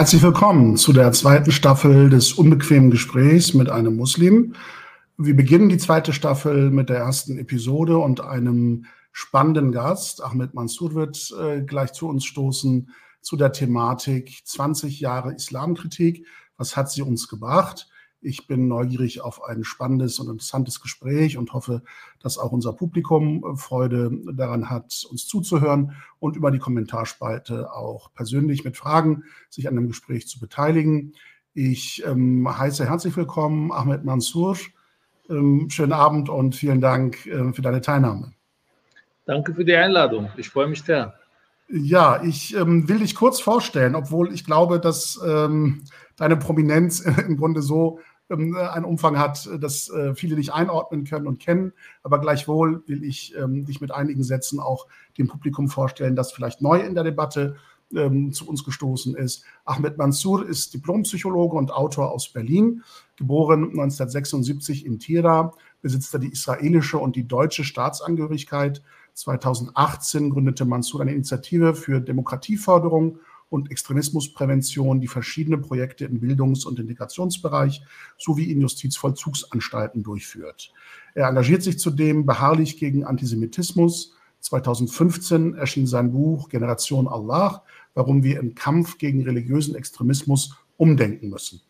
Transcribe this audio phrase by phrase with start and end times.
[0.00, 4.54] Herzlich willkommen zu der zweiten Staffel des unbequemen Gesprächs mit einem Muslim.
[5.18, 10.24] Wir beginnen die zweite Staffel mit der ersten Episode und einem spannenden Gast.
[10.24, 12.88] Ahmed Mansour wird äh, gleich zu uns stoßen
[13.20, 16.26] zu der Thematik 20 Jahre Islamkritik.
[16.56, 17.86] Was hat sie uns gebracht?
[18.22, 21.82] Ich bin neugierig auf ein spannendes und interessantes Gespräch und hoffe,
[22.22, 28.12] dass auch unser Publikum äh, Freude daran hat, uns zuzuhören und über die Kommentarspalte auch
[28.12, 31.14] persönlich mit Fragen sich an dem Gespräch zu beteiligen.
[31.54, 34.56] Ich ähm, heiße herzlich willkommen Ahmed Mansour.
[35.30, 38.32] Ähm, schönen Abend und vielen Dank äh, für deine Teilnahme.
[39.24, 40.28] Danke für die Einladung.
[40.36, 41.14] Ich freue mich sehr.
[41.72, 45.84] Ja, ich ähm, will dich kurz vorstellen, obwohl ich glaube, dass ähm,
[46.16, 51.26] deine Prominenz im Grunde so ähm, einen Umfang hat, dass äh, viele dich einordnen können
[51.26, 51.72] und kennen.
[52.02, 54.86] Aber gleichwohl will ich ähm, dich mit einigen Sätzen auch
[55.18, 57.56] dem Publikum vorstellen, das vielleicht neu in der Debatte
[57.94, 59.44] ähm, zu uns gestoßen ist.
[59.64, 62.82] Ahmed Mansour ist Diplompsychologe und Autor aus Berlin,
[63.16, 65.52] geboren 1976 in Tira,
[65.82, 68.82] besitzt er die israelische und die deutsche Staatsangehörigkeit.
[69.14, 73.18] 2018 gründete Mansour eine Initiative für Demokratieförderung
[73.50, 77.82] und Extremismusprävention, die verschiedene Projekte im Bildungs- und Integrationsbereich
[78.16, 80.72] sowie in Justizvollzugsanstalten durchführt.
[81.14, 84.14] Er engagiert sich zudem beharrlich gegen Antisemitismus.
[84.40, 91.60] 2015 erschien sein Buch Generation Allah, warum wir im Kampf gegen religiösen Extremismus umdenken müssen.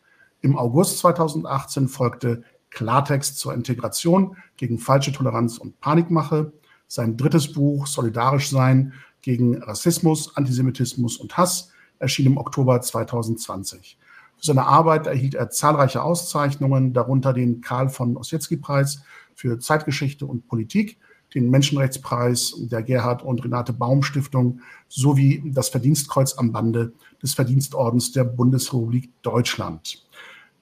[0.43, 6.53] Im August 2018 folgte Klartext zur Integration gegen falsche Toleranz und Panikmache.
[6.87, 13.99] Sein drittes Buch Solidarisch sein gegen Rassismus, Antisemitismus und Hass erschien im Oktober 2020.
[14.37, 19.03] Für seine Arbeit erhielt er zahlreiche Auszeichnungen, darunter den Karl von Ossietzky-Preis
[19.35, 20.99] für Zeitgeschichte und Politik,
[21.35, 26.93] den Menschenrechtspreis der Gerhard und Renate Baum Stiftung sowie das Verdienstkreuz am Bande
[27.23, 30.05] des Verdienstordens der Bundesrepublik Deutschland.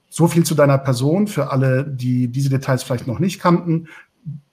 [0.09, 3.87] So viel zu deiner Person für alle, die diese Details vielleicht noch nicht kannten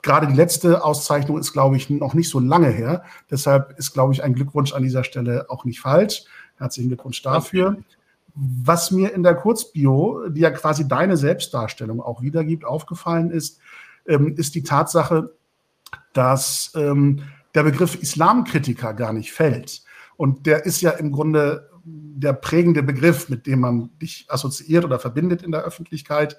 [0.06, 3.02] gerade die letzte Auszeichnung ist, glaube ich, noch nicht so lange her.
[3.28, 6.22] Deshalb ist, glaube ich, ein Glückwunsch an dieser Stelle auch nicht falsch.
[6.58, 7.78] Herzlichen Glückwunsch dafür.
[8.34, 13.58] Was mir in der Kurzbio, die ja quasi deine Selbstdarstellung auch wiedergibt, aufgefallen ist,
[14.06, 15.34] ähm, ist die Tatsache,
[16.12, 17.22] dass ähm,
[17.56, 19.82] der Begriff Islamkritiker gar nicht fällt.
[20.16, 25.00] Und der ist ja im Grunde der prägende Begriff, mit dem man dich assoziiert oder
[25.00, 26.34] verbindet in der Öffentlichkeit.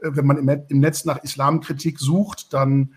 [0.00, 2.94] Äh, wenn man im Netz nach Islamkritik sucht, dann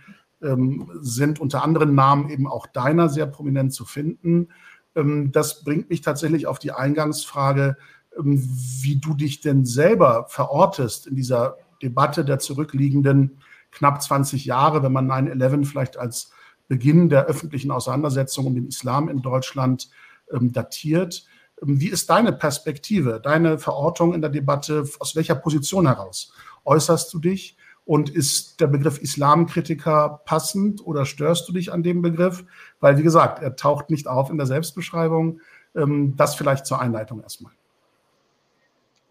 [1.01, 4.49] sind unter anderem Namen eben auch deiner sehr prominent zu finden.
[4.95, 7.77] Ähm, das bringt mich tatsächlich auf die Eingangsfrage,
[8.17, 8.41] ähm,
[8.81, 13.39] wie du dich denn selber verortest in dieser Debatte der zurückliegenden
[13.71, 16.31] knapp 20 Jahre, wenn man 9-11 vielleicht als
[16.67, 19.89] Beginn der öffentlichen Auseinandersetzung um den Islam in Deutschland
[20.31, 21.25] ähm, datiert.
[21.61, 24.87] Ähm, wie ist deine Perspektive, deine Verortung in der Debatte?
[24.99, 26.33] Aus welcher Position heraus
[26.63, 27.57] äußerst du dich?
[27.85, 32.43] Und ist der Begriff Islamkritiker passend oder störst du dich an dem Begriff?
[32.79, 35.39] Weil, wie gesagt, er taucht nicht auf in der Selbstbeschreibung.
[35.75, 37.53] Ähm, das vielleicht zur Einleitung erstmal.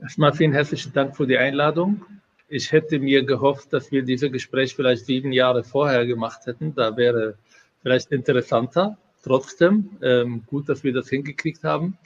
[0.00, 2.04] Erstmal vielen herzlichen Dank für die Einladung.
[2.48, 6.74] Ich hätte mir gehofft, dass wir dieses Gespräch vielleicht sieben Jahre vorher gemacht hätten.
[6.74, 7.36] Da wäre
[7.82, 8.98] vielleicht interessanter.
[9.22, 11.96] Trotzdem, ähm, gut, dass wir das hingekriegt haben.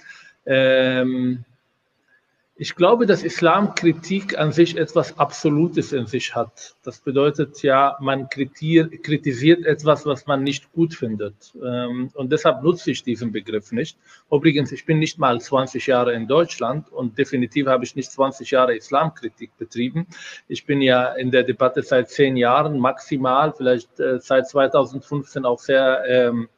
[0.47, 1.45] Ähm,
[2.61, 6.75] ich glaube, dass Islamkritik an sich etwas Absolutes in sich hat.
[6.83, 11.55] Das bedeutet ja, man kritisiert etwas, was man nicht gut findet.
[11.65, 13.97] Ähm, und deshalb nutze ich diesen Begriff nicht.
[14.29, 18.51] Übrigens, ich bin nicht mal 20 Jahre in Deutschland und definitiv habe ich nicht 20
[18.51, 20.09] Jahre Islamkritik betrieben.
[20.49, 25.61] Ich bin ja in der Debatte seit zehn Jahren maximal, vielleicht äh, seit 2015 auch
[25.61, 26.49] sehr ähm,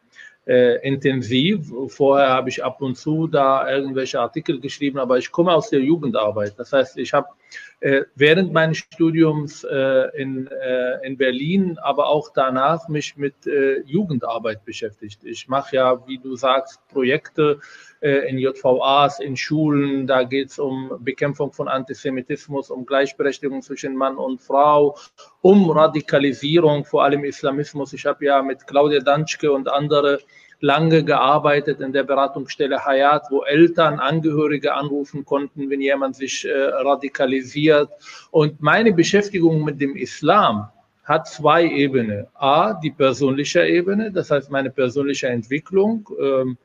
[0.47, 1.73] äh, intensiv.
[1.89, 5.81] Vorher habe ich ab und zu da irgendwelche Artikel geschrieben, aber ich komme aus der
[5.81, 6.59] Jugendarbeit.
[6.59, 7.29] Das heißt, ich habe
[8.15, 14.65] während meines Studiums äh, in, äh, in Berlin, aber auch danach mich mit äh, Jugendarbeit
[14.67, 15.25] beschäftigt.
[15.25, 17.59] Ich mache ja, wie du sagst, Projekte
[18.01, 20.07] äh, in JVAs, in Schulen.
[20.07, 24.97] Da geht es um Bekämpfung von Antisemitismus, um Gleichberechtigung zwischen Mann und Frau,
[25.41, 27.93] um Radikalisierung, vor allem Islamismus.
[27.93, 30.21] Ich habe ja mit Claudia Danschke und andere
[30.61, 36.53] lange gearbeitet in der Beratungsstelle Hayat, wo Eltern, Angehörige anrufen konnten, wenn jemand sich äh,
[36.53, 37.91] radikalisiert.
[38.31, 40.69] Und meine Beschäftigung mit dem Islam
[41.05, 42.27] hat zwei Ebenen.
[42.35, 46.09] A, die persönliche Ebene, das heißt meine persönliche Entwicklung.
[46.21, 46.59] Ähm,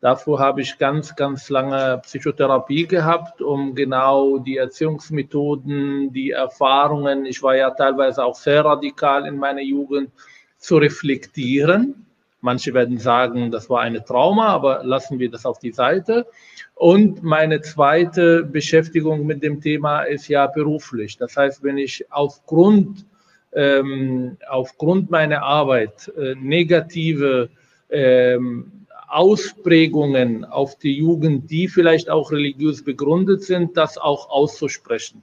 [0.00, 7.42] Dafür habe ich ganz, ganz lange Psychotherapie gehabt, um genau die Erziehungsmethoden, die Erfahrungen, ich
[7.42, 10.10] war ja teilweise auch sehr radikal in meiner Jugend,
[10.58, 12.03] zu reflektieren
[12.44, 16.26] Manche werden sagen, das war eine Trauma, aber lassen wir das auf die Seite.
[16.74, 21.16] Und meine zweite Beschäftigung mit dem Thema ist ja beruflich.
[21.16, 23.06] Das heißt, wenn ich aufgrund,
[23.54, 27.48] ähm, aufgrund meiner Arbeit äh, negative
[27.88, 35.22] ähm, Ausprägungen auf die Jugend, die vielleicht auch religiös begründet sind, das auch auszusprechen.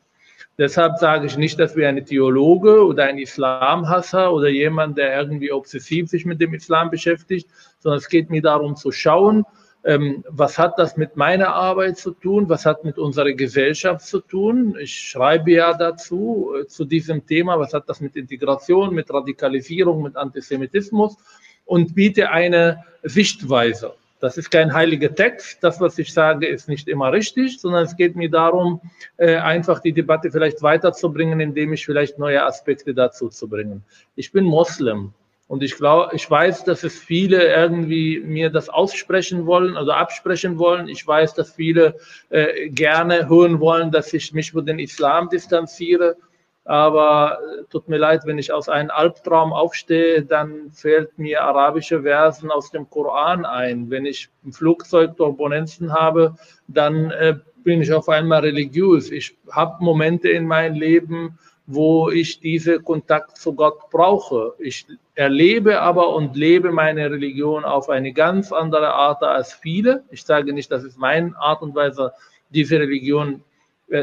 [0.62, 5.52] Deshalb sage ich nicht, dass wir ein Theologe oder ein Islamhasser oder jemand, der irgendwie
[5.52, 7.50] obsessiv sich mit dem Islam beschäftigt,
[7.80, 9.44] sondern es geht mir darum zu schauen,
[9.84, 12.48] ähm, was hat das mit meiner Arbeit zu tun?
[12.48, 14.78] Was hat mit unserer Gesellschaft zu tun?
[14.80, 17.58] Ich schreibe ja dazu, äh, zu diesem Thema.
[17.58, 21.18] Was hat das mit Integration, mit Radikalisierung, mit Antisemitismus?
[21.66, 23.96] Und biete eine Sichtweise.
[24.22, 25.64] Das ist kein heiliger Text.
[25.64, 28.80] Das, was ich sage, ist nicht immer richtig, sondern es geht mir darum,
[29.18, 33.84] äh, einfach die Debatte vielleicht weiterzubringen, indem ich vielleicht neue Aspekte dazu zu bringen.
[34.16, 35.14] Ich bin Moslem.
[35.48, 40.58] Und ich glaube, ich weiß, dass es viele irgendwie mir das aussprechen wollen, also absprechen
[40.60, 40.88] wollen.
[40.88, 41.96] Ich weiß, dass viele
[42.30, 46.16] äh, gerne hören wollen, dass ich mich von den Islam distanziere.
[46.64, 52.04] Aber äh, tut mir leid, wenn ich aus einem Albtraum aufstehe, dann fällt mir arabische
[52.04, 53.90] Versen aus dem Koran ein.
[53.90, 56.36] Wenn ich im Flugzeug Turbulenzen habe,
[56.68, 59.12] dann äh, bin ich auf einmal religiös.
[59.12, 64.54] Ich habe Momente in meinem Leben, wo ich diesen Kontakt zu Gott brauche.
[64.60, 70.04] Ich erlebe aber und lebe meine Religion auf eine ganz andere Art als viele.
[70.12, 72.12] Ich sage nicht, das ist meine Art und Weise,
[72.50, 73.44] diese Religion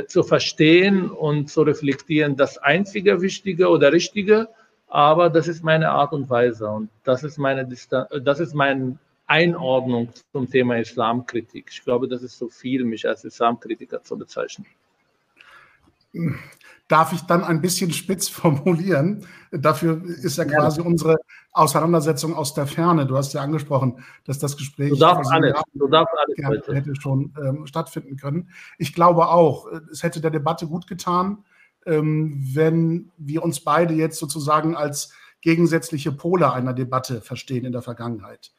[0.07, 4.49] zu verstehen und zu reflektieren, das einzige Wichtige oder Richtige,
[4.87, 10.09] aber das ist meine Art und Weise und das ist meine, das ist meine Einordnung
[10.33, 11.69] zum Thema Islamkritik.
[11.71, 14.67] Ich glaube, das ist so viel, mich als Islamkritiker zu bezeichnen
[16.89, 19.27] darf ich dann ein bisschen spitz formulieren.
[19.51, 20.87] Dafür ist ja quasi ja.
[20.87, 21.17] unsere
[21.53, 23.07] Auseinandersetzung aus der Ferne.
[23.07, 27.33] Du hast ja angesprochen, dass das Gespräch du darfst alles, du darfst alles hätte schon
[27.43, 28.51] ähm, stattfinden können.
[28.79, 31.45] Ich glaube auch, es hätte der Debatte gut getan,
[31.87, 37.83] ähm, wenn wir uns beide jetzt sozusagen als gegensätzliche Pole einer Debatte verstehen in der
[37.83, 38.53] Vergangenheit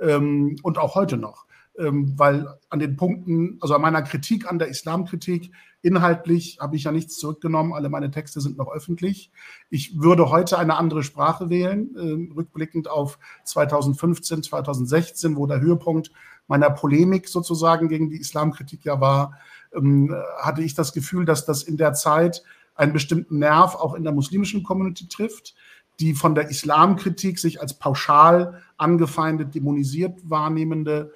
[0.00, 1.45] ähm, und auch heute noch.
[1.78, 5.52] Ähm, weil an den Punkten, also an meiner Kritik an der Islamkritik,
[5.82, 9.30] inhaltlich habe ich ja nichts zurückgenommen, alle meine Texte sind noch öffentlich.
[9.68, 16.10] Ich würde heute eine andere Sprache wählen, äh, rückblickend auf 2015, 2016, wo der Höhepunkt
[16.48, 19.38] meiner Polemik sozusagen gegen die Islamkritik ja war,
[19.74, 22.42] ähm, hatte ich das Gefühl, dass das in der Zeit
[22.74, 25.54] einen bestimmten Nerv auch in der muslimischen Community trifft,
[26.00, 31.12] die von der Islamkritik sich als pauschal angefeindet, dämonisiert wahrnehmende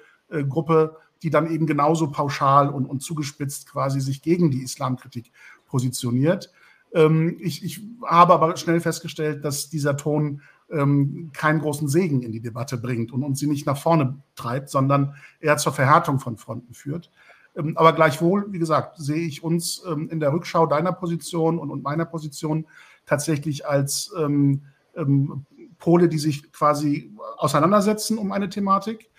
[0.47, 5.31] Gruppe, die dann eben genauso pauschal und, und zugespitzt quasi sich gegen die Islamkritik
[5.67, 6.51] positioniert.
[6.93, 12.31] Ähm, ich, ich, habe aber schnell festgestellt, dass dieser Ton ähm, keinen großen Segen in
[12.31, 16.37] die Debatte bringt und uns sie nicht nach vorne treibt, sondern eher zur Verhärtung von
[16.37, 17.11] Fronten führt.
[17.55, 21.69] Ähm, aber gleichwohl, wie gesagt, sehe ich uns ähm, in der Rückschau deiner Position und,
[21.69, 22.65] und meiner Position
[23.05, 24.63] tatsächlich als ähm,
[24.95, 25.45] ähm,
[25.77, 29.09] Pole, die sich quasi auseinandersetzen um eine Thematik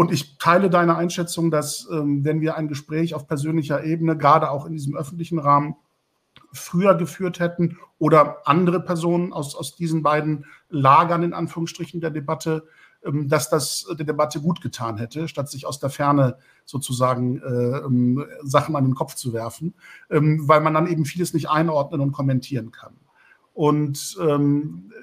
[0.00, 4.50] und ich teile deine Einschätzung, dass ähm, wenn wir ein Gespräch auf persönlicher Ebene, gerade
[4.50, 5.76] auch in diesem öffentlichen Rahmen,
[6.54, 12.64] früher geführt hätten oder andere Personen aus, aus diesen beiden Lagern in Anführungsstrichen der Debatte,
[13.04, 17.80] ähm, dass das der Debatte gut getan hätte, statt sich aus der Ferne sozusagen äh,
[17.84, 19.74] ähm, Sachen an den Kopf zu werfen,
[20.08, 22.94] ähm, weil man dann eben vieles nicht einordnen und kommentieren kann.
[23.52, 24.94] Und ähm,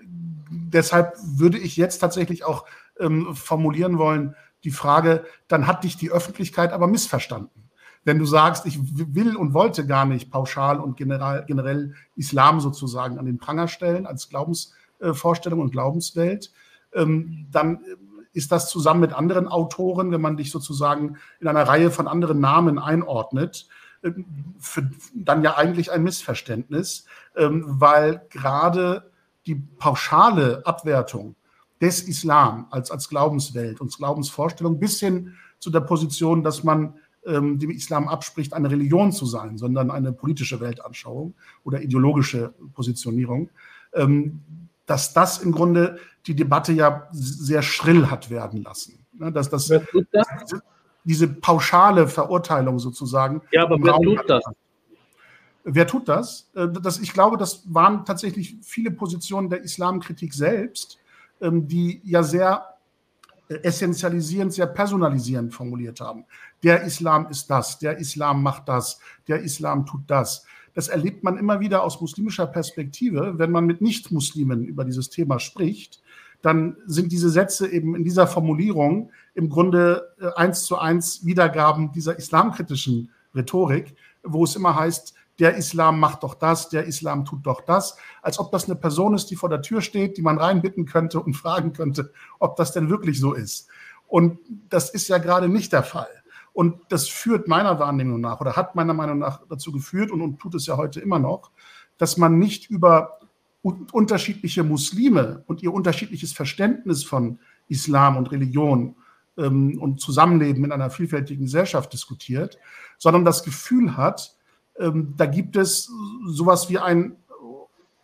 [0.49, 2.65] deshalb würde ich jetzt tatsächlich auch
[2.99, 7.69] ähm, formulieren wollen, die Frage, dann hat dich die Öffentlichkeit aber missverstanden.
[8.03, 13.19] Wenn du sagst, ich will und wollte gar nicht pauschal und generell, generell Islam sozusagen
[13.19, 16.51] an den Pranger stellen als Glaubensvorstellung und Glaubenswelt,
[16.93, 17.81] ähm, dann
[18.33, 22.39] ist das zusammen mit anderen Autoren, wenn man dich sozusagen in einer Reihe von anderen
[22.39, 23.67] Namen einordnet,
[24.03, 24.25] ähm,
[24.59, 29.11] für dann ja eigentlich ein Missverständnis, ähm, weil gerade
[29.47, 31.35] die pauschale Abwertung
[31.81, 37.59] des Islam als, als Glaubenswelt und Glaubensvorstellung bis hin zu der Position, dass man ähm,
[37.59, 43.49] dem Islam abspricht, eine Religion zu sein, sondern eine politische Weltanschauung oder ideologische Positionierung,
[43.93, 44.39] ähm,
[44.85, 49.05] dass das im Grunde die Debatte ja sehr schrill hat werden lassen.
[49.13, 49.81] Ne, dass das, das?
[49.91, 50.61] Diese,
[51.03, 53.41] diese, pauschale Verurteilung sozusagen.
[53.51, 54.43] Ja, aber wer tut das?
[55.63, 56.49] Wer tut das?
[56.55, 56.99] Äh, das?
[56.99, 60.99] Ich glaube, das waren tatsächlich viele Positionen der Islamkritik selbst,
[61.41, 62.77] die ja sehr
[63.49, 66.25] äh, essentialisierend, sehr personalisierend formuliert haben.
[66.63, 70.45] Der Islam ist das, der Islam macht das, der Islam tut das.
[70.73, 75.39] Das erlebt man immer wieder aus muslimischer Perspektive, wenn man mit Nicht-Muslimen über dieses Thema
[75.39, 76.01] spricht,
[76.41, 81.91] dann sind diese Sätze eben in dieser Formulierung im Grunde äh, eins zu eins Wiedergaben
[81.91, 87.45] dieser islamkritischen Rhetorik, wo es immer heißt, der Islam macht doch das, der Islam tut
[87.45, 90.37] doch das, als ob das eine Person ist, die vor der Tür steht, die man
[90.37, 93.67] reinbitten könnte und fragen könnte, ob das denn wirklich so ist.
[94.07, 94.39] Und
[94.69, 96.07] das ist ja gerade nicht der Fall.
[96.53, 100.39] Und das führt meiner Wahrnehmung nach oder hat meiner Meinung nach dazu geführt und, und
[100.39, 101.51] tut es ja heute immer noch,
[101.97, 103.19] dass man nicht über
[103.61, 108.95] unterschiedliche Muslime und ihr unterschiedliches Verständnis von Islam und Religion
[109.37, 112.57] ähm, und Zusammenleben in einer vielfältigen Gesellschaft diskutiert,
[112.97, 114.36] sondern das Gefühl hat,
[114.79, 115.91] ähm, da gibt es
[116.27, 117.15] sowas wie einen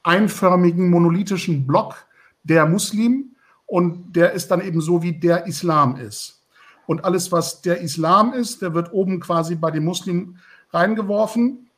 [0.03, 2.05] einförmigen monolithischen Block
[2.43, 6.41] der Muslim und der ist dann eben so, wie der Islam ist.
[6.85, 10.39] Und alles, was der Islam ist, der wird oben quasi bei den Muslimen
[10.71, 11.69] reingeworfen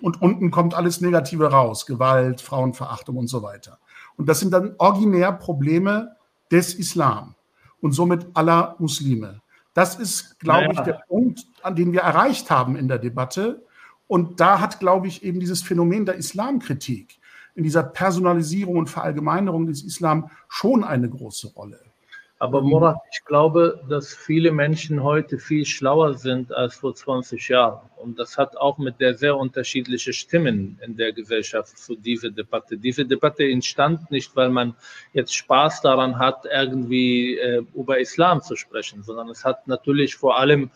[0.00, 3.78] und unten kommt alles Negative raus, Gewalt, Frauenverachtung und so weiter.
[4.16, 6.16] Und das sind dann originär Probleme
[6.50, 7.34] des Islam
[7.80, 9.40] und somit aller Muslime.
[9.74, 10.72] Das ist, glaube naja.
[10.72, 13.62] ich, der Punkt, an den wir erreicht haben in der Debatte.
[14.06, 17.18] Und da hat, glaube ich, eben dieses Phänomen der Islamkritik
[17.54, 21.80] in dieser Personalisierung und Verallgemeinerung des Islam schon eine große Rolle.
[22.40, 27.88] Aber Murat, ich glaube, dass viele Menschen heute viel schlauer sind als vor 20 Jahren.
[27.96, 32.76] Und das hat auch mit der sehr unterschiedlichen Stimmen in der Gesellschaft zu dieser Debatte.
[32.76, 34.74] Diese Debatte entstand nicht, weil man
[35.14, 40.36] jetzt Spaß daran hat, irgendwie äh, über Islam zu sprechen, sondern es hat natürlich vor
[40.36, 40.70] allem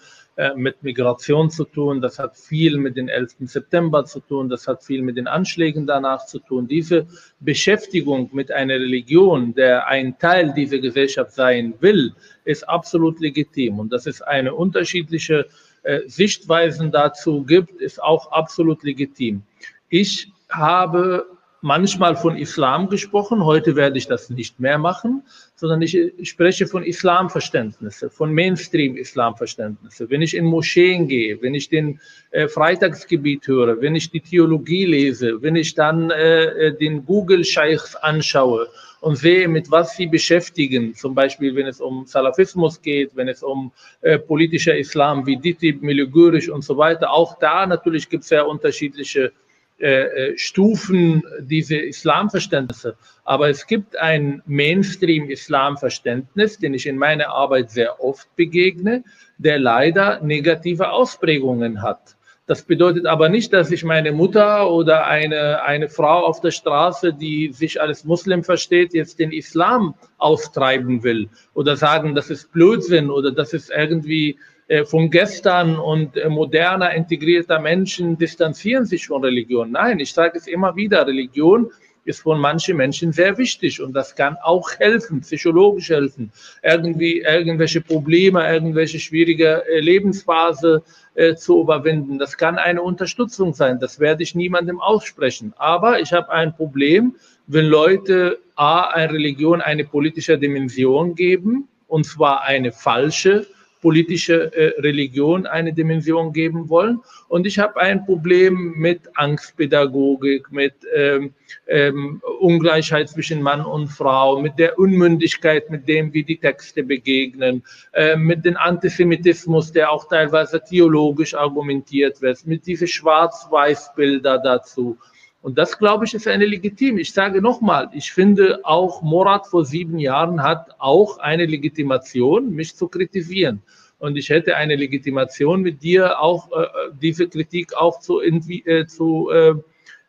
[0.54, 3.34] mit Migration zu tun, das hat viel mit dem 11.
[3.40, 6.68] September zu tun, das hat viel mit den Anschlägen danach zu tun.
[6.68, 7.06] Diese
[7.40, 12.14] Beschäftigung mit einer Religion, der ein Teil dieser Gesellschaft sein will,
[12.44, 13.80] ist absolut legitim.
[13.80, 15.46] Und dass es eine unterschiedliche
[15.82, 19.42] äh, Sichtweisen dazu gibt, ist auch absolut legitim.
[19.88, 21.26] Ich habe
[21.60, 23.44] manchmal von Islam gesprochen.
[23.44, 25.22] Heute werde ich das nicht mehr machen,
[25.54, 30.08] sondern ich, spreche von Islamverständnisse, von Mainstream-Islamverständnisse.
[30.10, 32.00] Wenn ich in Moscheen gehe, wenn ich den
[32.30, 37.96] äh, Freitagsgebiet höre, wenn ich die Theologie lese, wenn ich dann äh, äh den Google-Scheichs
[37.96, 38.68] anschaue
[39.00, 43.42] und sehe, mit was sie beschäftigen, zum Beispiel wenn es um Salafismus geht, wenn es
[43.42, 48.30] um äh, politischer Islam wie Ditib, Miligurisch und so weiter, auch da natürlich gibt es
[48.30, 49.32] ja unterschiedliche
[49.80, 52.96] äh, äh, Stufen diese Islamverständnisse.
[53.24, 59.04] Aber es gibt ein Mainstream-Islamverständnis, den ich in meiner Arbeit sehr oft begegne,
[59.36, 62.16] der leider negative Ausprägungen hat.
[62.48, 67.12] Das bedeutet aber nicht, dass ich meine Mutter oder eine, eine Frau auf der Straße,
[67.12, 73.10] die sich als Muslim versteht, jetzt den Islam austreiben will oder sagen, das ist Blödsinn
[73.10, 74.40] oder das ist irgendwie
[74.84, 79.72] von gestern und äh, moderner, integrierter Menschen distanzieren sich von Religion.
[79.72, 81.70] Nein, ich sage es immer wieder, Religion
[82.04, 86.32] ist von manchen Menschen sehr wichtig und das kann auch helfen, psychologisch helfen,
[86.62, 90.82] irgendwie irgendwelche Probleme, irgendwelche schwierige äh, Lebensphase
[91.14, 92.18] äh, zu überwinden.
[92.18, 93.78] Das kann eine Unterstützung sein.
[93.78, 95.52] Das werde ich niemandem aussprechen.
[95.58, 102.04] Aber ich habe ein Problem, wenn Leute A, eine Religion eine politische Dimension geben, und
[102.04, 103.46] zwar eine falsche
[103.80, 107.00] politische äh, Religion eine Dimension geben wollen.
[107.28, 111.34] Und ich habe ein Problem mit Angstpädagogik, mit ähm,
[111.66, 117.62] ähm, Ungleichheit zwischen Mann und Frau, mit der Unmündigkeit, mit dem, wie die Texte begegnen,
[117.92, 124.98] äh, mit dem Antisemitismus, der auch teilweise theologisch argumentiert wird, mit diesen Schwarz-Weiß-Bilder dazu.
[125.40, 126.98] Und das, glaube ich, ist eine legitim.
[126.98, 132.74] Ich sage nochmal, ich finde auch Morat vor sieben Jahren hat auch eine Legitimation, mich
[132.74, 133.62] zu kritisieren.
[133.98, 136.66] Und ich hätte eine Legitimation mit dir auch äh,
[137.00, 139.54] diese Kritik auch zu, äh, zu, äh,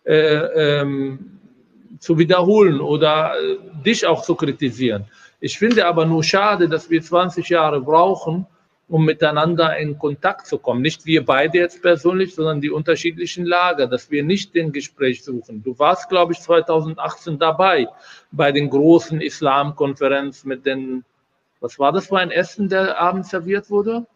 [0.06, 1.40] äh, ähm,
[2.00, 5.06] zu wiederholen oder äh, dich auch zu kritisieren.
[5.40, 8.46] Ich finde aber nur schade, dass wir 20 Jahre brauchen,
[8.90, 10.82] um miteinander in Kontakt zu kommen.
[10.82, 15.62] Nicht wir beide jetzt persönlich, sondern die unterschiedlichen Lager, dass wir nicht den Gespräch suchen.
[15.64, 17.88] Du warst, glaube ich, 2018 dabei
[18.32, 21.06] bei den großen Islamkonferenzen mit den,
[21.62, 24.08] was war das für ein Essen, der abends serviert wurde?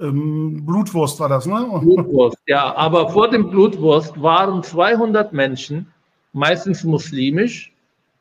[0.00, 1.64] Ähm, Blutwurst war das, ne?
[1.80, 2.74] Blutwurst, ja.
[2.74, 5.92] Aber vor dem Blutwurst waren 200 Menschen,
[6.32, 7.72] meistens muslimisch,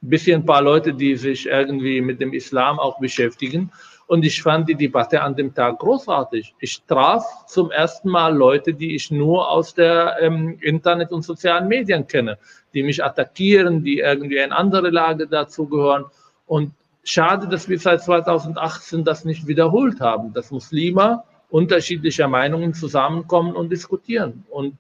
[0.04, 3.72] ein bisschen ein paar Leute, die sich irgendwie mit dem Islam auch beschäftigen.
[4.10, 6.56] Und ich fand die Debatte an dem Tag großartig.
[6.60, 11.68] Ich traf zum ersten Mal Leute, die ich nur aus der ähm, Internet und sozialen
[11.68, 12.40] Medien kenne,
[12.74, 16.06] die mich attackieren, die irgendwie in andere Lage dazugehören.
[16.48, 23.56] Und schade, dass wir seit 2018 das nicht wiederholt haben, dass Muslime unterschiedlicher Meinungen zusammenkommen
[23.56, 24.76] und diskutieren und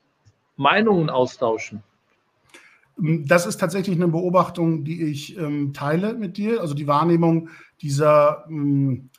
[0.57, 1.83] Meinungen austauschen.
[2.97, 8.45] Das ist tatsächlich eine Beobachtung, die ich ähm, teile mit dir, also die Wahrnehmung dieser
[8.49, 9.11] ähm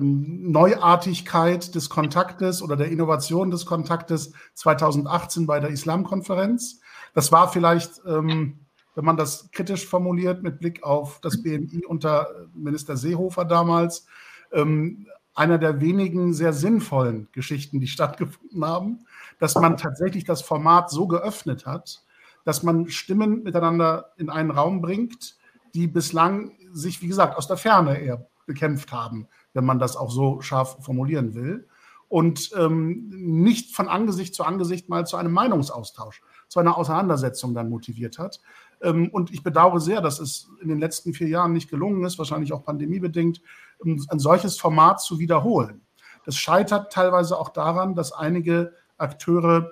[0.00, 6.80] Neuartigkeit des Kontaktes oder der Innovation des Kontaktes 2018 bei der Islamkonferenz.
[7.14, 8.60] Das war vielleicht, ähm,
[8.94, 14.06] wenn man das kritisch formuliert, mit Blick auf das BNI unter Minister Seehofer damals,
[14.52, 19.06] ähm, einer der wenigen sehr sinnvollen Geschichten, die stattgefunden haben,
[19.38, 22.02] dass man tatsächlich das Format so geöffnet hat,
[22.44, 25.36] dass man Stimmen miteinander in einen Raum bringt,
[25.74, 30.10] die bislang sich, wie gesagt, aus der Ferne eher bekämpft haben, wenn man das auch
[30.10, 31.68] so scharf formulieren will.
[32.08, 37.70] Und ähm, nicht von Angesicht zu Angesicht mal zu einem Meinungsaustausch, zu einer Auseinandersetzung dann
[37.70, 38.40] motiviert hat.
[38.82, 42.18] Ähm, und ich bedauere sehr, dass es in den letzten vier Jahren nicht gelungen ist,
[42.18, 43.40] wahrscheinlich auch pandemiebedingt,
[43.82, 45.80] ähm, ein solches Format zu wiederholen.
[46.26, 49.70] Das scheitert teilweise auch daran, dass einige Akteure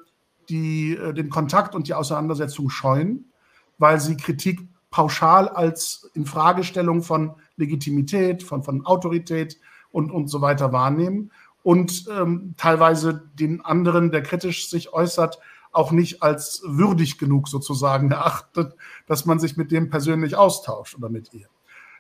[0.49, 3.33] die äh, den Kontakt und die Auseinandersetzung scheuen,
[3.79, 9.59] weil sie Kritik pauschal als Infragestellung von Legitimität, von, von Autorität
[9.92, 11.31] und, und so weiter wahrnehmen
[11.62, 15.38] und ähm, teilweise den anderen, der kritisch sich äußert,
[15.72, 18.74] auch nicht als würdig genug sozusagen erachtet,
[19.07, 21.48] dass man sich mit dem persönlich austauscht oder mit ihr.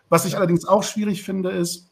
[0.08, 1.90] Was ich allerdings auch schwierig finde, ist,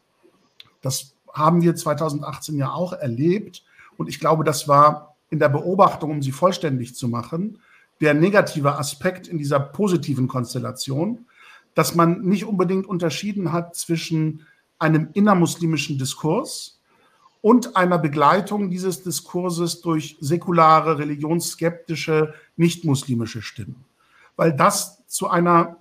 [0.82, 3.64] das haben wir 2018 ja auch erlebt
[3.96, 7.60] und ich glaube, das war in der Beobachtung, um sie vollständig zu machen,
[8.00, 11.26] der negative Aspekt in dieser positiven Konstellation,
[11.74, 14.46] dass man nicht unbedingt unterschieden hat zwischen
[14.78, 16.80] einem innermuslimischen Diskurs
[17.40, 23.84] und einer Begleitung dieses Diskurses durch säkulare, religionsskeptische, nichtmuslimische Stimmen.
[24.36, 25.76] Weil das zu einer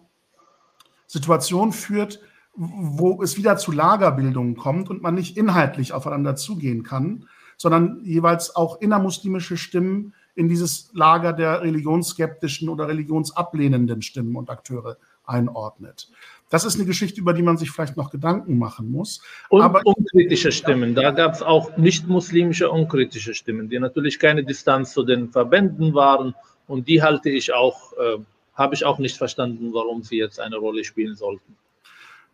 [1.08, 2.20] Situation führt,
[2.56, 8.56] wo es wieder zu Lagerbildungen kommt und man nicht inhaltlich aufeinander zugehen kann, sondern jeweils
[8.56, 16.10] auch innermuslimische Stimmen in dieses Lager der religionsskeptischen oder religionsablehnenden Stimmen und Akteure einordnet.
[16.50, 19.22] Das ist eine Geschichte, über die man sich vielleicht noch Gedanken machen muss.
[19.50, 20.94] Und Aber, unkritische Stimmen.
[20.94, 26.36] Da gab es auch nicht-muslimische unkritische Stimmen, die natürlich keine Distanz zu den Verbänden waren.
[26.68, 28.20] Und die halte ich auch, äh,
[28.54, 31.58] habe ich auch nicht verstanden, warum sie jetzt eine Rolle spielen sollten.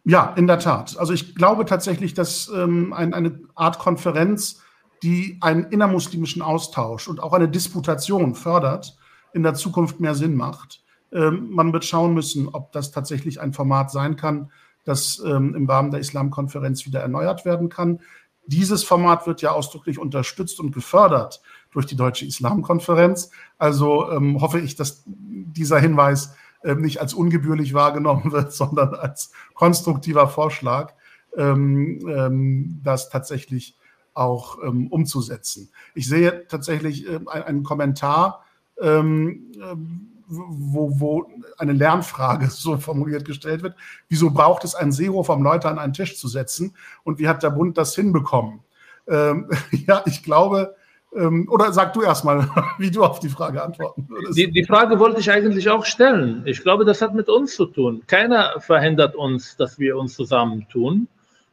[0.03, 0.97] Ja, in der Tat.
[0.97, 4.61] Also ich glaube tatsächlich, dass ähm, ein, eine Art Konferenz
[5.03, 8.97] die einen innermuslimischen Austausch und auch eine Disputation fördert,
[9.33, 10.83] in der Zukunft mehr Sinn macht.
[11.11, 14.51] Ähm, man wird schauen müssen, ob das tatsächlich ein Format sein kann,
[14.85, 17.99] das ähm, im Rahmen der Islamkonferenz wieder erneuert werden kann.
[18.45, 23.29] Dieses Format wird ja ausdrücklich unterstützt und gefördert durch die Deutsche Islamkonferenz.
[23.57, 29.31] Also ähm, hoffe ich, dass dieser Hinweis äh, nicht als ungebührlich wahrgenommen wird, sondern als
[29.53, 30.93] konstruktiver Vorschlag,
[31.37, 33.77] ähm, ähm, dass tatsächlich
[34.13, 35.69] auch ähm, umzusetzen.
[35.95, 38.45] Ich sehe tatsächlich äh, einen Kommentar,
[38.79, 43.75] ähm, ähm, wo, wo, eine Lernfrage so formuliert gestellt wird.
[44.09, 46.75] Wieso braucht es einen Seehofer, um Leute an einen Tisch zu setzen?
[47.03, 48.59] Und wie hat der Bund das hinbekommen?
[49.07, 49.49] Ähm,
[49.87, 50.75] ja, ich glaube,
[51.15, 54.37] ähm, oder sag du erstmal, wie du auf die Frage antworten würdest.
[54.37, 56.43] Die, die, Frage wollte ich eigentlich auch stellen.
[56.45, 58.03] Ich glaube, das hat mit uns zu tun.
[58.07, 61.07] Keiner verhindert uns, dass wir uns zusammentun.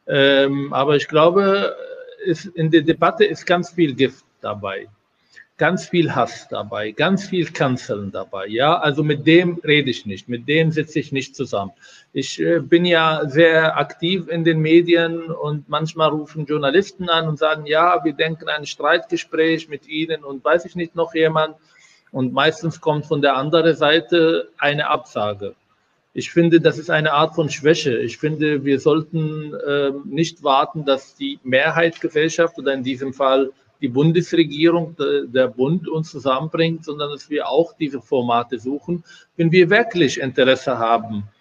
[0.06, 1.76] Ähm, aber ich glaube,
[2.24, 4.88] ist, in der Debatte ist ganz viel Gift dabei,
[5.56, 8.46] ganz viel Hass dabei, ganz viel Kanzeln dabei.
[8.46, 11.72] Ja, also mit dem rede ich nicht, mit dem sitze ich nicht zusammen.
[12.12, 17.38] Ich äh, bin ja sehr aktiv in den Medien und manchmal rufen Journalisten an und
[17.38, 21.56] sagen, ja, wir denken ein Streitgespräch mit Ihnen und weiß ich nicht noch jemand.
[22.12, 25.54] Und meistens kommt von der anderen Seite eine Absage.
[26.12, 27.98] Ich finde, das ist eine Art von Schwäche.
[27.98, 33.88] Ich finde, wir sollten äh, nicht warten, dass die Mehrheitsgesellschaft oder in diesem Fall die
[33.88, 39.04] Bundesregierung, der, der Bund uns zusammenbringt, sondern dass wir auch diese Formate suchen,
[39.36, 41.39] wenn wir wirklich Interesse haben äh,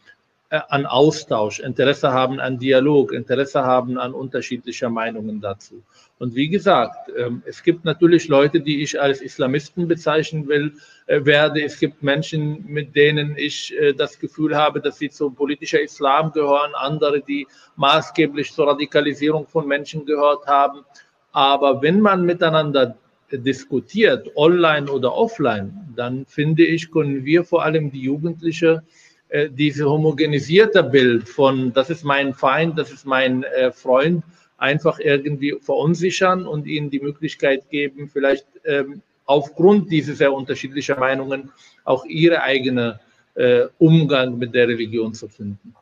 [0.49, 5.83] an Austausch, Interesse haben an Dialog, Interesse haben an unterschiedlicher Meinungen dazu.
[6.17, 10.73] Und wie gesagt, ähm, es gibt natürlich Leute, die ich als Islamisten bezeichnen will,
[11.05, 11.63] äh, werde.
[11.63, 16.31] Es gibt Menschen, mit denen ich äh, das Gefühl habe, dass sie zum politischen Islam
[16.31, 20.83] gehören, andere, die maßgeblich zur Radikalisierung von Menschen gehört haben.
[21.31, 22.97] Aber wenn man miteinander
[23.31, 28.81] diskutiert, online oder offline, dann finde ich, können wir vor allem die Jugendliche
[29.29, 29.49] äh,
[29.83, 34.23] homogenisierte Bild von, das ist mein Feind, das ist mein Freund,
[34.57, 41.51] einfach irgendwie verunsichern und ihnen die Möglichkeit geben, vielleicht ähm, aufgrund dieser sehr unterschiedlichen Meinungen
[41.85, 42.99] auch ihre eigene
[43.35, 45.75] äh, Umgang mit der Religion zu finden.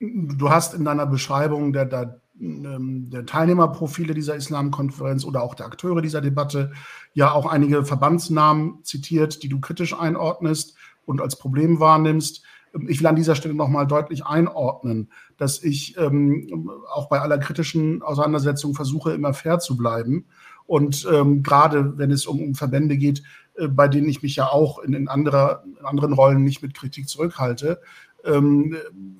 [0.00, 5.66] Du hast in deiner Beschreibung der, der, ähm, der Teilnehmerprofile dieser Islamkonferenz oder auch der
[5.66, 6.72] Akteure dieser Debatte
[7.14, 10.75] ja auch einige Verbandsnamen zitiert, die du kritisch einordnest.
[11.06, 12.42] Und als Problem wahrnimmst.
[12.88, 18.02] Ich will an dieser Stelle nochmal deutlich einordnen, dass ich ähm, auch bei aller kritischen
[18.02, 20.26] Auseinandersetzung versuche, immer fair zu bleiben.
[20.66, 23.22] Und ähm, gerade wenn es um, um Verbände geht,
[23.54, 26.74] äh, bei denen ich mich ja auch in, in, anderer, in anderen Rollen nicht mit
[26.74, 27.80] Kritik zurückhalte,
[28.24, 28.76] ähm,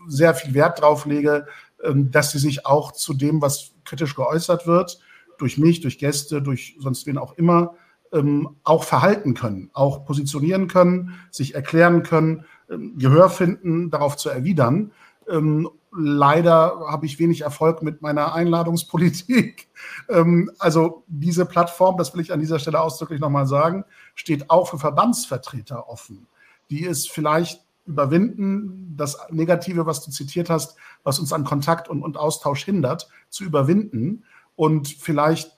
[0.09, 1.47] sehr viel Wert drauf lege,
[1.83, 4.99] ähm, dass sie sich auch zu dem, was kritisch geäußert wird,
[5.39, 7.75] durch mich, durch Gäste, durch sonst wen auch immer,
[8.13, 14.29] ähm, auch verhalten können, auch positionieren können, sich erklären können, ähm, Gehör finden, darauf zu
[14.29, 14.93] erwidern.
[15.29, 19.69] Ähm, leider habe ich wenig Erfolg mit meiner Einladungspolitik.
[20.09, 24.69] Ähm, also diese Plattform, das will ich an dieser Stelle ausdrücklich nochmal sagen, steht auch
[24.69, 26.29] für Verbandsvertreter offen,
[26.71, 32.03] die es vielleicht überwinden, das Negative, was du zitiert hast, was uns an Kontakt und,
[32.03, 35.56] und Austausch hindert, zu überwinden und vielleicht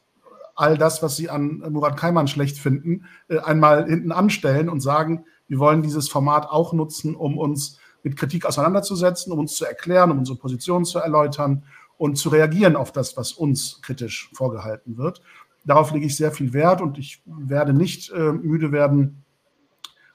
[0.59, 5.25] all das, was sie an Murat Kaiman schlecht finden, äh, einmal hinten anstellen und sagen,
[5.47, 10.11] wir wollen dieses Format auch nutzen, um uns mit Kritik auseinanderzusetzen, um uns zu erklären,
[10.11, 11.65] um unsere Position zu erläutern
[11.97, 15.23] und zu reagieren auf das, was uns kritisch vorgehalten wird.
[15.65, 19.25] Darauf lege ich sehr viel Wert und ich werde nicht äh, müde werden,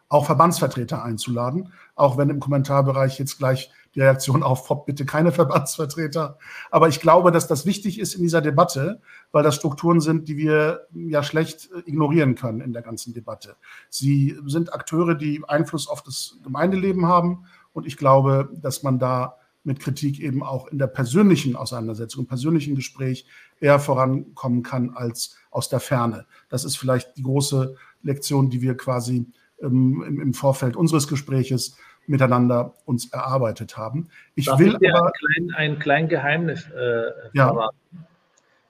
[0.09, 6.37] auch Verbandsvertreter einzuladen, auch wenn im Kommentarbereich jetzt gleich die Reaktion aufpoppt, bitte keine Verbandsvertreter.
[6.71, 9.01] Aber ich glaube, dass das wichtig ist in dieser Debatte,
[9.31, 13.55] weil das Strukturen sind, die wir ja schlecht äh, ignorieren können in der ganzen Debatte.
[13.89, 19.37] Sie sind Akteure, die Einfluss auf das Gemeindeleben haben und ich glaube, dass man da
[19.63, 23.25] mit Kritik eben auch in der persönlichen Auseinandersetzung, im persönlichen Gespräch
[23.59, 26.25] eher vorankommen kann als aus der Ferne.
[26.49, 29.25] Das ist vielleicht die große Lektion, die wir quasi
[29.61, 34.09] ähm, im, im, Vorfeld unseres Gespräches miteinander uns erarbeitet haben.
[34.35, 37.69] Ich Darf will ich aber ein klein, ein klein Geheimnis äh, ja.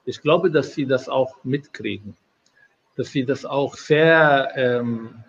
[0.06, 2.16] Ich glaube, dass Sie das auch mitkriegen,
[2.98, 5.24] dass Sie das auch sehr, ähm,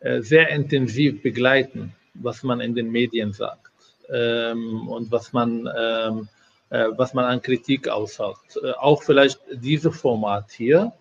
[0.00, 3.72] äh, sehr intensiv begleiten, was man in den Medien sagt
[4.08, 6.28] ähm, und was man, ähm,
[6.70, 8.58] äh, was man an Kritik aussagt.
[8.62, 10.92] Äh, auch vielleicht dieses Format hier.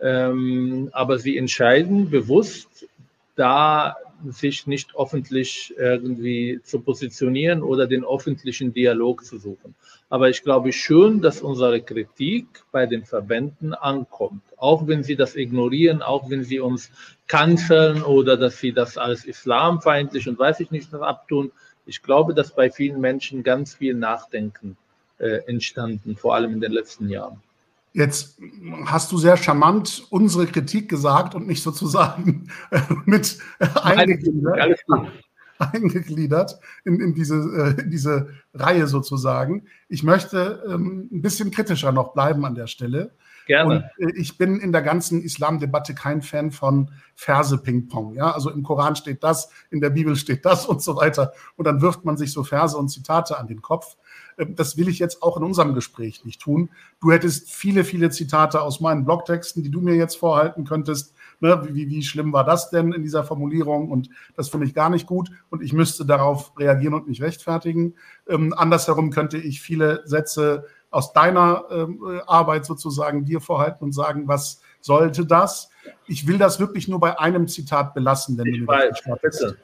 [0.00, 2.86] Ähm, aber Sie entscheiden bewusst,
[3.36, 3.96] da
[4.28, 9.74] sich nicht öffentlich irgendwie zu positionieren oder den öffentlichen Dialog zu suchen.
[10.08, 14.42] Aber ich glaube schon, dass unsere Kritik bei den Verbänden ankommt.
[14.56, 16.90] Auch wenn sie das ignorieren, auch wenn sie uns
[17.26, 21.52] kanzeln oder dass sie das als islamfeindlich und weiß ich nicht was abtun.
[21.86, 24.76] Ich glaube, dass bei vielen Menschen ganz viel Nachdenken
[25.18, 27.42] äh, entstanden, vor allem in den letzten Jahren.
[27.94, 28.40] Jetzt
[28.86, 32.48] hast du sehr charmant unsere Kritik gesagt und nicht sozusagen
[33.06, 33.38] mit
[33.82, 34.80] eingegliedert,
[35.60, 39.66] eingegliedert in, in, diese, äh, in diese Reihe sozusagen.
[39.88, 43.14] Ich möchte ähm, ein bisschen kritischer noch bleiben an der Stelle.
[43.46, 43.88] Gerne.
[43.98, 48.14] Und äh, ich bin in der ganzen Islamdebatte kein Fan von Verse-Ping-Pong.
[48.14, 48.32] Ja?
[48.32, 51.32] Also im Koran steht das, in der Bibel steht das und so weiter.
[51.54, 53.96] Und dann wirft man sich so Verse und Zitate an den Kopf.
[54.38, 56.70] Ähm, das will ich jetzt auch in unserem Gespräch nicht tun.
[57.00, 61.14] Du hättest viele, viele Zitate aus meinen Blogtexten, die du mir jetzt vorhalten könntest.
[61.40, 63.90] Ne, wie, wie schlimm war das denn in dieser Formulierung?
[63.90, 65.30] Und das finde ich gar nicht gut.
[65.50, 67.94] Und ich müsste darauf reagieren und mich rechtfertigen.
[68.28, 74.28] Ähm, andersherum könnte ich viele Sätze aus deiner ähm, Arbeit sozusagen dir vorhalten und sagen,
[74.28, 75.70] was sollte das?
[76.06, 78.92] Ich will das wirklich nur bei einem Zitat belassen, wenn ich du mir
[79.22, 79.54] das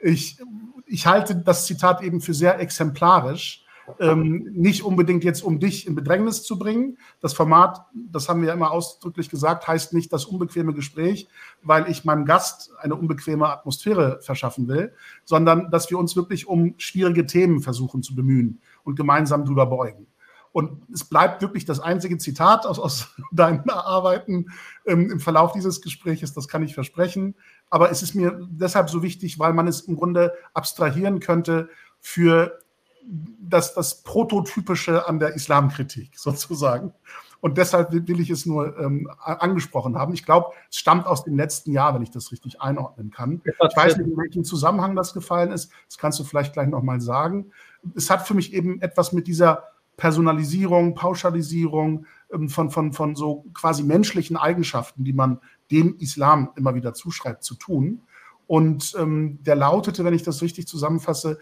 [0.00, 0.38] ich,
[0.86, 3.64] ich halte das Zitat eben für sehr exemplarisch
[3.98, 6.98] ähm, nicht unbedingt jetzt, um dich in Bedrängnis zu bringen.
[7.20, 11.28] Das Format, das haben wir ja immer ausdrücklich gesagt, heißt nicht das unbequeme Gespräch,
[11.62, 14.92] weil ich meinem Gast eine unbequeme Atmosphäre verschaffen will,
[15.24, 20.06] sondern dass wir uns wirklich um schwierige Themen versuchen zu bemühen und gemeinsam drüber beugen.
[20.52, 24.46] Und es bleibt wirklich das einzige Zitat aus, aus deinen Arbeiten
[24.86, 27.36] ähm, im Verlauf dieses Gesprächs, das kann ich versprechen.
[27.68, 31.68] Aber es ist mir deshalb so wichtig, weil man es im Grunde abstrahieren könnte
[32.00, 32.58] für
[33.02, 36.92] das, das Prototypische an der Islamkritik sozusagen.
[37.40, 40.12] Und deshalb will ich es nur ähm, angesprochen haben.
[40.12, 43.40] Ich glaube, es stammt aus dem letzten Jahr, wenn ich das richtig einordnen kann.
[43.44, 45.72] Ich weiß nicht, in welchem Zusammenhang das gefallen ist.
[45.88, 47.50] Das kannst du vielleicht gleich nochmal sagen.
[47.94, 49.64] Es hat für mich eben etwas mit dieser
[49.96, 56.74] Personalisierung, Pauschalisierung ähm, von, von, von so quasi menschlichen Eigenschaften, die man dem Islam immer
[56.74, 58.02] wieder zuschreibt, zu tun.
[58.46, 61.38] Und ähm, der lautete, wenn ich das richtig zusammenfasse,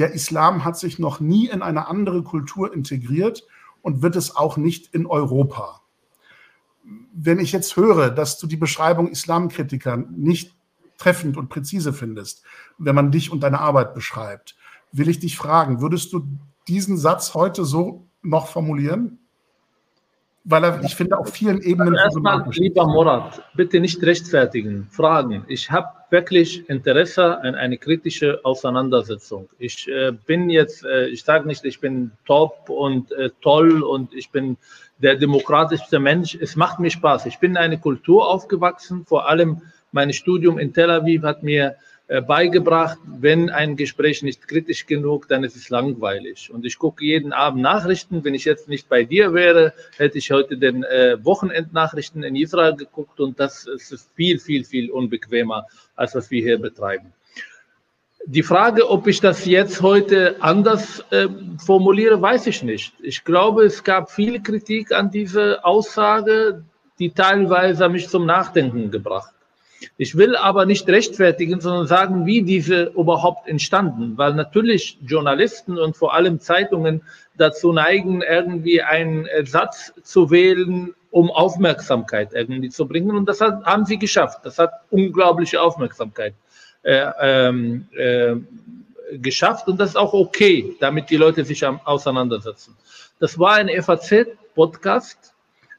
[0.00, 3.46] der Islam hat sich noch nie in eine andere Kultur integriert
[3.82, 5.82] und wird es auch nicht in Europa.
[7.12, 10.54] Wenn ich jetzt höre, dass du die Beschreibung Islamkritiker nicht
[10.96, 12.44] treffend und präzise findest,
[12.78, 14.56] wenn man dich und deine Arbeit beschreibt,
[14.90, 16.26] will ich dich fragen, würdest du
[16.66, 19.19] diesen Satz heute so noch formulieren?
[20.50, 21.96] Weil er, ich finde, auf vielen Ebenen.
[21.96, 25.44] Also erstmal, lieber Morat, bitte nicht rechtfertigen, fragen.
[25.48, 29.48] Ich habe wirklich Interesse an eine kritische Auseinandersetzung.
[29.58, 34.12] Ich äh, bin jetzt, äh, ich sage nicht, ich bin top und äh, toll und
[34.12, 34.56] ich bin
[34.98, 36.34] der demokratischste Mensch.
[36.34, 37.26] Es macht mir Spaß.
[37.26, 41.76] Ich bin in eine Kultur aufgewachsen, vor allem mein Studium in Tel Aviv hat mir
[42.20, 46.50] beigebracht, wenn ein Gespräch nicht kritisch genug, dann ist es langweilig.
[46.52, 48.24] Und ich gucke jeden Abend Nachrichten.
[48.24, 52.74] Wenn ich jetzt nicht bei dir wäre, hätte ich heute den äh, Wochenendnachrichten in Israel
[52.74, 57.12] geguckt und das ist viel, viel, viel unbequemer, als was wir hier betreiben.
[58.26, 61.28] Die Frage, ob ich das jetzt heute anders äh,
[61.64, 62.92] formuliere, weiß ich nicht.
[63.02, 66.64] Ich glaube, es gab viel Kritik an diese Aussage,
[66.98, 69.32] die teilweise mich zum Nachdenken gebracht
[69.96, 75.96] ich will aber nicht rechtfertigen, sondern sagen, wie diese überhaupt entstanden, weil natürlich Journalisten und
[75.96, 77.02] vor allem Zeitungen
[77.36, 83.16] dazu neigen, irgendwie einen Satz zu wählen, um Aufmerksamkeit irgendwie zu bringen.
[83.16, 84.40] Und das hat, haben sie geschafft.
[84.44, 86.34] Das hat unglaubliche Aufmerksamkeit
[86.82, 88.36] äh, ähm, äh,
[89.18, 89.68] geschafft.
[89.68, 92.76] Und das ist auch okay, damit die Leute sich auseinandersetzen.
[93.18, 95.34] Das war ein FAZ-Podcast,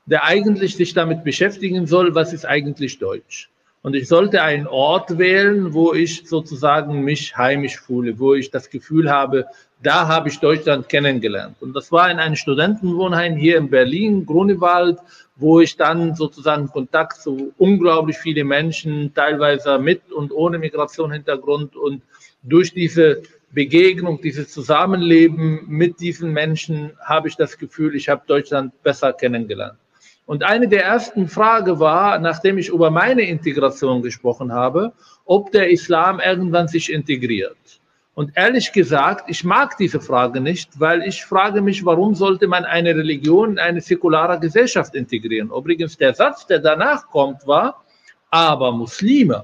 [0.05, 3.49] der eigentlich sich damit beschäftigen soll, was ist eigentlich Deutsch.
[3.83, 8.69] Und ich sollte einen Ort wählen, wo ich sozusagen mich heimisch fühle, wo ich das
[8.69, 9.47] Gefühl habe,
[9.81, 11.55] da habe ich Deutschland kennengelernt.
[11.61, 14.99] Und das war in einem Studentenwohnheim hier in Berlin, Grunewald,
[15.35, 22.03] wo ich dann sozusagen Kontakt zu unglaublich vielen Menschen, teilweise mit und ohne Migrationshintergrund und
[22.43, 28.81] durch diese Begegnung, dieses Zusammenleben mit diesen Menschen habe ich das Gefühl, ich habe Deutschland
[28.83, 29.77] besser kennengelernt.
[30.25, 34.93] Und eine der ersten Fragen war, nachdem ich über meine Integration gesprochen habe,
[35.25, 37.81] ob der Islam irgendwann sich integriert.
[38.13, 42.65] Und ehrlich gesagt, ich mag diese Frage nicht, weil ich frage mich, warum sollte man
[42.65, 45.49] eine Religion in eine säkulare Gesellschaft integrieren?
[45.49, 47.83] Übrigens, der Satz, der danach kommt, war,
[48.29, 49.43] aber Muslime.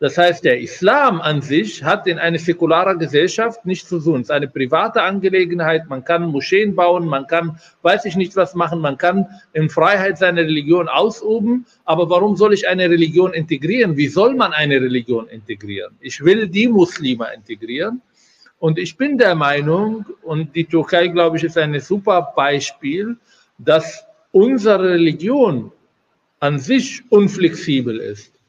[0.00, 4.22] Das heißt, der Islam an sich hat in einer säkularen Gesellschaft nichts zu tun.
[4.22, 5.90] Es ist eine private Angelegenheit.
[5.90, 10.16] Man kann Moscheen bauen, man kann, weiß ich nicht was machen, man kann in Freiheit
[10.16, 11.66] seine Religion ausüben.
[11.84, 13.94] Aber warum soll ich eine Religion integrieren?
[13.98, 15.94] Wie soll man eine Religion integrieren?
[16.00, 18.00] Ich will die Muslime integrieren.
[18.58, 23.18] Und ich bin der Meinung, und die Türkei, glaube ich, ist ein super Beispiel,
[23.58, 25.72] dass unsere Religion
[26.38, 28.39] an sich unflexibel ist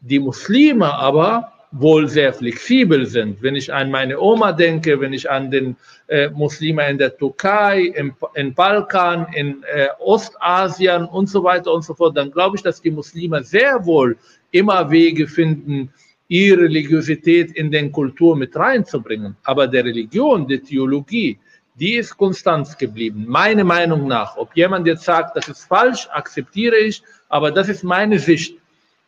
[0.00, 3.42] die Muslime aber wohl sehr flexibel sind.
[3.42, 7.92] Wenn ich an meine Oma denke, wenn ich an den äh, Muslime in der Türkei,
[7.94, 12.62] im, im Balkan, in äh, Ostasien und so weiter und so fort, dann glaube ich,
[12.62, 14.16] dass die Muslime sehr wohl
[14.50, 15.92] immer Wege finden,
[16.28, 19.36] ihre Religiosität in den Kultur mit reinzubringen.
[19.44, 21.38] Aber der Religion, der Theologie,
[21.78, 24.36] die ist konstant geblieben, meiner Meinung nach.
[24.36, 28.56] Ob jemand jetzt sagt, das ist falsch, akzeptiere ich, aber das ist meine Sicht.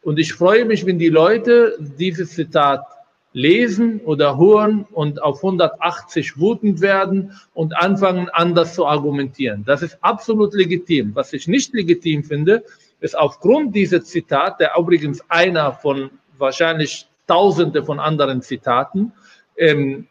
[0.03, 2.85] Und ich freue mich, wenn die Leute dieses Zitat
[3.33, 9.65] lesen oder hören und auf 180 wütend werden und anfangen, anders zu argumentieren.
[9.65, 11.15] Das ist absolut legitim.
[11.15, 12.65] Was ich nicht legitim finde,
[13.01, 19.13] ist aufgrund dieser Zitat, der übrigens einer von wahrscheinlich Tausende von anderen Zitaten,
[19.57, 20.09] ähm,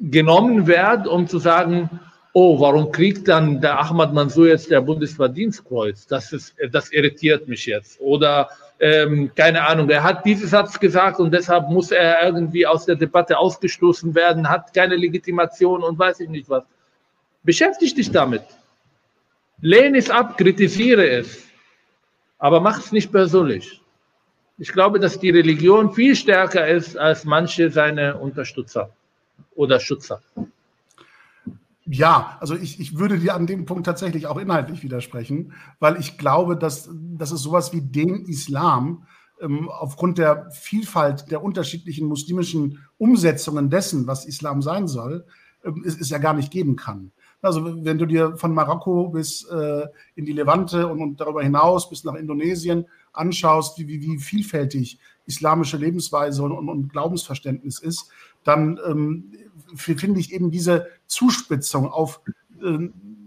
[0.00, 2.00] genommen wird, um zu sagen,
[2.32, 6.06] oh, warum kriegt dann der Ahmad Mansour jetzt der Bundesverdienstkreuz?
[6.06, 8.00] Das, ist, das irritiert mich jetzt.
[8.00, 8.48] Oder
[8.80, 12.96] ähm, keine Ahnung, er hat diesen Satz gesagt und deshalb muss er irgendwie aus der
[12.96, 16.64] Debatte ausgestoßen werden, hat keine Legitimation und weiß ich nicht was.
[17.42, 18.42] Beschäftige dich damit.
[19.60, 21.44] Lehne es ab, kritisiere es,
[22.38, 23.80] aber mach es nicht persönlich.
[24.58, 28.90] Ich glaube, dass die Religion viel stärker ist als manche seine Unterstützer
[29.54, 30.20] oder Schützer.
[31.86, 36.16] Ja, also ich, ich würde dir an dem Punkt tatsächlich auch inhaltlich widersprechen, weil ich
[36.16, 39.06] glaube, dass, dass es sowas wie den Islam
[39.40, 45.26] ähm, aufgrund der Vielfalt der unterschiedlichen muslimischen Umsetzungen dessen, was Islam sein soll,
[45.62, 47.12] ähm, es, es ja gar nicht geben kann.
[47.42, 51.90] Also wenn du dir von Marokko bis äh, in die Levante und, und, darüber hinaus
[51.90, 58.10] bis nach Indonesien anschaust, wie, wie, vielfältig islamische Lebensweise und, und, und Glaubensverständnis ist,
[58.44, 59.32] dann ähm,
[59.74, 62.20] finde ich eben diese Zuspitzung auf
[62.62, 62.78] äh,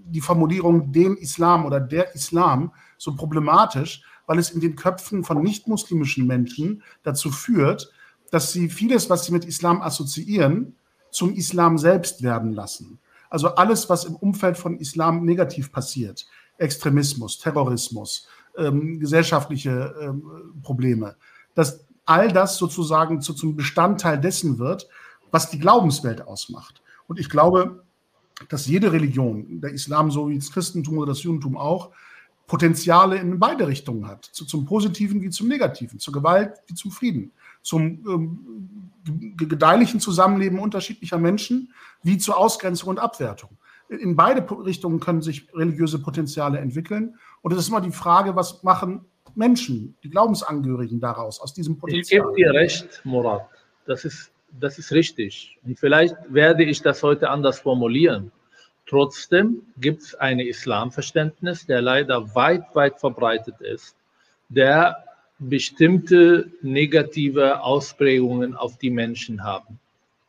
[0.10, 5.42] die Formulierung dem Islam oder der Islam so problematisch, weil es in den Köpfen von
[5.42, 7.92] nicht-muslimischen Menschen dazu führt,
[8.32, 10.76] dass sie vieles, was sie mit Islam assoziieren,
[11.12, 13.00] zum Islam selbst werden lassen.
[13.30, 21.16] Also alles, was im Umfeld von Islam negativ passiert, Extremismus, Terrorismus, ähm, gesellschaftliche ähm, Probleme,
[21.54, 24.88] dass all das sozusagen zu, zum Bestandteil dessen wird,
[25.32, 26.82] was die Glaubenswelt ausmacht.
[27.08, 27.84] Und ich glaube,
[28.50, 31.92] dass jede Religion, der Islam so wie das Christentum oder das Judentum auch,
[32.46, 36.92] Potenziale in beide Richtungen hat, zu, zum Positiven wie zum Negativen, zur Gewalt wie zum
[36.92, 38.92] Frieden, zum ähm,
[39.36, 43.50] gedeihlichen Zusammenleben unterschiedlicher Menschen wie zur Ausgrenzung und Abwertung.
[43.90, 47.16] In beide Richtungen können sich religiöse Potenziale entwickeln.
[47.42, 52.30] Und es ist immer die Frage, was machen Menschen, die Glaubensangehörigen daraus, aus diesem Potenzial?
[52.30, 53.48] Ich gebe dir recht, Murat.
[53.86, 55.58] Das ist, das ist richtig.
[55.66, 58.32] Und vielleicht werde ich das heute anders formulieren.
[58.86, 63.96] Trotzdem gibt es ein Islamverständnis, der leider weit, weit verbreitet ist,
[64.50, 65.04] der
[65.40, 69.80] bestimmte negative Ausprägungen auf die Menschen haben.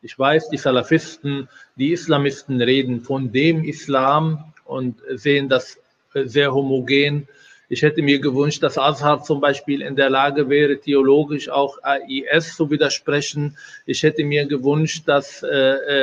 [0.03, 5.79] Ich weiß, die Salafisten, die Islamisten reden von dem Islam und sehen das
[6.13, 7.29] sehr homogen.
[7.71, 11.79] Ich hätte mir gewünscht, dass Azhar zum Beispiel in der Lage wäre, theologisch auch
[12.09, 13.59] IS zu widersprechen.
[13.85, 15.49] Ich hätte mir gewünscht, dass äh,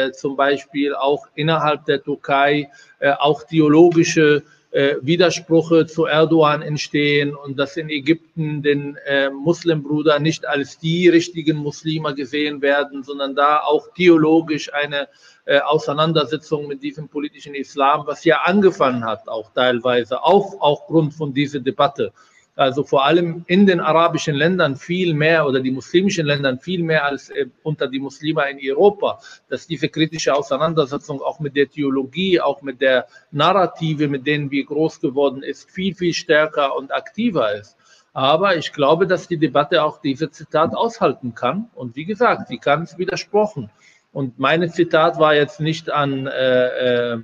[0.05, 4.43] äh, zum Beispiel auch innerhalb der Türkei äh, auch theologische
[4.75, 11.07] äh, Widersprüche zu Erdogan entstehen und dass in Ägypten den äh, Muslimbruder nicht als die
[11.07, 15.07] richtigen Muslime gesehen werden, sondern da auch theologisch eine
[15.45, 21.33] äh, Auseinandersetzung mit diesem politischen Islam, was ja angefangen hat, auch teilweise, auch aufgrund von
[21.33, 22.11] dieser Debatte
[22.55, 27.03] also vor allem in den arabischen Ländern viel mehr oder die muslimischen Ländern viel mehr
[27.05, 32.39] als äh, unter die Muslime in Europa, dass diese kritische Auseinandersetzung auch mit der Theologie,
[32.39, 37.53] auch mit der Narrative, mit denen wir groß geworden ist, viel, viel stärker und aktiver
[37.55, 37.77] ist.
[38.13, 41.69] Aber ich glaube, dass die Debatte auch diese Zitat aushalten kann.
[41.75, 43.69] Und wie gesagt, sie kann es widersprochen.
[44.13, 47.23] Und mein Zitat war jetzt nicht an äh, äh,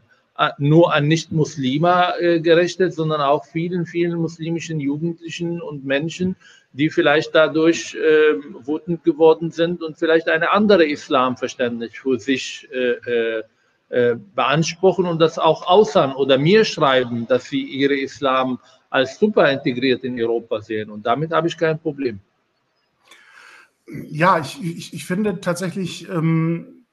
[0.58, 6.36] nur an Nicht-Muslime äh, gerichtet, sondern auch vielen, vielen muslimischen Jugendlichen und Menschen,
[6.74, 13.42] die vielleicht dadurch äh, wütend geworden sind und vielleicht eine andere Islamverständnis für sich äh,
[13.90, 18.58] äh, beanspruchen und das auch äußern oder mir schreiben, dass sie ihre Islam
[18.90, 20.90] als super integriert in Europa sehen.
[20.90, 22.20] Und damit habe ich kein Problem.
[24.10, 26.86] Ja, ich, ich, ich finde tatsächlich ähm,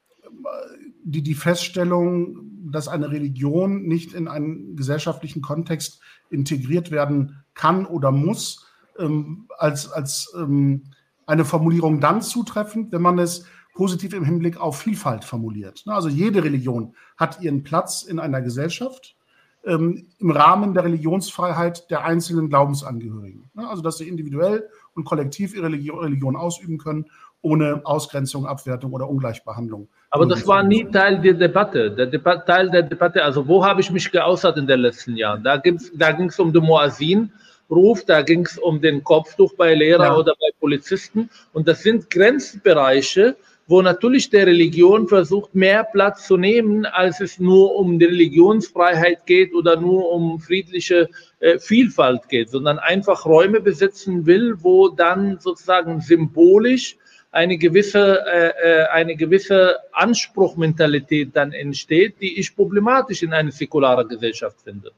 [1.05, 6.01] die, die Feststellung, dass eine Religion nicht in einen gesellschaftlichen Kontext
[6.31, 8.66] integriert werden kann oder muss,
[8.99, 10.85] ähm, als, als ähm,
[11.27, 13.45] eine Formulierung dann zutreffend, wenn man es
[13.75, 15.85] positiv im Hinblick auf Vielfalt formuliert.
[15.87, 19.16] Also jede Religion hat ihren Platz in einer Gesellschaft
[19.64, 23.51] ähm, im Rahmen der Religionsfreiheit der einzelnen Glaubensangehörigen.
[23.55, 27.07] Also dass sie individuell und kollektiv ihre Religion ausüben können,
[27.41, 29.89] ohne Ausgrenzung, Abwertung oder Ungleichbehandlung.
[30.11, 31.90] Aber das war nie Teil der Debatte.
[31.90, 35.42] Der Debat Teil der Debatte, also wo habe ich mich geäußert in den letzten Jahren?
[35.42, 35.61] Da,
[35.94, 40.16] da ging es um den Moasin-Ruf, da ging es um den Kopftuch bei Lehrern ja.
[40.16, 41.28] oder bei Polizisten.
[41.52, 43.36] Und das sind Grenzbereiche,
[43.66, 49.26] wo natürlich der Religion versucht, mehr Platz zu nehmen, als es nur um die Religionsfreiheit
[49.26, 55.38] geht oder nur um friedliche äh, Vielfalt geht, sondern einfach Räume besitzen will, wo dann
[55.38, 56.96] sozusagen symbolisch
[57.39, 64.09] eine gewisse, äh, äh, eine gewisse Anspruchmentalität dann entsteht, die ich problematisch in einer säkularen
[64.09, 64.91] Gesellschaft finde.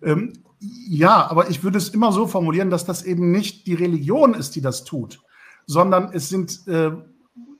[0.00, 0.32] Ähm,
[0.88, 4.54] ja, aber ich würde es immer so formulieren, dass das eben nicht die Religion ist,
[4.54, 5.20] die das tut,
[5.66, 6.92] sondern es sind äh,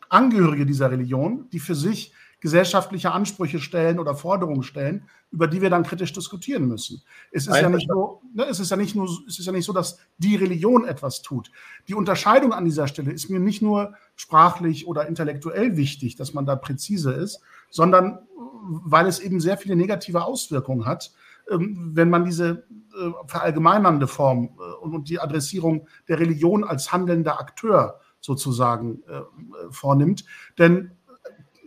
[0.09, 5.70] Angehörige dieser Religion, die für sich gesellschaftliche Ansprüche stellen oder Forderungen stellen, über die wir
[5.70, 7.03] dann kritisch diskutieren müssen.
[7.30, 9.64] Es ist, ja nicht, nur, ne, es ist ja nicht nur, es ist ja nicht
[9.64, 11.51] so, dass die Religion etwas tut.
[11.86, 16.47] Die Unterscheidung an dieser Stelle ist mir nicht nur sprachlich oder intellektuell wichtig, dass man
[16.47, 18.18] da präzise ist, sondern
[18.62, 21.12] weil es eben sehr viele negative Auswirkungen hat,
[21.51, 22.64] ähm, wenn man diese
[22.99, 29.22] äh, verallgemeinernde Form äh, und die Adressierung der Religion als handelnder Akteur sozusagen äh,
[29.70, 30.24] vornimmt.
[30.59, 30.93] Denn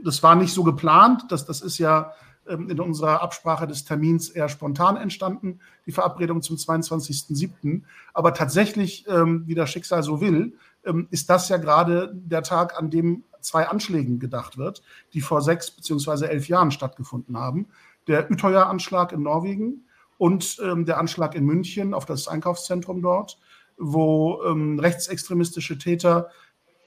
[0.03, 2.13] das war nicht so geplant, das, das ist ja
[2.47, 7.83] ähm, in unserer Absprache des Termins eher spontan entstanden, die Verabredung zum 22.07.
[8.13, 12.77] Aber tatsächlich, ähm, wie das Schicksal so will, ähm, ist das ja gerade der Tag,
[12.77, 14.83] an dem zwei Anschlägen gedacht wird,
[15.13, 17.67] die vor sechs beziehungsweise elf Jahren stattgefunden haben.
[18.07, 19.85] Der Utøya-Anschlag in Norwegen
[20.17, 23.37] und der Anschlag in München auf das Einkaufszentrum dort,
[23.77, 26.29] wo rechtsextremistische Täter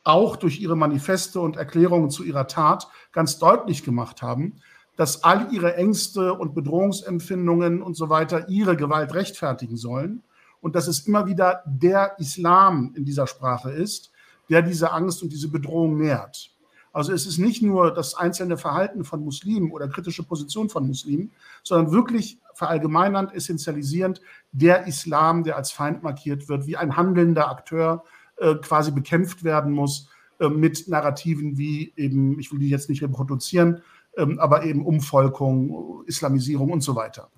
[0.07, 4.61] auch durch ihre Manifeste und Erklärungen zu ihrer Tat ganz deutlich gemacht haben,
[4.96, 10.22] dass all ihre Ängste und Bedrohungsempfindungen und so weiter ihre Gewalt rechtfertigen sollen
[10.61, 14.12] und dass es immer wieder der Islam in dieser Sprache ist,
[14.48, 16.50] der diese Angst und diese Bedrohung nährt.
[16.92, 21.30] Also es ist nicht nur das einzelne Verhalten von Muslimen oder kritische Position von Muslimen,
[21.62, 28.04] sondern wirklich verallgemeinernd, essentialisierend der Islam, der als Feind markiert wird, wie ein handelnder Akteur
[28.39, 30.09] äh, quasi bekämpft werden muss
[30.39, 33.82] äh, mit Narrativen wie eben, ich will die jetzt nicht reproduzieren,
[34.16, 37.30] ähm, aber eben Umvolkung, Islamisierung und so weiter.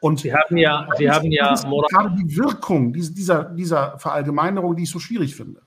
[0.00, 4.90] Und Sie haben ja, Sie haben ja gerade die Wirkung dieser, dieser Verallgemeinerung, die ich
[4.90, 5.62] so schwierig finde.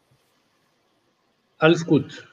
[1.57, 2.27] Alles gut.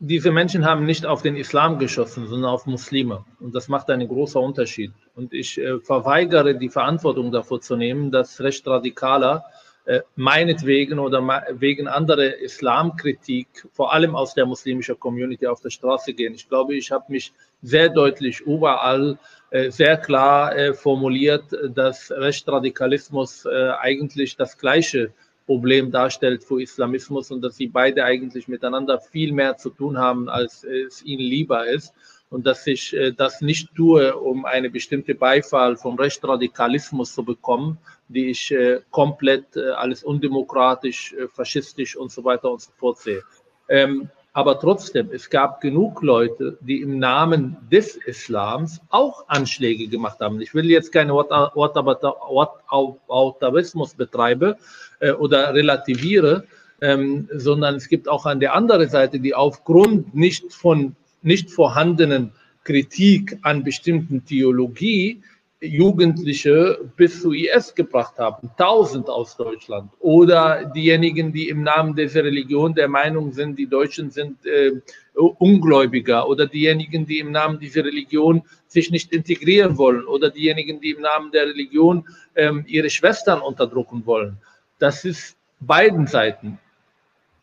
[0.00, 3.24] Diese Menschen haben nicht auf den Islam geschossen, sondern auf Muslime.
[3.40, 4.92] Und das macht einen großen Unterschied.
[5.14, 9.67] Und ich äh, verweigere die Verantwortung davor zu nehmen, dass recht radikaler äh,
[10.16, 11.22] meinetwegen oder
[11.52, 16.34] wegen anderer Islamkritik, vor allem aus der muslimischen Community, auf der Straße gehen.
[16.34, 17.32] Ich glaube, ich habe mich
[17.62, 19.18] sehr deutlich überall
[19.50, 25.12] äh, sehr klar äh, formuliert, dass Rechtsradikalismus eigentlich das gleiche
[25.46, 30.28] Problem darstellt für Islamismus und dass sie beide eigentlich miteinander viel mehr zu tun haben,
[30.28, 31.94] als es ihnen lieber ist
[32.30, 37.78] und dass ich äh, das nicht tue, um eine bestimmte Beifall vom Rechtsradikalismus zu bekommen,
[38.08, 42.98] die ich äh, komplett äh, alles undemokratisch, äh, faschistisch und so weiter und so fort
[42.98, 43.22] sehe.
[43.68, 50.20] Ähm, aber trotzdem, es gab genug Leute, die im Namen des Islams auch Anschläge gemacht
[50.20, 50.40] haben.
[50.40, 54.54] Ich will jetzt keine Wortautarismus betreiben
[55.00, 56.44] äh, oder relativiere,
[56.80, 62.32] ähm, sondern es gibt auch an der anderen Seite, die aufgrund nicht von nicht vorhandenen
[62.64, 65.22] Kritik an bestimmten Theologie
[65.60, 69.90] Jugendliche bis zu IS gebracht haben, tausend aus Deutschland.
[69.98, 74.72] Oder diejenigen, die im Namen dieser Religion der Meinung sind, die Deutschen sind äh,
[75.14, 76.28] Ungläubiger.
[76.28, 80.04] Oder diejenigen, die im Namen dieser Religion sich nicht integrieren wollen.
[80.06, 84.36] Oder diejenigen, die im Namen der Religion äh, ihre Schwestern unterdrücken wollen.
[84.78, 86.58] Das ist beiden Seiten.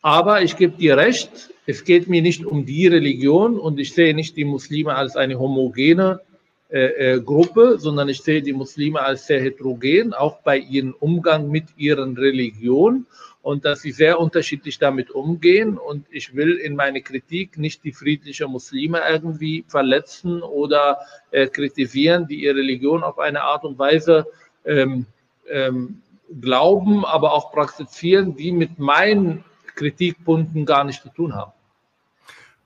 [0.00, 4.14] Aber ich gebe dir recht, es geht mir nicht um die Religion und ich sehe
[4.14, 6.20] nicht die Muslime als eine homogene
[6.68, 11.50] äh, äh, Gruppe, sondern ich sehe die Muslime als sehr heterogen, auch bei ihrem Umgang
[11.50, 13.06] mit ihren Religionen
[13.42, 15.78] und dass sie sehr unterschiedlich damit umgehen.
[15.78, 20.98] Und ich will in meine Kritik nicht die friedlichen Muslime irgendwie verletzen oder
[21.30, 24.26] äh, kritisieren, die ihre Religion auf eine Art und Weise
[24.64, 25.06] ähm,
[25.48, 26.02] ähm,
[26.40, 29.44] glauben, aber auch praktizieren, die mit meinen
[29.76, 31.52] Kritikpunkten gar nichts zu tun haben.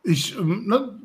[0.03, 0.99] Ich, ähm, ne,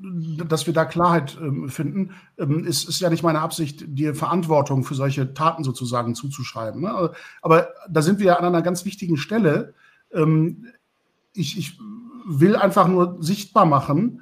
[0.47, 4.85] dass wir da Klarheit ähm, finden, ähm, ist, ist ja nicht meine Absicht, dir Verantwortung
[4.85, 6.81] für solche Taten sozusagen zuzuschreiben.
[6.81, 7.11] Ne?
[7.41, 9.73] Aber da sind wir ja an einer ganz wichtigen Stelle.
[11.33, 11.77] Ich, ich
[12.25, 14.21] will einfach nur sichtbar machen,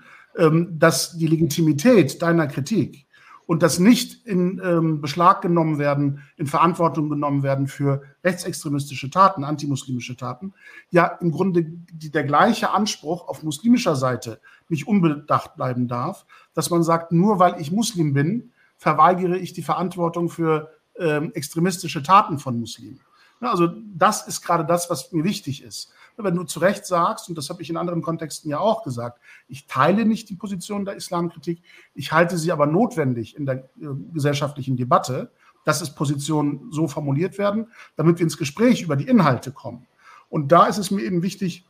[0.71, 3.02] dass die Legitimität deiner Kritik
[3.45, 9.43] und das nicht in ähm, Beschlag genommen werden, in Verantwortung genommen werden für rechtsextremistische Taten,
[9.43, 10.53] antimuslimische Taten,
[10.89, 14.39] ja im Grunde die, der gleiche Anspruch auf muslimischer Seite
[14.69, 19.63] nicht unbedacht bleiben darf, dass man sagt, nur weil ich Muslim bin, verweigere ich die
[19.63, 22.99] Verantwortung für ähm, extremistische Taten von Muslimen.
[23.41, 25.91] Ja, also das ist gerade das, was mir wichtig ist.
[26.17, 29.19] Wenn du zu Recht sagst, und das habe ich in anderen Kontexten ja auch gesagt,
[29.47, 31.61] ich teile nicht die Position der Islamkritik,
[31.95, 35.31] ich halte sie aber notwendig in der äh, gesellschaftlichen Debatte,
[35.65, 39.87] dass es Positionen so formuliert werden, damit wir ins Gespräch über die Inhalte kommen.
[40.29, 41.65] Und da ist es mir eben wichtig,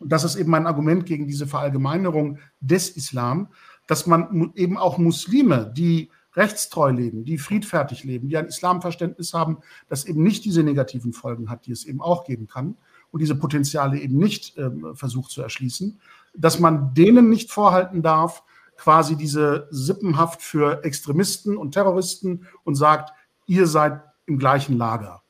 [0.00, 3.48] und das ist eben mein Argument gegen diese Verallgemeinerung des Islam,
[3.86, 9.58] dass man eben auch Muslime, die rechtstreu leben, die friedfertig leben, die ein Islamverständnis haben,
[9.88, 12.76] das eben nicht diese negativen Folgen hat, die es eben auch geben kann
[13.14, 16.00] und diese Potenziale eben nicht äh, versucht zu erschließen,
[16.34, 18.42] dass man denen nicht vorhalten darf,
[18.76, 23.12] quasi diese Sippenhaft für Extremisten und Terroristen und sagt,
[23.46, 25.22] ihr seid im gleichen Lager.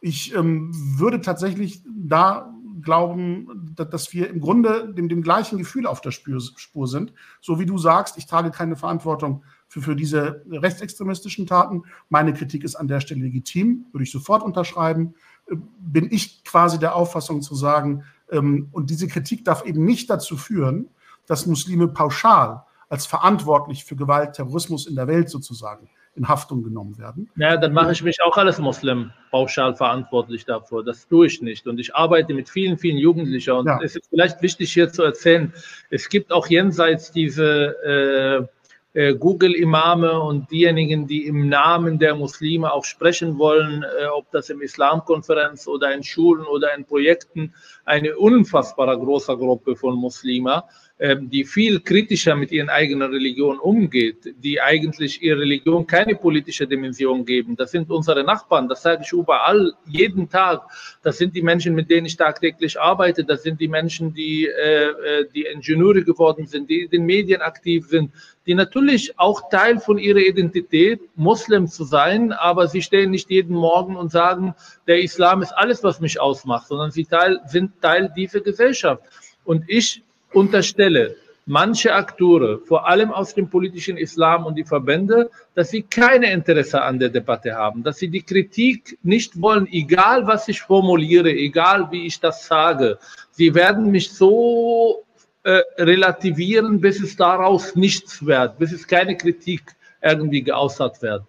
[0.00, 2.52] Ich ähm, würde tatsächlich da
[2.82, 7.12] glauben, dass wir im Grunde dem, dem gleichen Gefühl auf der Spur, Spur, sind.
[7.40, 11.84] So wie du sagst, ich trage keine Verantwortung für, für diese rechtsextremistischen Taten.
[12.08, 15.14] Meine Kritik ist an der Stelle legitim, würde ich sofort unterschreiben.
[15.46, 20.36] Bin ich quasi der Auffassung zu sagen, ähm, und diese Kritik darf eben nicht dazu
[20.36, 20.88] führen,
[21.26, 26.98] dass Muslime pauschal als verantwortlich für Gewalt, Terrorismus in der Welt sozusagen in Haftung genommen
[26.98, 27.30] werden.
[27.36, 30.84] Ja, dann mache ich mich auch als Muslim pauschal verantwortlich dafür.
[30.84, 31.66] Das tue ich nicht.
[31.66, 33.52] Und ich arbeite mit vielen, vielen Jugendlichen.
[33.52, 33.80] Und ja.
[33.82, 35.52] es ist vielleicht wichtig hier zu erzählen,
[35.88, 38.46] es gibt auch jenseits diese äh,
[38.94, 44.60] Google-Imame und diejenigen, die im Namen der Muslime auch sprechen wollen, äh, ob das im
[44.60, 47.54] Islamkonferenz oder in Schulen oder in Projekten,
[47.86, 50.60] eine unfassbare große Gruppe von Muslimen,
[51.02, 57.24] die viel kritischer mit ihren eigenen Religion umgeht, die eigentlich ihrer Religion keine politische Dimension
[57.24, 57.56] geben.
[57.56, 60.62] Das sind unsere Nachbarn, das sage ich überall, jeden Tag.
[61.02, 63.24] Das sind die Menschen, mit denen ich tagtäglich arbeite.
[63.24, 67.42] Das sind die Menschen, die, äh, äh die Ingenieure geworden sind, die in den Medien
[67.42, 68.12] aktiv sind,
[68.46, 73.56] die natürlich auch Teil von ihrer Identität, Muslim zu sein, aber sie stehen nicht jeden
[73.56, 74.54] Morgen und sagen,
[74.86, 77.08] der Islam ist alles, was mich ausmacht, sondern sie
[77.46, 79.02] sind Teil dieser Gesellschaft.
[79.44, 81.16] Und ich unterstelle,
[81.46, 86.82] manche Akteure, vor allem aus dem politischen Islam und die Verbände, dass sie keine Interesse
[86.82, 91.90] an der Debatte haben, dass sie die Kritik nicht wollen, egal was ich formuliere, egal
[91.90, 92.98] wie ich das sage.
[93.32, 95.04] Sie werden mich so
[95.42, 99.62] äh, relativieren, bis es daraus nichts wird, bis es keine Kritik
[100.00, 101.24] irgendwie geäußert wird.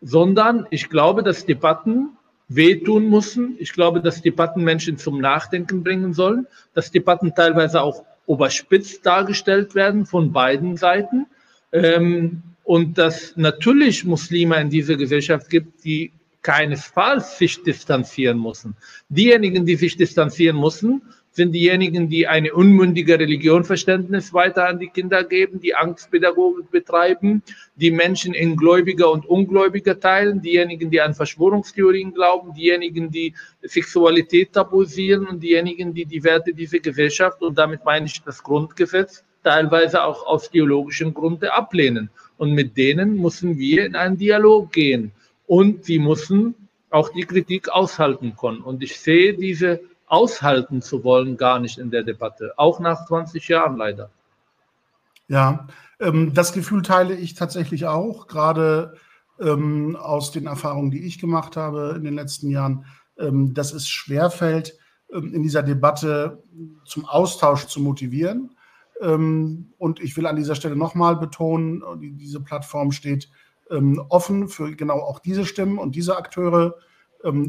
[0.00, 2.16] Sondern ich glaube, dass Debatten
[2.48, 3.56] wehtun müssen.
[3.58, 9.74] Ich glaube, dass Debatten Menschen zum Nachdenken bringen sollen, dass Debatten teilweise auch überspitzt dargestellt
[9.74, 11.26] werden von beiden Seiten.
[11.72, 16.12] Ähm, und dass natürlich Muslime in dieser Gesellschaft gibt, die
[16.42, 18.76] keinesfalls sich distanzieren müssen.
[19.08, 21.02] Diejenigen, die sich distanzieren müssen,
[21.32, 27.42] sind diejenigen, die eine unmündige Religionverständnis weiter an die Kinder geben, die Angstpädagogik betreiben,
[27.76, 34.52] die Menschen in Gläubiger und Ungläubiger teilen, diejenigen, die an Verschwörungstheorien glauben, diejenigen, die Sexualität
[34.52, 40.04] tabuisieren und diejenigen, die die Werte dieser Gesellschaft und damit meine ich das Grundgesetz teilweise
[40.04, 42.10] auch aus ideologischen Gründen ablehnen.
[42.36, 45.12] Und mit denen müssen wir in einen Dialog gehen.
[45.46, 46.54] Und sie müssen
[46.90, 48.60] auch die Kritik aushalten können.
[48.60, 49.80] Und ich sehe diese
[50.12, 54.10] aushalten zu wollen, gar nicht in der Debatte, auch nach 20 Jahren leider.
[55.26, 55.66] Ja,
[55.98, 58.94] ähm, das Gefühl teile ich tatsächlich auch, gerade
[59.40, 62.84] ähm, aus den Erfahrungen, die ich gemacht habe in den letzten Jahren,
[63.18, 64.76] ähm, dass es schwerfällt,
[65.10, 66.42] ähm, in dieser Debatte
[66.84, 68.54] zum Austausch zu motivieren.
[69.00, 71.82] Ähm, und ich will an dieser Stelle nochmal betonen,
[72.18, 73.30] diese Plattform steht
[73.70, 76.74] ähm, offen für genau auch diese Stimmen und diese Akteure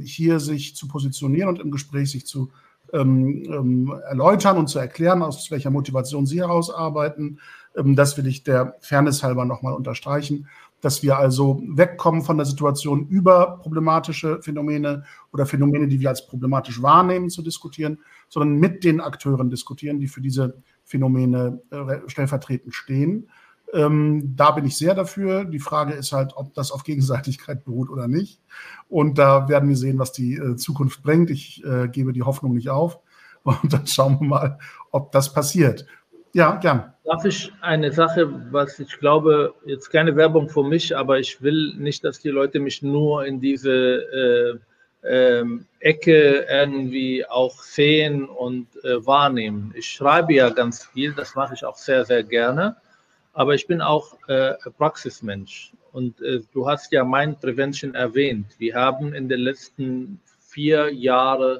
[0.03, 2.51] hier sich zu positionieren und im Gespräch sich zu
[2.93, 7.39] ähm, ähm, erläutern und zu erklären, aus welcher Motivation Sie herausarbeiten.
[7.75, 10.47] Ähm, das will ich der Fairness halber nochmal unterstreichen,
[10.79, 16.27] dass wir also wegkommen von der Situation über problematische Phänomene oder Phänomene, die wir als
[16.27, 17.99] problematisch wahrnehmen, zu diskutieren,
[18.29, 23.29] sondern mit den Akteuren diskutieren, die für diese Phänomene äh, stellvertretend stehen.
[23.73, 25.45] Ähm, da bin ich sehr dafür.
[25.45, 28.39] Die Frage ist halt, ob das auf Gegenseitigkeit beruht oder nicht.
[28.87, 31.31] Und da werden wir sehen, was die äh, Zukunft bringt.
[31.31, 32.99] Ich äh, gebe die Hoffnung nicht auf.
[33.43, 34.59] Und dann schauen wir mal,
[34.91, 35.85] ob das passiert.
[36.33, 36.93] Ja, gern.
[37.03, 41.73] Darf ich eine Sache, was ich glaube, jetzt keine Werbung für mich, aber ich will
[41.77, 44.61] nicht, dass die Leute mich nur in diese
[45.03, 45.45] äh, äh,
[45.79, 49.73] Ecke irgendwie auch sehen und äh, wahrnehmen.
[49.75, 52.77] Ich schreibe ja ganz viel, das mache ich auch sehr, sehr gerne.
[53.33, 55.73] Aber ich bin auch äh, Praxismensch.
[55.91, 58.47] Und äh, du hast ja Mind Prevention erwähnt.
[58.57, 61.59] Wir haben in den letzten vier Jahren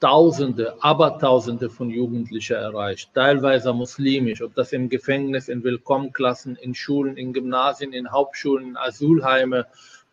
[0.00, 6.74] Tausende, aber Tausende von Jugendlichen erreicht, teilweise muslimisch, ob das im Gefängnis, in Willkommenklassen, in
[6.74, 9.66] Schulen, in Gymnasien, in Hauptschulen, in Asylheime,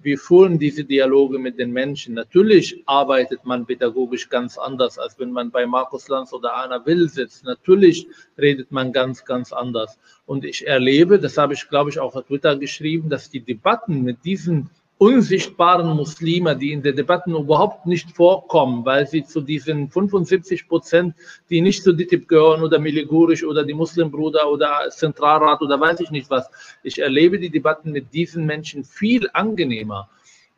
[0.04, 2.16] wir führen diese Dialoge mit den Menschen.
[2.16, 7.10] Natürlich arbeitet man pädagogisch ganz anders, als wenn man bei Markus Lanz oder Anna Will
[7.10, 7.44] sitzt.
[7.44, 9.98] Natürlich redet man ganz, ganz anders.
[10.26, 14.04] Und ich erlebe, das habe ich, glaube ich, auch auf Twitter geschrieben, dass die Debatten
[14.04, 14.70] mit diesen
[15.02, 21.16] unsichtbaren Muslime, die in den Debatten überhaupt nicht vorkommen, weil sie zu diesen 75 Prozent,
[21.50, 26.12] die nicht zu DITIB gehören oder Miligurisch oder die Muslimbruder oder Zentralrat oder weiß ich
[26.12, 26.48] nicht was.
[26.84, 30.08] Ich erlebe die Debatten mit diesen Menschen viel angenehmer.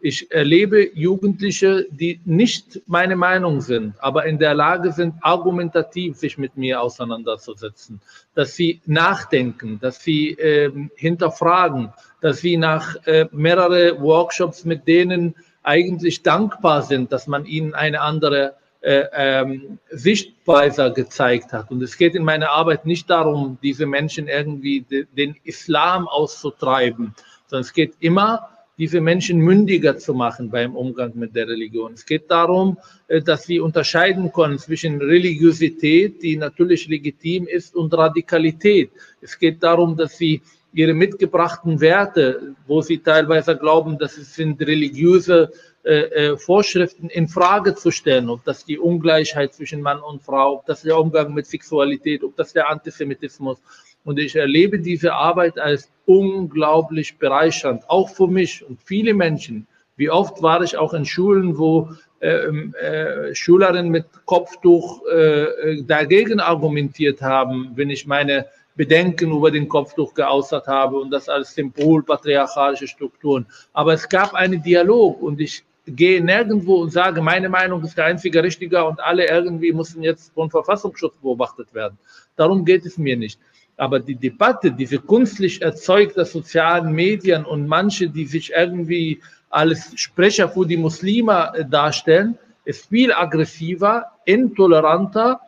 [0.05, 6.37] Ich erlebe Jugendliche, die nicht meine Meinung sind, aber in der Lage sind, argumentativ sich
[6.37, 8.01] mit mir auseinanderzusetzen,
[8.35, 15.35] dass sie nachdenken, dass sie äh, hinterfragen, dass sie nach äh, mehrere Workshops mit denen
[15.63, 21.71] eigentlich dankbar sind, dass man ihnen eine andere äh, ähm, Sichtweise gezeigt hat.
[21.71, 27.15] Und es geht in meiner Arbeit nicht darum, diese Menschen irgendwie de, den Islam auszutreiben,
[27.47, 31.93] sondern es geht immer diese Menschen mündiger zu machen beim Umgang mit der Religion.
[31.93, 37.93] Es geht darum, äh, dass sie unterscheiden können zwischen Religiosität, die natürlich legitim ist, und
[37.93, 38.91] Radikalität.
[39.21, 40.41] Es geht darum, dass sie
[40.73, 45.51] ihre mitgebrachten Werte, wo sie teilweise glauben, dass es sind religiöse
[45.83, 50.55] äh, äh, Vorschriften in Frage zu stellen, ob das die Ungleichheit zwischen Mann und Frau,
[50.55, 53.59] ob das der Umgang mit Sexualität, ob das der Antisemitismus,
[54.03, 59.67] und ich erlebe diese Arbeit als unglaublich bereichernd, auch für mich und viele Menschen.
[59.95, 61.89] Wie oft war ich auch in Schulen, wo
[62.21, 69.51] ähm, äh, Schülerinnen mit Kopftuch äh, äh, dagegen argumentiert haben, wenn ich meine Bedenken über
[69.51, 73.45] den Kopftuch geäußert habe und das als Symbol patriarchalische Strukturen.
[73.73, 78.05] Aber es gab einen Dialog und ich gehe nirgendwo und sage, meine Meinung ist der
[78.05, 81.97] einzige richtige und alle irgendwie müssen jetzt von Verfassungsschutz beobachtet werden.
[82.35, 83.39] Darum geht es mir nicht.
[83.77, 89.19] Aber die Debatte, diese künstlich erzeugte sozialen Medien und manche, die sich irgendwie
[89.49, 95.41] als Sprecher für die Muslime äh, darstellen, ist viel aggressiver, intoleranter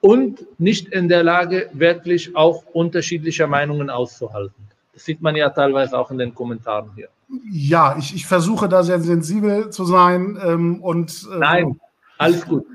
[0.00, 4.68] und nicht in der Lage, wirklich auch unterschiedliche Meinungen auszuhalten.
[4.92, 7.08] Das sieht man ja teilweise auch in den Kommentaren hier.
[7.50, 11.80] Ja, ich, ich versuche da sehr sensibel zu sein ähm, und äh, Nein,
[12.18, 12.66] alles gut.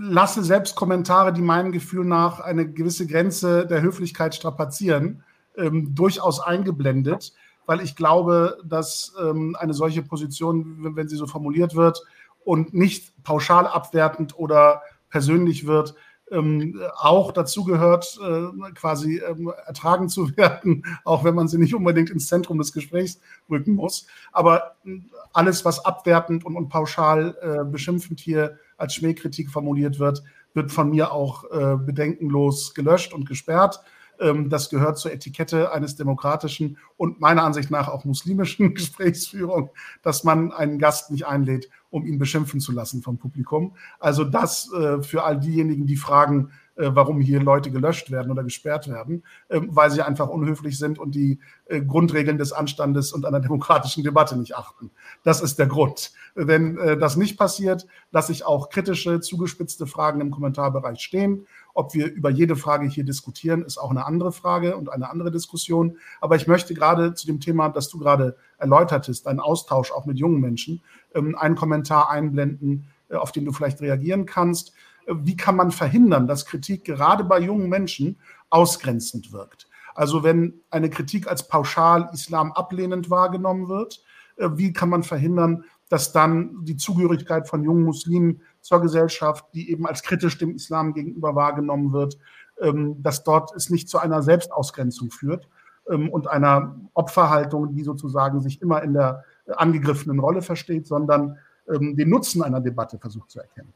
[0.00, 5.24] Lasse selbst Kommentare, die meinem Gefühl nach eine gewisse Grenze der Höflichkeit strapazieren,
[5.56, 7.32] ähm, durchaus eingeblendet,
[7.66, 12.02] weil ich glaube, dass ähm, eine solche Position, wenn, wenn sie so formuliert wird
[12.44, 15.94] und nicht pauschal abwertend oder persönlich wird,
[16.30, 21.74] ähm, auch dazu gehört, äh, quasi ähm, ertragen zu werden, auch wenn man sie nicht
[21.74, 23.20] unbedingt ins Zentrum des Gesprächs
[23.50, 24.06] rücken muss.
[24.32, 25.00] Aber äh,
[25.32, 30.22] alles, was abwertend und, und pauschal äh, beschimpfend hier als Schmähkritik formuliert wird,
[30.54, 33.80] wird von mir auch äh, bedenkenlos gelöscht und gesperrt.
[34.20, 39.70] Ähm, das gehört zur Etikette eines demokratischen und meiner Ansicht nach auch muslimischen Gesprächsführung,
[40.02, 43.74] dass man einen Gast nicht einlädt, um ihn beschimpfen zu lassen vom Publikum.
[43.98, 46.50] Also das äh, für all diejenigen, die fragen,
[46.86, 51.14] warum hier Leute gelöscht werden oder gesperrt werden, ähm, weil sie einfach unhöflich sind und
[51.14, 54.90] die äh, Grundregeln des Anstandes und einer demokratischen Debatte nicht achten.
[55.24, 56.12] Das ist der Grund.
[56.34, 61.46] Wenn das nicht passiert, lasse ich auch kritische, zugespitzte Fragen im Kommentarbereich stehen
[61.78, 65.30] ob wir über jede Frage hier diskutieren, ist auch eine andere Frage und eine andere
[65.30, 65.96] Diskussion.
[66.20, 70.18] Aber ich möchte gerade zu dem Thema, das du gerade erläutertest, einen Austausch auch mit
[70.18, 70.82] jungen Menschen,
[71.14, 74.72] ähm, einen Kommentar einblenden, äh, auf den du vielleicht reagieren kannst.
[75.08, 78.18] Äh, wie kann man verhindern, dass Kritik gerade bei jungen Menschen
[78.50, 79.68] ausgrenzend wirkt?
[79.94, 84.02] Also wenn eine Kritik als pauschal Islam ablehnend wahrgenommen wird,
[84.36, 89.70] äh, wie kann man verhindern, dass dann die Zugehörigkeit von jungen Muslimen zur Gesellschaft, die
[89.70, 92.18] eben als kritisch dem Islam gegenüber wahrgenommen wird,
[92.60, 95.48] ähm, dass dort es nicht zu einer Selbstausgrenzung führt
[95.88, 99.24] ähm, und einer Opferhaltung, die sozusagen sich immer in der
[99.56, 101.38] angegriffenen Rolle versteht, sondern
[101.68, 103.72] ähm, den Nutzen einer Debatte versucht zu erkennen.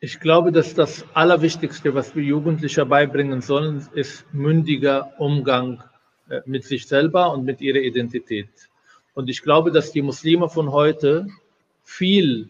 [0.00, 5.82] Ich glaube, dass das Allerwichtigste, was wir Jugendlichen beibringen sollen, ist mündiger Umgang
[6.28, 8.48] äh, mit sich selber und mit ihrer Identität.
[9.14, 11.26] Und ich glaube, dass die Muslime von heute
[11.82, 12.48] viel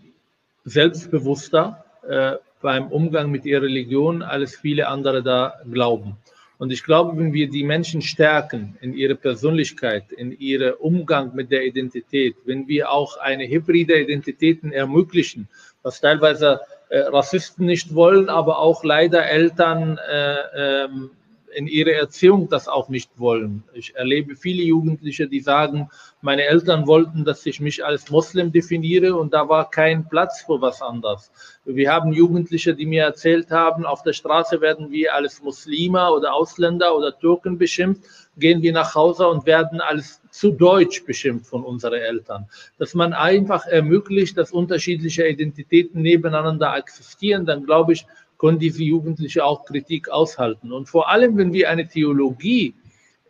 [0.66, 6.18] selbstbewusster äh, beim Umgang mit ihrer Religion, als viele andere da glauben.
[6.58, 11.50] Und ich glaube, wenn wir die Menschen stärken in ihrer Persönlichkeit, in ihrem Umgang mit
[11.50, 15.48] der Identität, wenn wir auch eine hybride Identitäten ermöglichen,
[15.82, 16.60] was teilweise
[16.90, 21.10] Rassisten nicht wollen, aber auch leider Eltern äh, ähm,
[21.54, 23.64] in ihrer Erziehung das auch nicht wollen.
[23.72, 25.88] Ich erlebe viele Jugendliche, die sagen,
[26.20, 30.60] meine Eltern wollten, dass ich mich als Moslem definiere und da war kein Platz für
[30.60, 31.30] was anderes.
[31.64, 36.34] Wir haben Jugendliche, die mir erzählt haben, auf der Straße werden wir als Muslime oder
[36.34, 38.04] Ausländer oder Türken beschimpft,
[38.38, 42.46] gehen wir nach Hause und werden als zu deutsch beschimpft von unseren Eltern.
[42.78, 48.06] Dass man einfach ermöglicht, dass unterschiedliche Identitäten nebeneinander existieren, dann glaube ich,
[48.38, 50.72] können diese Jugendliche auch Kritik aushalten.
[50.72, 52.74] Und vor allem, wenn wir eine Theologie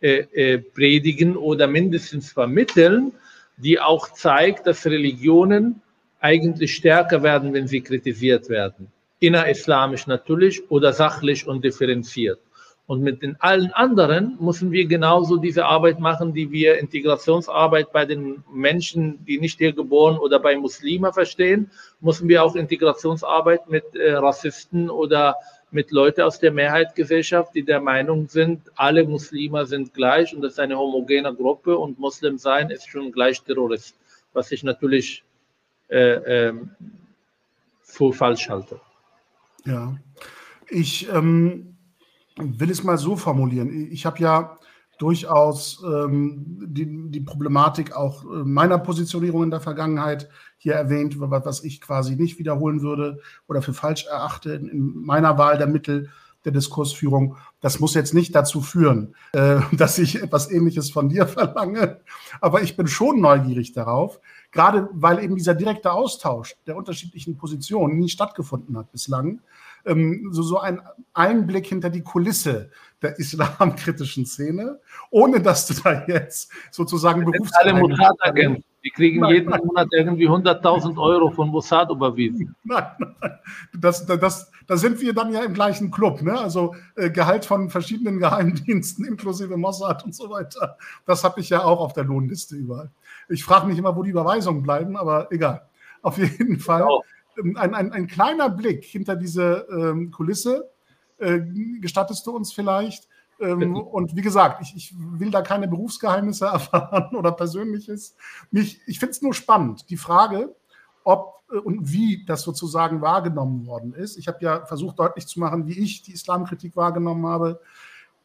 [0.01, 3.11] äh, äh, predigen oder mindestens vermitteln,
[3.57, 5.81] die auch zeigt, dass Religionen
[6.21, 8.87] eigentlich stärker werden, wenn sie kritisiert werden.
[9.19, 12.39] Innerislamisch natürlich oder sachlich und differenziert.
[12.89, 18.03] Und mit den allen anderen müssen wir genauso diese Arbeit machen, die wir Integrationsarbeit bei
[18.03, 21.69] den Menschen, die nicht hier geboren oder bei Muslimen verstehen,
[22.01, 25.35] müssen wir auch Integrationsarbeit mit äh, Rassisten oder
[25.69, 30.53] mit Leuten aus der Mehrheitsgesellschaft, die der Meinung sind, alle Muslime sind gleich und das
[30.53, 33.95] ist eine homogene Gruppe und Muslim sein ist schon gleich Terrorist,
[34.33, 35.23] was ich natürlich
[35.89, 36.53] äh, äh,
[37.83, 38.81] für falsch halte.
[39.63, 39.95] Ja,
[40.71, 41.75] ich ähm
[42.39, 43.91] will es mal so formulieren.
[43.91, 44.57] Ich habe ja
[44.97, 51.63] durchaus ähm, die, die, Problematik auch äh, meiner Positionierung in der Vergangenheit hier erwähnt, was
[51.63, 56.09] ich quasi nicht wiederholen würde oder für falsch erachte in, in meiner Wahl der Mittel
[56.43, 57.37] der Diskursführung.
[57.61, 62.01] Das muss jetzt nicht dazu führen, äh, dass ich etwas Ähnliches von dir verlange,
[62.41, 64.19] aber ich bin schon neugierig darauf,
[64.51, 69.39] gerade weil eben dieser direkte Austausch der unterschiedlichen Positionen nie stattgefunden hat bislang
[69.85, 70.81] ähm, so, so ein
[71.13, 72.71] Einblick hinter die Kulisse
[73.01, 78.63] der islamkritischen Szene, ohne dass du da jetzt sozusagen Berufs alle Mossad-Agenten.
[78.83, 79.59] Die kriegen nein, jeden nein.
[79.65, 82.55] Monat irgendwie 100.000 Euro von Mossad überwiesen.
[82.63, 83.31] Nein, nein.
[83.77, 86.21] Das, das, da sind wir dann ja im gleichen Club.
[86.21, 86.39] Ne?
[86.39, 90.77] Also äh, Gehalt von verschiedenen Geheimdiensten inklusive Mossad und so weiter.
[91.05, 92.89] Das habe ich ja auch auf der Lohnliste überall.
[93.27, 95.67] Ich frage mich immer, wo die Überweisungen bleiben, aber egal.
[96.01, 96.83] Auf jeden Fall.
[96.83, 97.03] Genau.
[97.39, 100.69] Ähm, ein, ein, ein kleiner Blick hinter diese ähm, Kulisse.
[101.17, 101.41] Äh,
[101.79, 103.07] gestattest du uns vielleicht?
[103.39, 108.15] Ähm, und wie gesagt, ich, ich, will da keine Berufsgeheimnisse erfahren oder Persönliches.
[108.51, 110.55] Mich, ich finde es nur spannend, die Frage,
[111.03, 114.17] ob äh, und wie das sozusagen wahrgenommen worden ist.
[114.17, 117.61] Ich habe ja versucht deutlich zu machen, wie ich die Islamkritik wahrgenommen habe.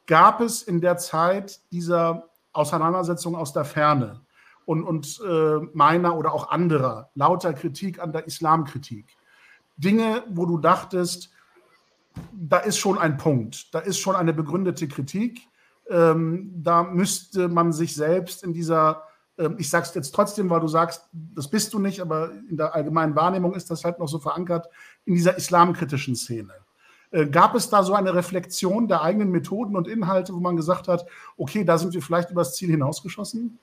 [0.07, 4.21] Gab es in der Zeit dieser Auseinandersetzung aus der Ferne
[4.65, 9.05] und, und äh, meiner oder auch anderer lauter Kritik an der Islamkritik
[9.77, 11.31] Dinge, wo du dachtest,
[12.31, 15.41] da ist schon ein Punkt, da ist schon eine begründete Kritik.
[15.89, 19.03] Ähm, da müsste man sich selbst in dieser,
[19.37, 22.73] ähm, ich es jetzt trotzdem, weil du sagst, das bist du nicht, aber in der
[22.73, 24.67] allgemeinen Wahrnehmung ist das halt noch so verankert,
[25.03, 26.53] in dieser islamkritischen Szene.
[27.11, 30.87] Äh, gab es da so eine Reflexion der eigenen Methoden und Inhalte, wo man gesagt
[30.87, 31.05] hat,
[31.37, 33.59] okay, da sind wir vielleicht übers Ziel hinausgeschossen?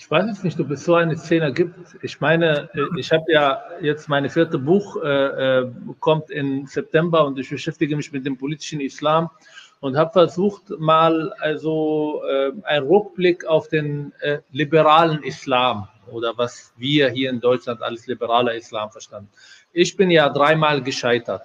[0.00, 1.74] Ich weiß es nicht, ob es so eine Szene gibt.
[2.00, 5.70] Ich meine, äh, ich habe ja jetzt meine vierte Buch, äh, äh,
[6.00, 9.28] kommt im September und ich beschäftige mich mit dem politischen Islam
[9.80, 16.72] und habe versucht, mal also äh, einen Rückblick auf den äh, liberalen Islam oder was
[16.78, 19.28] wir hier in Deutschland als liberaler Islam verstanden.
[19.74, 21.44] Ich bin ja dreimal gescheitert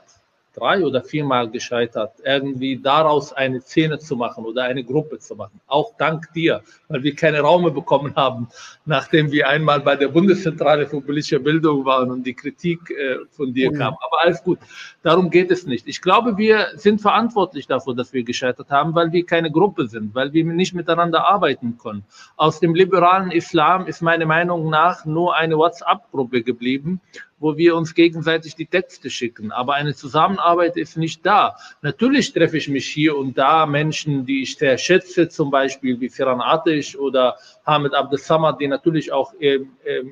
[0.56, 5.60] drei oder viermal gescheitert, irgendwie daraus eine Szene zu machen oder eine Gruppe zu machen.
[5.68, 8.48] Auch dank dir, weil wir keine Raume bekommen haben,
[8.86, 13.54] nachdem wir einmal bei der Bundeszentrale für politische Bildung waren und die Kritik äh, von
[13.54, 13.78] dir ja.
[13.78, 13.94] kam.
[13.94, 14.60] Aber alles gut,
[15.04, 15.88] darum geht es nicht.
[15.88, 20.16] Ich glaube, wir sind verantwortlich dafür, dass wir gescheitert haben, weil wir keine Gruppe sind,
[20.16, 22.04] weil wir nicht miteinander arbeiten können.
[22.38, 27.02] Aus dem liberalen Islam ist meiner Meinung nach nur eine WhatsApp-Gruppe geblieben,
[27.38, 29.52] wo wir uns gegenseitig die Texte schicken.
[29.52, 31.58] Aber eine Zusammenarbeit ist nicht da.
[31.82, 36.10] Natürlich treffe ich mich hier und da Menschen, die ich sehr schätze, zum Beispiel wie
[36.10, 40.04] Firan Atish oder Hamid Abdesamad, die natürlich auch äh, äh,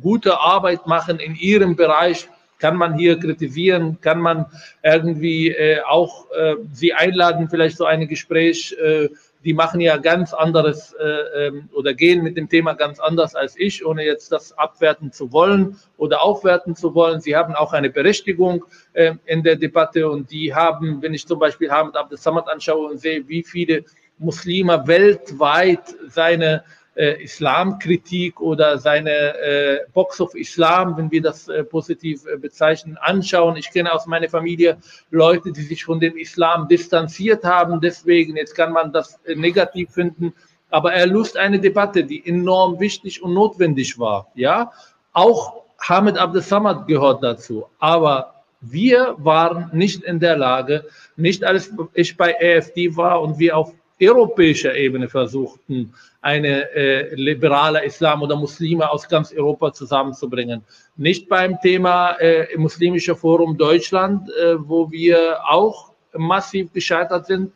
[0.00, 2.28] gute Arbeit machen in ihrem Bereich.
[2.58, 4.00] Kann man hier kritisieren?
[4.00, 4.46] Kann man
[4.82, 9.10] irgendwie äh, auch äh, sie einladen, vielleicht so ein Gespräch äh,
[9.48, 13.58] die machen ja ganz anderes äh, ähm, oder gehen mit dem Thema ganz anders als
[13.58, 17.22] ich, ohne jetzt das abwerten zu wollen oder aufwerten zu wollen.
[17.22, 21.38] Sie haben auch eine Berechtigung äh, in der Debatte und die haben, wenn ich zum
[21.38, 23.86] Beispiel Hamid Abdel Samad anschaue und sehe, wie viele
[24.18, 26.62] Muslime weltweit seine
[26.98, 32.96] äh, Islamkritik oder seine äh, Box of Islam, wenn wir das äh, positiv äh, bezeichnen,
[33.00, 33.56] anschauen.
[33.56, 34.78] Ich kenne aus meiner Familie
[35.10, 37.80] Leute, die sich von dem Islam distanziert haben.
[37.80, 40.34] Deswegen, jetzt kann man das äh, negativ finden.
[40.70, 44.26] Aber er lust eine Debatte, die enorm wichtig und notwendig war.
[44.34, 44.72] Ja,
[45.12, 47.66] auch Hamid Abdel Samad gehört dazu.
[47.78, 50.84] Aber wir waren nicht in der Lage,
[51.14, 57.84] nicht als ich bei AfD war und wir auf europäischer Ebene versuchten, eine äh, liberale
[57.84, 60.62] Islam oder Muslime aus ganz Europa zusammenzubringen.
[60.96, 67.52] Nicht beim Thema äh, Muslimische Forum Deutschland, äh, wo wir auch massiv gescheitert sind,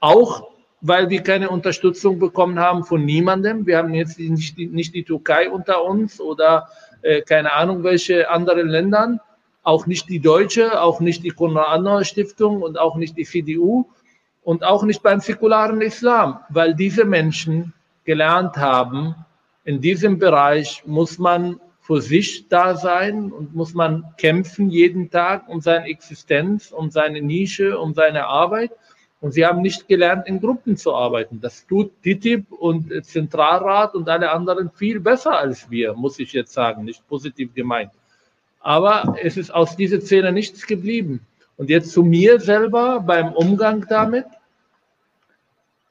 [0.00, 0.48] auch
[0.80, 3.66] weil wir keine Unterstützung bekommen haben von niemandem.
[3.66, 6.68] Wir haben jetzt nicht, nicht die Türkei unter uns oder
[7.02, 9.20] äh, keine Ahnung welche anderen Ländern,
[9.62, 13.86] auch nicht die Deutsche, auch nicht die Konrad-Adenauer-Stiftung und auch nicht die CDU
[14.46, 17.72] und auch nicht beim säkularen Islam, weil diese Menschen
[18.04, 19.16] gelernt haben,
[19.64, 25.48] in diesem Bereich muss man für sich da sein und muss man kämpfen jeden Tag
[25.48, 28.70] um seine Existenz, um seine Nische, um seine Arbeit.
[29.20, 31.40] Und sie haben nicht gelernt, in Gruppen zu arbeiten.
[31.40, 36.52] Das tut TTIP und Zentralrat und alle anderen viel besser als wir, muss ich jetzt
[36.52, 37.90] sagen, nicht positiv gemeint.
[38.60, 41.26] Aber es ist aus dieser Szene nichts geblieben.
[41.56, 44.26] Und jetzt zu mir selber beim Umgang damit.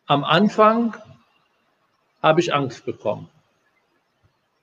[0.06, 0.96] Am Anfang
[2.22, 3.28] habe ich Angst bekommen,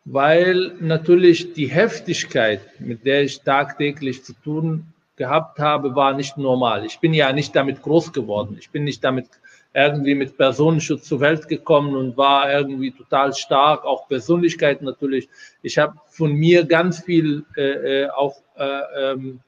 [0.05, 6.85] weil natürlich die Heftigkeit, mit der ich tagtäglich zu tun gehabt habe, war nicht normal.
[6.85, 8.57] Ich bin ja nicht damit groß geworden.
[8.59, 9.27] Ich bin nicht damit
[9.75, 15.29] irgendwie mit Personenschutz zur Welt gekommen und war irgendwie total stark, auch Persönlichkeit natürlich.
[15.63, 19.41] Ich habe von mir ganz viel äh, äh auch äh, ähm,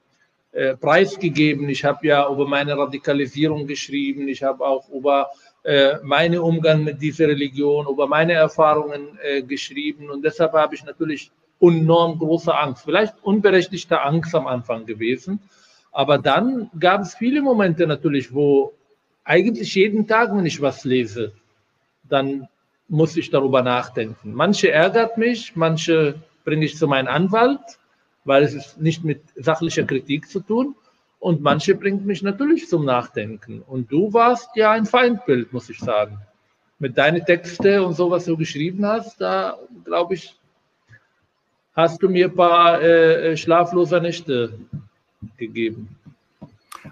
[0.55, 1.67] äh, preisgegeben.
[1.67, 4.29] Ich habe ja über meine Radikalisierung geschrieben.
[4.29, 5.29] Ich habe auch über
[5.63, 10.09] äh, meinen Umgang mit dieser Religion, über meine Erfahrungen äh, geschrieben.
[10.09, 11.29] Und deshalb habe ich natürlich
[11.59, 15.41] enorm große Angst, vielleicht unberechtigte Angst am Anfang gewesen.
[15.91, 18.71] Aber dann gab es viele Momente natürlich, wo
[19.25, 21.33] eigentlich jeden Tag, wenn ich was lese,
[22.07, 22.47] dann
[22.87, 24.33] muss ich darüber nachdenken.
[24.33, 27.59] Manche ärgert mich, manche bringe ich zu meinem Anwalt,
[28.25, 30.75] weil es ist nicht mit sachlicher Kritik zu tun.
[31.19, 33.61] Und manche bringt mich natürlich zum Nachdenken.
[33.61, 36.19] Und du warst ja ein Feindbild, muss ich sagen.
[36.77, 40.35] Mit deinen Texten und so, was du geschrieben hast, da glaube ich,
[41.73, 44.59] hast du mir ein paar äh, schlaflose Nächte
[45.37, 45.97] gegeben.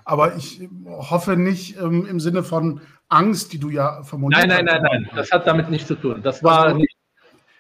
[0.06, 4.48] Aber ich hoffe nicht ähm, im Sinne von Angst, die du ja vermutest.
[4.48, 6.22] Nein, nein, nein, nein, das hat damit nichts zu tun.
[6.24, 6.96] Das war also, nicht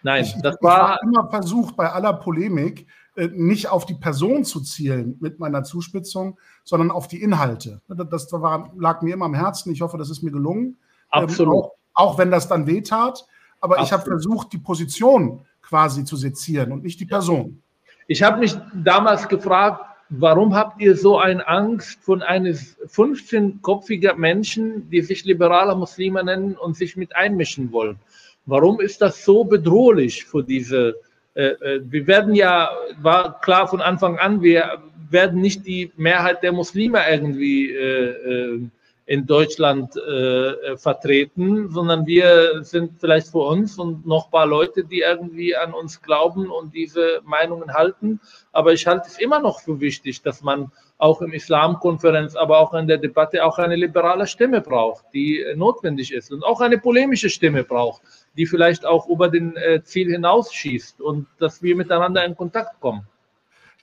[0.03, 2.85] Nein, ich, das war, war immer versucht, bei aller Polemik
[3.15, 7.81] nicht auf die Person zu zielen mit meiner Zuspitzung, sondern auf die Inhalte.
[7.87, 9.71] Das war, lag mir immer am Herzen.
[9.71, 10.77] Ich hoffe, das ist mir gelungen.
[11.13, 11.53] Ähm, Absolut.
[11.53, 13.25] Ähm, auch, auch, wenn das dann wehtat.
[13.61, 13.87] Aber Absolut.
[13.87, 17.61] ich habe versucht, die Position quasi zu sezieren und nicht die Person.
[18.07, 24.89] Ich habe mich damals gefragt, warum habt ihr so eine Angst von eines 15-kopfiger Menschen,
[24.89, 27.97] die sich liberaler Muslime nennen und sich mit einmischen wollen?
[28.45, 30.95] Warum ist das so bedrohlich für diese?
[31.35, 32.69] Äh, äh, wir werden ja,
[33.01, 38.69] war klar von Anfang an, wir werden nicht die Mehrheit der Muslime irgendwie äh,
[39.05, 39.95] in Deutschland
[40.77, 45.73] vertreten, sondern wir sind vielleicht für uns und noch ein paar Leute, die irgendwie an
[45.73, 48.21] uns glauben und diese Meinungen halten.
[48.53, 52.73] Aber ich halte es immer noch für wichtig, dass man auch im Islamkonferenz, aber auch
[52.73, 57.29] in der Debatte auch eine liberale Stimme braucht, die notwendig ist und auch eine polemische
[57.29, 58.01] Stimme braucht,
[58.37, 63.07] die vielleicht auch über den äh, Ziel hinausschießt und dass wir miteinander in Kontakt kommen.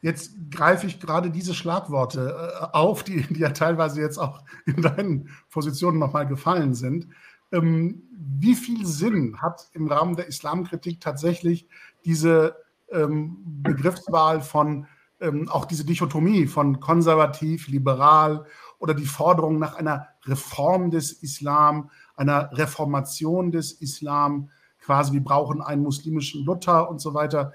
[0.02, 4.82] Jetzt greife ich gerade diese Schlagworte äh, auf, die, die ja teilweise jetzt auch in
[4.82, 7.08] deinen Positionen nochmal gefallen sind.
[7.52, 11.68] Ähm, wie viel Sinn hat im Rahmen der Islamkritik tatsächlich
[12.04, 12.56] diese
[12.90, 14.86] ähm, Begriffswahl von,
[15.20, 18.46] ähm, auch diese Dichotomie von konservativ, liberal
[18.78, 21.90] oder die Forderung nach einer Reform des Islam,
[22.20, 24.50] einer Reformation des Islam,
[24.80, 27.52] quasi wir brauchen einen muslimischen Luther und so weiter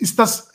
[0.00, 0.50] ist das,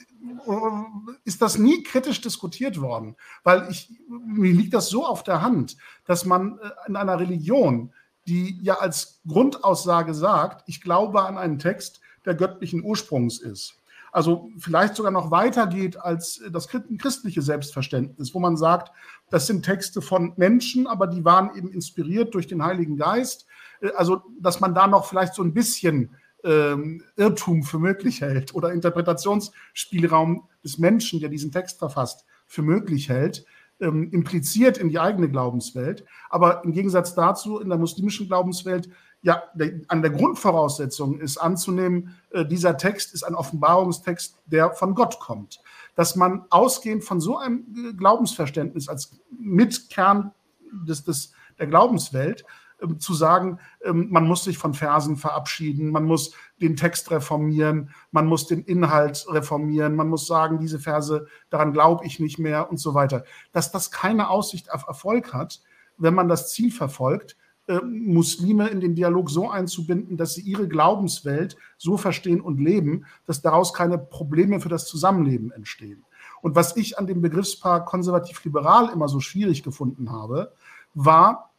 [1.23, 5.77] ist das nie kritisch diskutiert worden, weil ich, mir liegt das so auf der Hand,
[6.05, 7.93] dass man äh, in einer Religion,
[8.27, 13.75] die ja als Grundaussage sagt, ich glaube an einen Text, der göttlichen Ursprungs ist.
[14.11, 18.91] Also vielleicht sogar noch weitergeht als das christliche Selbstverständnis, wo man sagt,
[19.29, 23.45] das sind Texte von Menschen, aber die waren eben inspiriert durch den Heiligen Geist.
[23.81, 28.53] Äh, also, dass man da noch vielleicht so ein bisschen ähm, Irrtum für möglich hält
[28.53, 33.45] oder Interpretationsspielraum des Menschen, der diesen Text verfasst, für möglich hält,
[33.79, 36.05] ähm, impliziert in die eigene Glaubenswelt.
[36.29, 38.89] Aber im Gegensatz dazu in der muslimischen Glaubenswelt,
[39.21, 39.43] ja,
[39.87, 45.59] an der Grundvoraussetzung ist anzunehmen, äh, dieser Text ist ein Offenbarungstext, der von Gott kommt.
[45.95, 50.31] Dass man ausgehend von so einem äh, Glaubensverständnis als Mitkern
[50.71, 52.45] des, des, der Glaubenswelt
[52.81, 57.91] ähm, zu sagen, ähm, man muss sich von Versen verabschieden, man muss den Text reformieren,
[58.11, 62.69] man muss den Inhalt reformieren, man muss sagen, diese Verse, daran glaube ich nicht mehr
[62.69, 63.23] und so weiter.
[63.51, 65.61] Dass das keine Aussicht auf Erfolg hat,
[65.97, 67.37] wenn man das Ziel verfolgt,
[67.67, 73.05] ähm, Muslime in den Dialog so einzubinden, dass sie ihre Glaubenswelt so verstehen und leben,
[73.25, 76.05] dass daraus keine Probleme für das Zusammenleben entstehen.
[76.41, 80.53] Und was ich an dem Begriffspaar konservativ-liberal immer so schwierig gefunden habe,
[80.93, 81.51] war,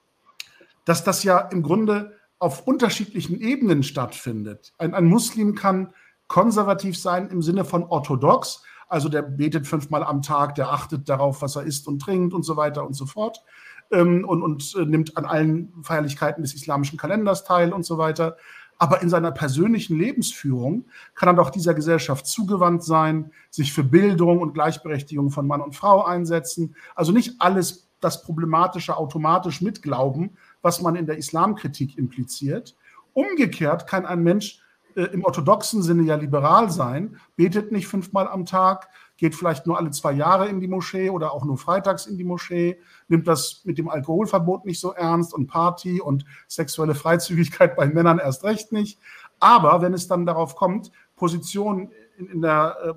[0.84, 4.72] dass das ja im Grunde auf unterschiedlichen Ebenen stattfindet.
[4.78, 5.92] Ein, ein Muslim kann
[6.28, 11.42] konservativ sein im Sinne von orthodox, also der betet fünfmal am Tag, der achtet darauf,
[11.42, 13.42] was er isst und trinkt und so weiter und so fort
[13.90, 18.36] ähm, und, und äh, nimmt an allen Feierlichkeiten des islamischen Kalenders teil und so weiter.
[18.78, 20.84] Aber in seiner persönlichen Lebensführung
[21.14, 25.74] kann er doch dieser Gesellschaft zugewandt sein, sich für Bildung und Gleichberechtigung von Mann und
[25.74, 26.76] Frau einsetzen.
[26.94, 32.76] Also nicht alles das Problematische automatisch mitglauben, was man in der Islamkritik impliziert.
[33.14, 34.62] Umgekehrt kann ein Mensch
[34.94, 39.78] äh, im orthodoxen Sinne ja liberal sein, betet nicht fünfmal am Tag, geht vielleicht nur
[39.78, 43.62] alle zwei Jahre in die Moschee oder auch nur freitags in die Moschee, nimmt das
[43.64, 48.72] mit dem Alkoholverbot nicht so ernst und Party und sexuelle Freizügigkeit bei Männern erst recht
[48.72, 48.98] nicht.
[49.40, 52.92] Aber wenn es dann darauf kommt, Position in, in der äh,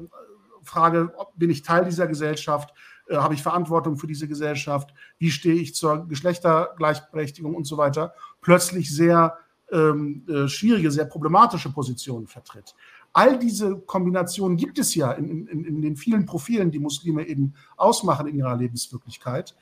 [0.64, 2.74] Frage, bin ich Teil dieser Gesellschaft,
[3.08, 8.14] äh, habe ich Verantwortung für diese Gesellschaft, wie stehe ich zur Geschlechtergleichberechtigung und so weiter,
[8.42, 9.38] plötzlich sehr
[9.72, 12.76] ähm, äh, schwierige, sehr problematische Positionen vertritt.
[13.14, 17.54] All diese Kombinationen gibt es ja in, in, in den vielen Profilen, die Muslime eben
[17.78, 19.56] ausmachen in ihrer Lebenswirklichkeit.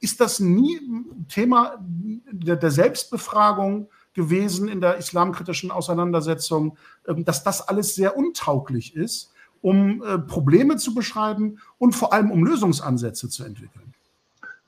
[0.00, 0.80] Ist das nie
[1.28, 6.76] Thema der, der Selbstbefragung gewesen in der islamkritischen Auseinandersetzung,
[7.08, 9.30] ähm, dass das alles sehr untauglich ist?
[9.64, 13.94] um äh, Probleme zu beschreiben und vor allem um Lösungsansätze zu entwickeln.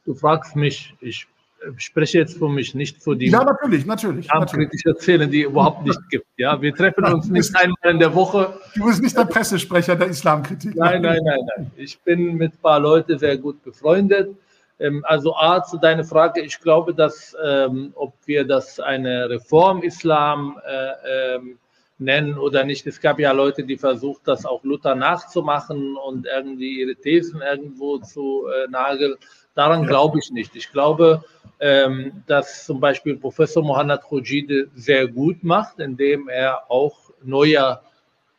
[0.07, 1.29] Du fragst mich, ich
[1.77, 3.29] spreche jetzt für mich, nicht für die.
[3.31, 4.29] Ja, natürlich, natürlich.
[4.29, 6.27] Kritisch erzählen, die überhaupt nicht gibt.
[6.37, 8.59] Ja, wir treffen uns nicht einmal in der Woche.
[8.75, 10.77] Du bist nicht der Pressesprecher der Islamkritik.
[10.77, 11.71] Nein, nein, nein, nein.
[11.77, 14.37] Ich bin mit ein paar Leuten sehr gut befreundet.
[14.79, 19.83] Ähm, also A, zu deiner Frage, ich glaube, dass ähm, ob wir das eine Reform
[19.83, 21.59] Islam äh, ähm,
[21.99, 22.87] nennen oder nicht.
[22.87, 27.99] Es gab ja Leute, die versucht, das auch Luther nachzumachen und irgendwie ihre Thesen irgendwo
[27.99, 29.15] zu äh, nageln.
[29.57, 29.89] Daran ja.
[29.89, 30.55] glaube ich nicht.
[30.55, 31.25] Ich glaube,
[31.59, 37.81] ähm, das zum Beispiel Professor Mohammad Khojide sehr gut macht, indem er auch neue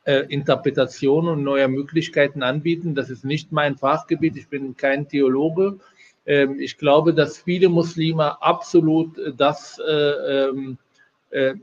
[0.06, 2.96] äh, Interpretationen und neue Möglichkeiten anbieten.
[2.96, 5.80] Das ist nicht mein Fachgebiet, ich bin kein Theologe.
[6.28, 10.87] Ähm, ich glaube, dass viele Muslime absolut das äh, ähm, äh,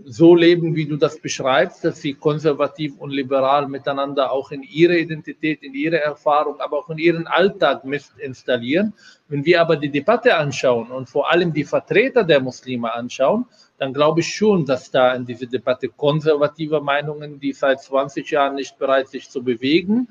[0.04, 4.98] so leben, wie du das beschreibst, dass sie konservativ und liberal miteinander auch in ihre
[4.98, 7.82] Identität, in ihre Erfahrung, aber auch in ihren Alltag
[8.18, 8.92] installieren.
[9.28, 13.46] Wenn wir aber die Debatte anschauen und vor allem die Vertreter der Muslime anschauen,
[13.78, 18.56] dann glaube ich schon, dass da in diese Debatte konservative Meinungen, die seit 20 Jahren
[18.56, 20.08] nicht bereit sich zu bewegen,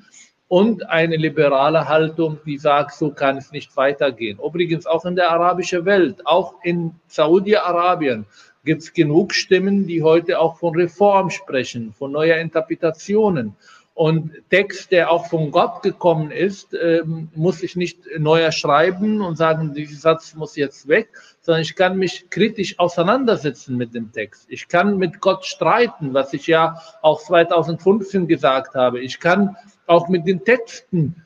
[0.49, 4.37] und eine liberale Haltung, die sagt, so kann es nicht weitergehen.
[4.37, 8.27] Übrigens auch in der arabischen Welt, auch in Saudi-Arabien
[8.65, 13.55] gibt es genug Stimmen, die heute auch von Reform sprechen, von neuer Interpretationen.
[13.95, 19.37] Und Text, der auch von Gott gekommen ist, ähm, muss ich nicht neuer schreiben und
[19.37, 21.09] sagen, dieser Satz muss jetzt weg,
[21.41, 24.47] sondern ich kann mich kritisch auseinandersetzen mit dem Text.
[24.49, 28.99] Ich kann mit Gott streiten, was ich ja auch 2015 gesagt habe.
[28.99, 29.55] Ich kann
[29.85, 31.23] auch mit den Texten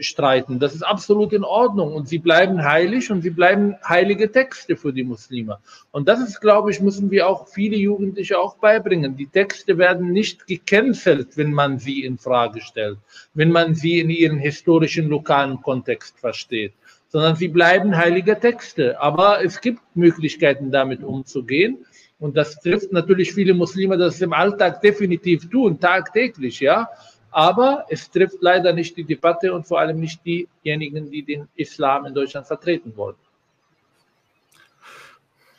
[0.00, 0.58] streiten.
[0.58, 4.92] Das ist absolut in Ordnung und sie bleiben heilig und sie bleiben heilige Texte für
[4.92, 5.58] die Muslime.
[5.90, 9.16] Und das ist, glaube ich, müssen wir auch viele Jugendliche auch beibringen.
[9.16, 12.98] Die Texte werden nicht gecancelt, wenn man sie in Frage stellt,
[13.34, 16.72] wenn man sie in ihren historischen lokalen Kontext versteht,
[17.08, 19.00] sondern sie bleiben heilige Texte.
[19.00, 21.78] Aber es gibt Möglichkeiten, damit umzugehen.
[22.20, 26.88] Und das trifft natürlich viele Muslime, das im Alltag definitiv tun, tagtäglich, ja.
[27.30, 32.06] Aber es trifft leider nicht die Debatte und vor allem nicht diejenigen, die den Islam
[32.06, 33.16] in Deutschland vertreten wollen.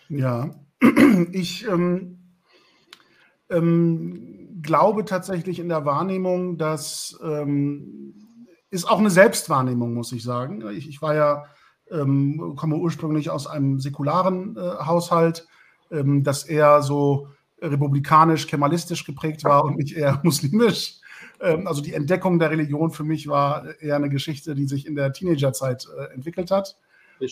[0.10, 0.50] Ja,
[1.32, 2.18] ich ähm,
[3.50, 8.14] ähm, glaube tatsächlich in der Wahrnehmung, dass ähm,
[8.72, 10.68] ist auch eine Selbstwahrnehmung, muss ich sagen.
[10.72, 11.46] Ich, ich war ja,
[11.92, 15.48] ähm, komme ursprünglich aus einem säkularen äh, Haushalt,
[15.92, 17.28] ähm, das eher so
[17.62, 20.99] republikanisch, kemalistisch geprägt war und nicht eher muslimisch.
[21.42, 24.96] Ähm, also die Entdeckung der Religion für mich war eher eine Geschichte, die sich in
[24.96, 26.78] der Teenagerzeit äh, entwickelt hat.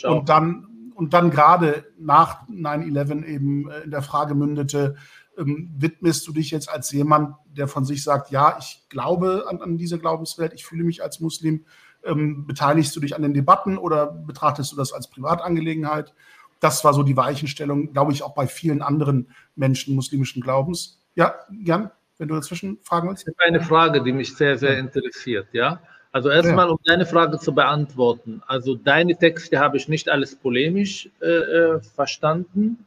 [0.03, 4.95] Und dann, und dann gerade nach 9-11 eben äh, in der Frage mündete,
[5.37, 9.61] ähm, widmest du dich jetzt als jemand, der von sich sagt, ja, ich glaube an,
[9.61, 11.65] an diese Glaubenswelt, ich fühle mich als Muslim,
[12.03, 16.13] ähm, beteiligst du dich an den Debatten oder betrachtest du das als Privatangelegenheit?
[16.59, 20.99] Das war so die Weichenstellung, glaube ich, auch bei vielen anderen Menschen muslimischen Glaubens.
[21.15, 23.29] Ja, gern wenn du dazwischen fragen willst?
[23.37, 25.79] Eine Frage, die mich sehr, sehr interessiert, ja.
[26.11, 28.41] Also erstmal, um deine Frage zu beantworten.
[28.47, 32.85] Also deine Texte habe ich nicht alles polemisch äh, äh verstanden.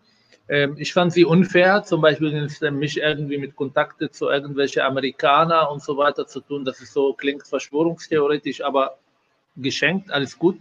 [0.49, 5.81] Ähm, ich fand sie unfair, zum Beispiel mich irgendwie mit Kontakte zu irgendwelchen Amerikanern und
[5.81, 6.65] so weiter zu tun.
[6.65, 8.99] Das ist so, klingt verschwörungstheoretisch, aber
[9.57, 10.59] geschenkt, alles gut.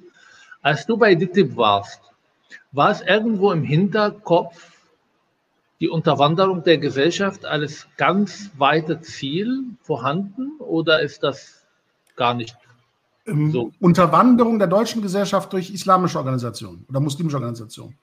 [0.61, 2.01] Als du bei DITIB warst,
[2.71, 4.78] war es irgendwo im Hinterkopf,
[5.79, 11.65] die Unterwanderung der Gesellschaft als ganz weite Ziel vorhanden oder ist das
[12.15, 12.57] gar nicht
[13.25, 13.71] ähm, so?
[13.79, 17.97] Unterwanderung der deutschen Gesellschaft durch islamische Organisationen oder muslimische Organisationen.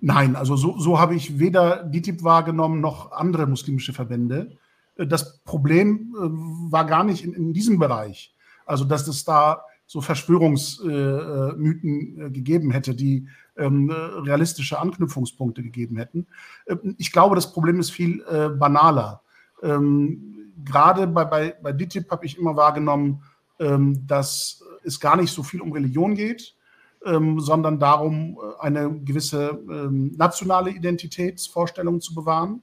[0.00, 4.56] Nein, also so, so habe ich weder DITIB wahrgenommen noch andere muslimische Verbände.
[4.96, 8.34] Äh, das Problem äh, war gar nicht in, in diesem Bereich.
[8.64, 13.26] Also, dass es da so Verschwörungsmythen äh, gegeben hätte, die
[13.56, 16.26] ähm, realistische Anknüpfungspunkte gegeben hätten.
[16.66, 19.22] Ähm, ich glaube, das Problem ist viel äh, banaler.
[19.62, 23.22] Ähm, gerade bei, bei, bei DITIB habe ich immer wahrgenommen,
[23.60, 26.54] dass es gar nicht so viel um Religion geht,
[27.02, 32.62] sondern darum, äh, eine gewisse nationale Identitätsvorstellung zu bewahren.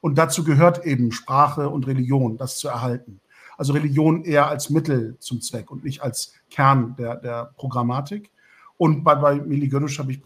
[0.00, 3.21] Und dazu gehört eben Sprache und Religion, das zu erhalten.
[3.56, 8.30] Also Religion eher als Mittel zum Zweck und nicht als Kern der, der Programmatik.
[8.76, 10.22] Und bei, bei Mili Gönusch habe ich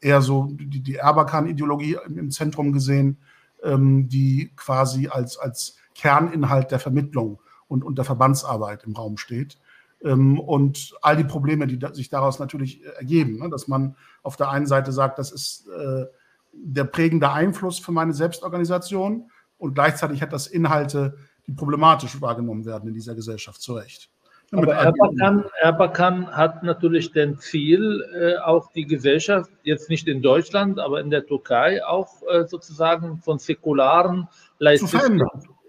[0.00, 3.18] eher so die, die Erbakan-Ideologie im Zentrum gesehen,
[3.62, 9.58] ähm, die quasi als, als Kerninhalt der Vermittlung und, und der Verbandsarbeit im Raum steht.
[10.02, 13.50] Ähm, und all die Probleme, die da, sich daraus natürlich ergeben, ne?
[13.50, 16.06] dass man auf der einen Seite sagt, das ist äh,
[16.52, 21.18] der prägende Einfluss für meine Selbstorganisation und gleichzeitig hat das Inhalte,
[21.48, 24.10] die problematisch wahrgenommen werden in dieser Gesellschaft, zu Recht.
[24.52, 30.78] Aber Erbakan, Erbakan hat natürlich den Ziel, äh, auch die Gesellschaft, jetzt nicht in Deutschland,
[30.78, 34.28] aber in der Türkei, auch äh, sozusagen von säkularen
[34.58, 35.28] Leistungen zu verändern.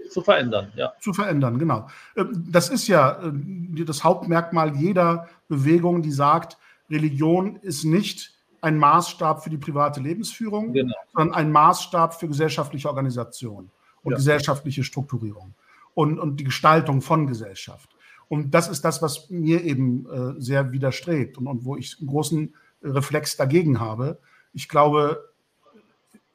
[0.09, 0.93] Zu verändern, ja.
[1.01, 1.87] Zu verändern, genau.
[2.15, 6.57] Ähm, das ist ja äh, das Hauptmerkmal jeder Bewegung, die sagt,
[6.89, 10.95] Religion ist nicht ein Maßstab für die private Lebensführung, genau.
[11.13, 13.69] sondern ein Maßstab für gesellschaftliche Organisation
[14.03, 14.17] und ja.
[14.17, 15.53] gesellschaftliche Strukturierung
[15.99, 17.89] und, und die Gestaltung von Gesellschaft.
[18.29, 22.07] Und das ist das, was mir eben äh, sehr widerstrebt und, und wo ich einen
[22.07, 24.19] großen Reflex dagegen habe,
[24.53, 25.33] Ich glaube,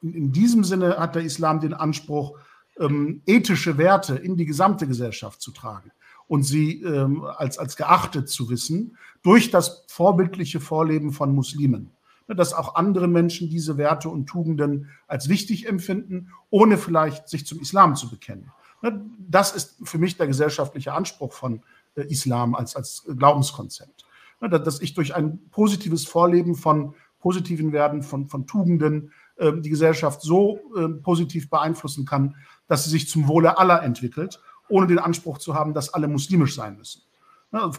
[0.03, 2.37] in, in diesem Sinne hat der Islam den Anspruch,
[2.79, 5.91] ähm, ethische Werte in die gesamte Gesellschaft zu tragen
[6.27, 11.89] und sie ähm, als, als geachtet zu wissen durch das vorbildliche Vorleben von Muslimen.
[12.27, 17.47] Ne, dass auch andere Menschen diese Werte und Tugenden als wichtig empfinden, ohne vielleicht sich
[17.47, 18.51] zum Islam zu bekennen.
[18.81, 21.63] Ne, das ist für mich der gesellschaftliche Anspruch von
[21.95, 24.05] äh, Islam als, als Glaubenskonzept.
[24.41, 29.69] Ne, dass ich durch ein positives Vorleben von positiven Werten, von, von Tugenden äh, die
[29.69, 32.35] Gesellschaft so äh, positiv beeinflussen kann,
[32.67, 36.55] dass sie sich zum Wohle aller entwickelt, ohne den Anspruch zu haben, dass alle muslimisch
[36.55, 37.01] sein müssen,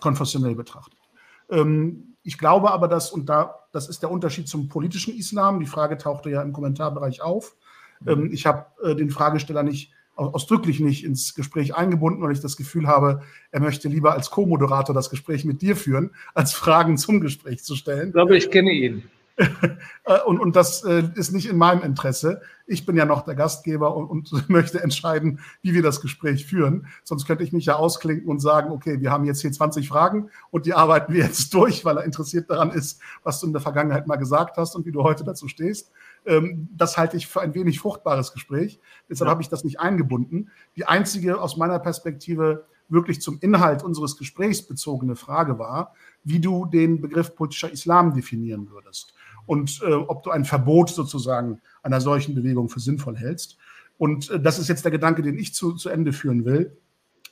[0.00, 0.98] konfessionell betrachtet.
[1.50, 5.66] Ähm, ich glaube aber, dass, und da, das ist der Unterschied zum politischen Islam, die
[5.66, 7.54] Frage tauchte ja im Kommentarbereich auf.
[8.04, 12.56] Ähm, ich habe äh, den Fragesteller nicht ausdrücklich nicht ins Gespräch eingebunden, weil ich das
[12.56, 17.20] Gefühl habe, er möchte lieber als Co-Moderator das Gespräch mit dir führen, als Fragen zum
[17.20, 18.08] Gespräch zu stellen.
[18.08, 19.02] Ich glaube, ich kenne ihn.
[20.08, 22.40] Äh, und, und das äh, ist nicht in meinem Interesse.
[22.68, 26.86] Ich bin ja noch der Gastgeber und, und, möchte entscheiden, wie wir das Gespräch führen.
[27.02, 30.30] Sonst könnte ich mich ja ausklinken und sagen, okay, wir haben jetzt hier 20 Fragen
[30.52, 33.60] und die arbeiten wir jetzt durch, weil er interessiert daran ist, was du in der
[33.60, 35.90] Vergangenheit mal gesagt hast und wie du heute dazu stehst.
[36.26, 38.80] Ähm, das halte ich für ein wenig fruchtbares Gespräch.
[39.08, 39.30] Deshalb ja.
[39.30, 40.50] habe ich das nicht eingebunden.
[40.76, 45.94] Die einzige aus meiner Perspektive wirklich zum Inhalt unseres Gesprächs bezogene Frage war,
[46.24, 49.14] wie du den Begriff politischer Islam definieren würdest
[49.46, 53.56] und äh, ob du ein Verbot sozusagen einer solchen Bewegung für sinnvoll hältst.
[53.98, 56.76] Und äh, das ist jetzt der Gedanke, den ich zu, zu Ende führen will.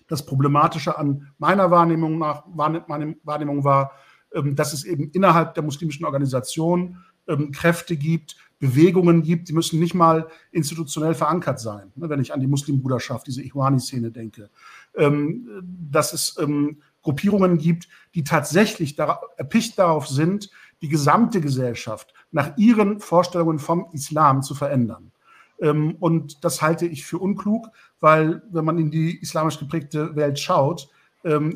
[0.08, 2.84] Das Problematische an meiner Wahrnehmung nach meine
[3.22, 3.92] Wahrnehmung war,
[4.32, 9.80] ähm, dass es eben innerhalb der muslimischen Organisation ähm, Kräfte gibt, Bewegungen gibt, die müssen
[9.80, 11.92] nicht mal institutionell verankert sein.
[11.96, 14.50] Ne, wenn ich an die Muslimbruderschaft, diese Ikhwani-Szene denke,
[14.96, 15.48] ähm,
[15.90, 20.50] dass es ähm, Gruppierungen gibt, die tatsächlich erpicht darauf sind,
[20.82, 25.12] die gesamte Gesellschaft nach ihren Vorstellungen vom Islam zu verändern.
[25.60, 27.68] Ähm, und das halte ich für unklug,
[28.00, 30.88] weil wenn man in die islamisch geprägte Welt schaut,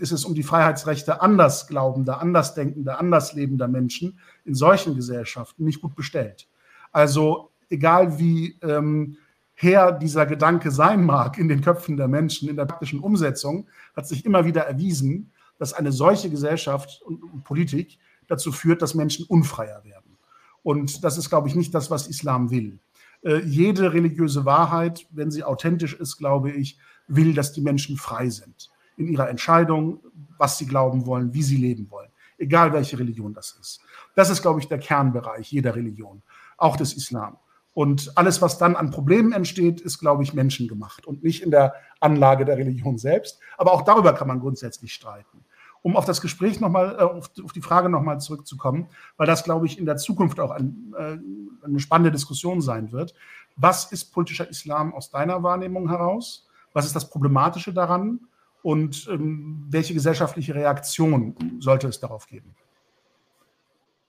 [0.00, 6.48] ist es um die Freiheitsrechte andersglaubender, andersdenkender, anderslebender Menschen in solchen Gesellschaften nicht gut bestellt.
[6.92, 9.16] Also egal wie ähm,
[9.54, 13.66] her dieser Gedanke sein mag in den Köpfen der Menschen, in der praktischen Umsetzung,
[13.96, 17.98] hat sich immer wieder erwiesen, dass eine solche Gesellschaft und Politik
[18.28, 20.16] dazu führt, dass Menschen unfreier werden.
[20.62, 22.78] Und das ist, glaube ich, nicht das, was Islam will.
[23.22, 26.78] Äh, jede religiöse Wahrheit, wenn sie authentisch ist, glaube ich,
[27.08, 30.00] will, dass die Menschen frei sind in ihrer Entscheidung,
[30.36, 33.80] was sie glauben wollen, wie sie leben wollen, egal welche Religion das ist.
[34.14, 36.22] Das ist, glaube ich, der Kernbereich jeder Religion,
[36.58, 37.38] auch des Islam.
[37.72, 41.74] Und alles, was dann an Problemen entsteht, ist, glaube ich, menschengemacht und nicht in der
[42.00, 43.38] Anlage der Religion selbst.
[43.56, 45.44] Aber auch darüber kann man grundsätzlich streiten
[45.82, 49.78] um auf das Gespräch nochmal, äh, auf, die Frage nochmal zurückzukommen, weil das, glaube ich,
[49.78, 51.18] in der Zukunft auch ein, äh,
[51.64, 53.14] eine spannende Diskussion sein wird.
[53.56, 56.46] Was ist politischer Islam aus deiner Wahrnehmung heraus?
[56.72, 58.20] Was ist das Problematische daran?
[58.62, 62.54] Und ähm, welche gesellschaftliche Reaktion sollte es darauf geben?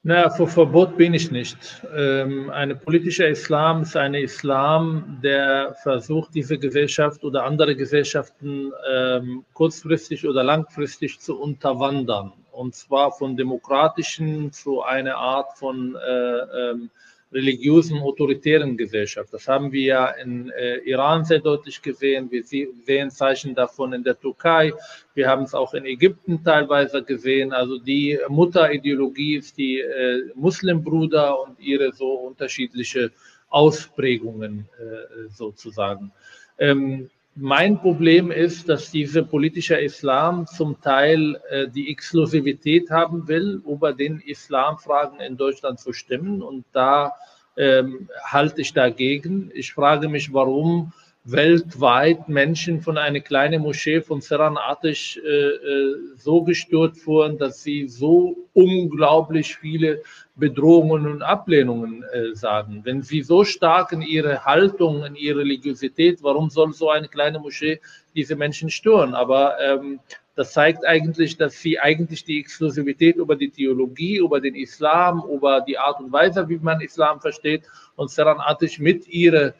[0.09, 1.85] Naja, vor Verbot bin ich nicht.
[1.95, 9.45] Ähm, ein politischer Islam ist ein Islam, der versucht, diese Gesellschaft oder andere Gesellschaften ähm,
[9.53, 12.33] kurzfristig oder langfristig zu unterwandern.
[12.51, 16.89] Und zwar von demokratischen zu einer Art von äh, ähm,
[17.31, 19.33] religiösen, autoritären Gesellschaft.
[19.33, 22.31] Das haben wir ja in äh, Iran sehr deutlich gesehen.
[22.31, 24.73] Wir sehen Zeichen davon in der Türkei.
[25.13, 27.53] Wir haben es auch in Ägypten teilweise gesehen.
[27.53, 33.11] Also die Mutterideologie ist die äh, Muslimbruder und ihre so unterschiedliche
[33.49, 36.11] Ausprägungen äh, sozusagen.
[36.57, 37.09] Ähm,
[37.41, 43.93] mein Problem ist, dass dieser politische Islam zum Teil äh, die Exklusivität haben will, über
[43.93, 46.41] den Islamfragen in Deutschland zu stimmen.
[46.41, 47.13] Und da
[47.57, 49.51] ähm, halte ich dagegen.
[49.53, 50.93] Ich frage mich, warum
[51.31, 57.63] weltweit Menschen von einer kleinen Moschee von Seran Atish äh, äh, so gestört wurden, dass
[57.63, 60.01] sie so unglaublich viele
[60.35, 62.81] Bedrohungen und Ablehnungen äh, sagen.
[62.83, 67.39] Wenn sie so stark in ihre Haltung, in ihre Religiosität, warum soll so eine kleine
[67.39, 67.79] Moschee
[68.15, 69.13] diese Menschen stören?
[69.13, 69.99] Aber ähm,
[70.35, 75.59] das zeigt eigentlich, dass sie eigentlich die Exklusivität über die Theologie, über den Islam, über
[75.59, 77.63] die Art und Weise, wie man Islam versteht
[77.97, 79.53] und Seran Atish mit ihrer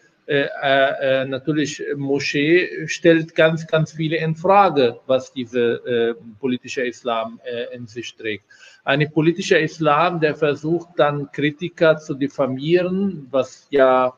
[1.28, 7.88] natürlich Moschee stellt ganz, ganz viele in Frage, was diese äh, politische Islam äh, in
[7.88, 8.46] sich trägt.
[8.84, 14.14] Ein politischer Islam, der versucht dann Kritiker zu diffamieren, was ja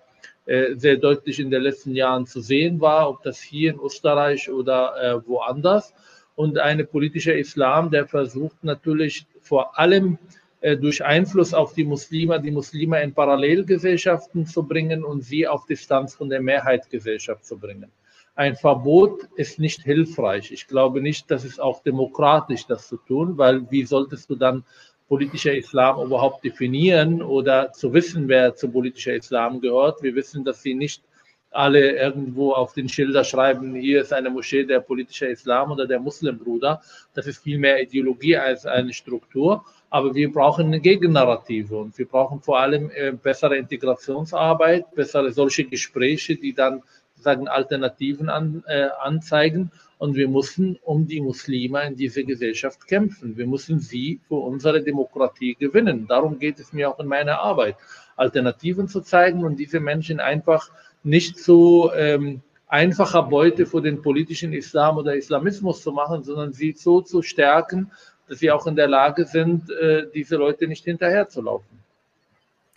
[0.46, 4.50] äh, sehr deutlich in den letzten Jahren zu sehen war, ob das hier in Österreich
[4.50, 5.94] oder äh, woanders.
[6.36, 12.40] Und ein politischer Islam, der versucht natürlich vor allem äh, durch Einfluss auf die Muslime,
[12.40, 17.92] die Muslime in Parallelgesellschaften zu bringen und sie auf Distanz von der Mehrheitsgesellschaft zu bringen.
[18.36, 20.52] Ein Verbot ist nicht hilfreich.
[20.52, 24.64] Ich glaube nicht, dass es auch demokratisch das zu tun, weil wie solltest du dann
[25.08, 30.02] politischer Islam überhaupt definieren oder zu wissen, wer zu politischer Islam gehört?
[30.02, 31.04] Wir wissen, dass sie nicht
[31.52, 36.00] alle irgendwo auf den Schilder schreiben, hier ist eine Moschee der politische Islam oder der
[36.00, 36.82] Muslimbruder.
[37.14, 39.66] Das ist viel mehr Ideologie als eine Struktur.
[39.90, 45.66] Aber wir brauchen eine Gegennarrative und wir brauchen vor allem äh, bessere Integrationsarbeit, bessere solche
[45.66, 46.82] Gespräche, die dann
[47.16, 49.72] sagen Alternativen an, äh, anzeigen.
[49.98, 53.38] Und wir müssen um die Muslime in dieser Gesellschaft kämpfen.
[53.38, 56.08] Wir müssen sie für unsere Demokratie gewinnen.
[56.08, 57.76] Darum geht es mir auch in meiner Arbeit,
[58.16, 60.72] Alternativen zu zeigen und diese Menschen einfach
[61.04, 62.42] nicht zu ähm,
[62.72, 67.92] einfacher Beute für den politischen Islam oder Islamismus zu machen, sondern sie so zu stärken,
[68.28, 71.80] dass sie auch in der Lage sind, äh, diese Leute nicht hinterherzulaufen.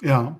[0.03, 0.37] Ja.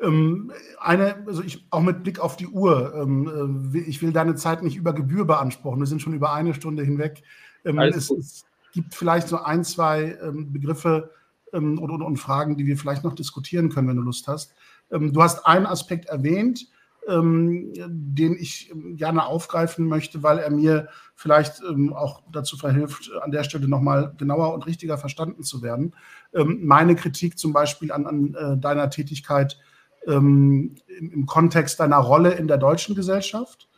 [0.00, 4.34] Ähm, eine, also ich, auch mit Blick auf die Uhr, ähm, äh, ich will deine
[4.34, 5.78] Zeit nicht über Gebühr beanspruchen.
[5.78, 7.22] Wir sind schon über eine Stunde hinweg.
[7.64, 11.10] Ähm, es, es, gibt vielleicht so ein, zwei Begriffe
[11.52, 14.54] und, und, und, Fragen, die wir vielleicht noch diskutieren können, wenn du Lust hast.
[14.88, 16.68] du hast einen Aspekt erwähnt,
[17.08, 23.10] ähm, den ich ähm, gerne aufgreifen möchte, weil er mir vielleicht ähm, auch dazu verhilft,
[23.20, 25.94] an der Stelle nochmal genauer und richtiger verstanden zu werden.
[26.32, 29.58] Ähm, meine Kritik zum Beispiel an, an äh, deiner Tätigkeit
[30.06, 33.68] ähm, im, im, Kontext deiner Rolle in der deutschen Gesellschaft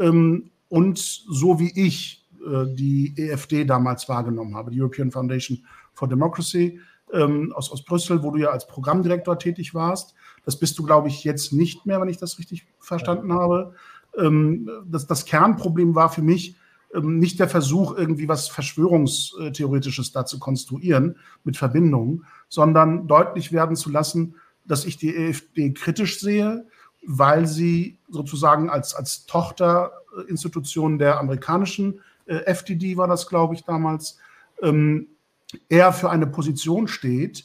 [0.00, 6.08] ähm, und so wie ich äh, die EFD damals wahrgenommen habe, die European Foundation for
[6.08, 6.80] Democracy
[7.12, 10.14] aus, aus Brüssel, wo du ja als Programmdirektor tätig warst
[10.44, 13.36] das bist du, glaube ich, jetzt nicht mehr, wenn ich das richtig verstanden ja.
[13.36, 13.74] habe.
[14.18, 16.56] Ähm, das, das, Kernproblem war für mich
[16.94, 23.76] ähm, nicht der Versuch, irgendwie was Verschwörungstheoretisches da zu konstruieren mit Verbindungen, sondern deutlich werden
[23.76, 26.66] zu lassen, dass ich die EFD kritisch sehe,
[27.06, 34.18] weil sie sozusagen als, als Tochterinstitution der amerikanischen äh, FDD war das, glaube ich, damals,
[34.62, 35.08] ähm,
[35.68, 37.44] eher für eine Position steht,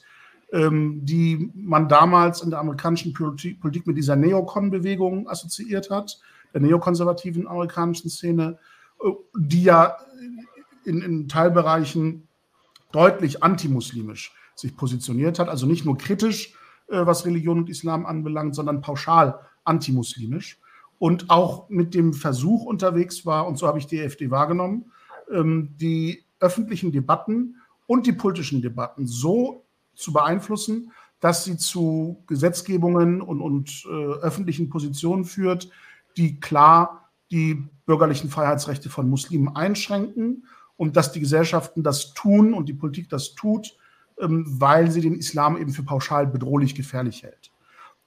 [0.51, 6.19] ähm, die man damals in der amerikanischen Politik mit dieser Neokon-Bewegung assoziiert hat,
[6.53, 8.57] der neokonservativen amerikanischen Szene,
[9.03, 9.97] äh, die ja
[10.85, 12.27] in, in Teilbereichen
[12.91, 16.53] deutlich antimuslimisch sich positioniert hat, also nicht nur kritisch,
[16.87, 20.59] äh, was Religion und Islam anbelangt, sondern pauschal antimuslimisch.
[20.97, 24.91] Und auch mit dem Versuch unterwegs war, und so habe ich die AfD wahrgenommen,
[25.31, 27.55] ähm, die öffentlichen Debatten
[27.89, 34.69] und die politischen Debatten so zu beeinflussen, dass sie zu Gesetzgebungen und, und äh, öffentlichen
[34.69, 35.71] Positionen führt,
[36.15, 40.45] die klar die bürgerlichen Freiheitsrechte von Muslimen einschränken
[40.77, 43.75] und dass die Gesellschaften das tun und die Politik das tut,
[44.19, 47.51] ähm, weil sie den Islam eben für pauschal bedrohlich gefährlich hält.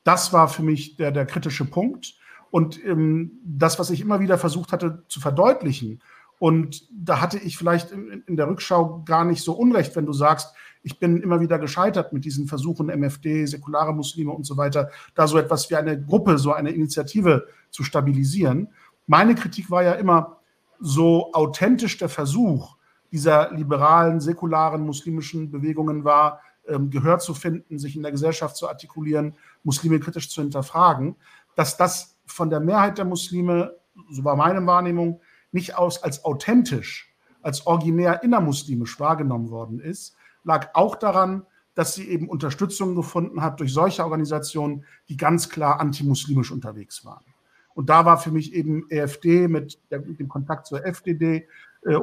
[0.05, 2.15] Das war für mich der, der kritische Punkt.
[2.53, 6.01] Und ähm, das, was ich immer wieder versucht hatte zu verdeutlichen,
[6.43, 10.53] und da hatte ich vielleicht in, der Rückschau gar nicht so unrecht, wenn du sagst,
[10.83, 15.29] ich bin immer wieder gescheitert mit diesen Versuchen, MFD, säkulare Muslime und so weiter, da
[15.29, 18.71] so etwas wie eine Gruppe, so eine Initiative zu stabilisieren.
[19.07, 20.39] Meine Kritik war ja immer
[20.81, 22.77] so authentisch der Versuch
[23.13, 28.69] dieser liberalen, säkularen muslimischen Bewegungen war, ähm, Gehör zu finden, sich in der Gesellschaft zu
[28.69, 31.15] artikulieren, Muslime kritisch zu hinterfragen,
[31.55, 33.77] dass das von der Mehrheit der Muslime,
[34.11, 35.21] so war meine Wahrnehmung,
[35.53, 42.09] nicht aus, als authentisch, als originär innermuslimisch wahrgenommen worden ist, lag auch daran, dass sie
[42.09, 47.25] eben Unterstützung gefunden hat durch solche Organisationen, die ganz klar antimuslimisch unterwegs waren.
[47.75, 51.49] Und da war für mich eben EFD mit, der, mit dem Kontakt zur FDD
[51.87, 52.01] äh, äh,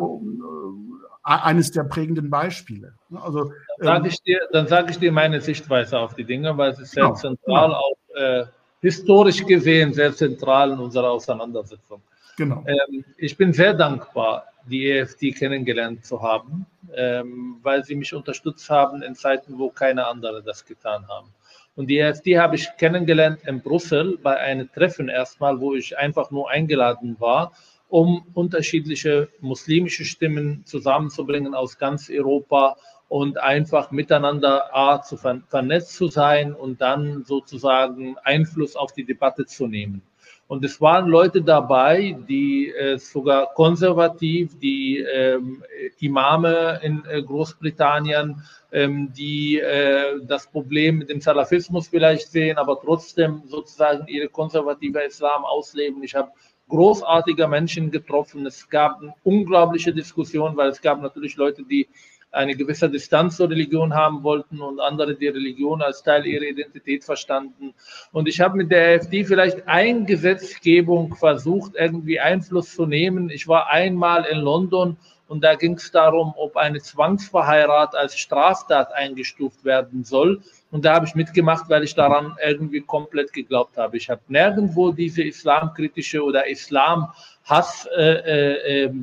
[1.21, 2.95] eines der prägenden Beispiele.
[3.13, 6.71] Also, dann sage ähm, ich, dir, sag ich dir meine Sichtweise auf die Dinge, weil
[6.71, 7.77] es ist sehr genau, zentral, genau.
[7.77, 8.45] auch äh,
[8.81, 12.01] historisch gesehen sehr zentral in unserer Auseinandersetzung.
[12.39, 12.63] Genau.
[12.65, 18.69] Ähm, ich bin sehr dankbar, die EFD kennengelernt zu haben, ähm, weil sie mich unterstützt
[18.69, 21.33] haben in Zeiten, wo keine anderen das getan haben.
[21.75, 26.31] Und die EFD habe ich kennengelernt in Brüssel bei einem Treffen erstmal, wo ich einfach
[26.31, 27.51] nur eingeladen war,
[27.89, 32.77] um unterschiedliche muslimische Stimmen zusammenzubringen aus ganz Europa
[33.09, 39.45] und einfach miteinander A, zu vernetzt zu sein und dann sozusagen Einfluss auf die Debatte
[39.45, 40.01] zu nehmen.
[40.49, 45.63] Und es waren Leute dabei, die äh, sogar konservativ, die ähm,
[45.99, 52.79] Imame in äh, Großbritannien, ähm, die äh, das Problem mit dem Salafismus vielleicht sehen, aber
[52.81, 56.01] trotzdem sozusagen ihre konservative Islam ausleben.
[56.01, 56.31] Ich habe
[56.67, 58.47] großartige Menschen getroffen.
[58.47, 61.87] Es gab eine unglaubliche Diskussion, weil es gab natürlich Leute, die
[62.31, 67.03] eine gewisse Distanz zur Religion haben wollten und andere die Religion als Teil ihrer Identität
[67.03, 67.73] verstanden.
[68.11, 73.29] Und ich habe mit der AfD vielleicht ein Gesetzgebung versucht, irgendwie Einfluss zu nehmen.
[73.29, 74.97] Ich war einmal in London
[75.27, 80.41] und da ging es darum, ob eine Zwangsverheirat als Straftat eingestuft werden soll.
[80.71, 83.97] Und da habe ich mitgemacht, weil ich daran irgendwie komplett geglaubt habe.
[83.97, 88.93] Ich habe nirgendwo diese islamkritische oder Islam-Hass-Agenda äh, äh,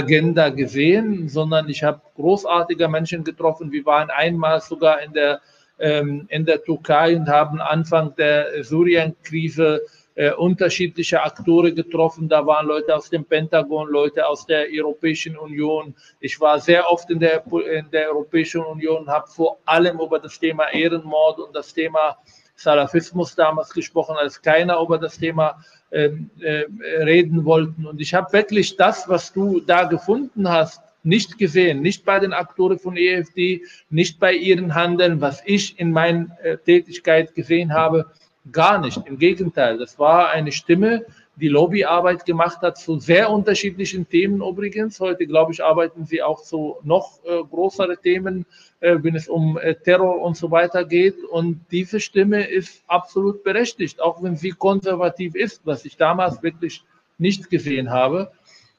[0.00, 3.72] gesehen, sondern ich habe großartige Menschen getroffen.
[3.72, 5.40] Wir waren einmal sogar in der,
[5.78, 9.82] ähm, in der Türkei und haben Anfang der Syrien-Krise
[10.14, 12.28] äh, unterschiedliche Akteure getroffen.
[12.28, 15.94] Da waren Leute aus dem Pentagon, Leute aus der Europäischen Union.
[16.20, 20.38] Ich war sehr oft in der, in der Europäischen Union, habe vor allem über das
[20.38, 22.16] Thema Ehrenmord und das Thema
[22.62, 26.10] Salafismus damals gesprochen, als keiner über das Thema äh,
[26.40, 26.66] äh,
[27.02, 27.86] reden wollten.
[27.86, 32.32] Und ich habe wirklich das, was du da gefunden hast, nicht gesehen, nicht bei den
[32.32, 38.06] Akteuren von EFD, nicht bei ihren Handeln, was ich in meiner äh, Tätigkeit gesehen habe.
[38.50, 39.00] Gar nicht.
[39.06, 41.04] Im Gegenteil, das war eine Stimme,
[41.36, 45.00] die Lobbyarbeit gemacht hat zu sehr unterschiedlichen Themen übrigens.
[45.00, 48.44] Heute, glaube ich, arbeiten sie auch zu noch äh, größere Themen,
[48.80, 51.24] äh, wenn es um äh, Terror und so weiter geht.
[51.24, 56.84] Und diese Stimme ist absolut berechtigt, auch wenn sie konservativ ist, was ich damals wirklich
[57.18, 58.30] nicht gesehen habe.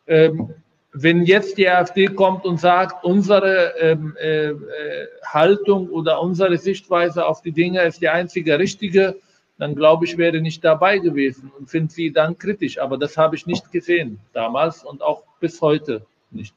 [0.05, 0.53] Ähm,
[0.93, 7.25] wenn jetzt die AfD kommt und sagt, unsere ähm, äh, äh, Haltung oder unsere Sichtweise
[7.25, 9.15] auf die Dinge ist die einzige richtige,
[9.64, 12.80] dann glaube ich, wäre nicht dabei gewesen und finde sie dann kritisch.
[12.80, 16.53] Aber das habe ich nicht gesehen damals und auch bis heute nicht.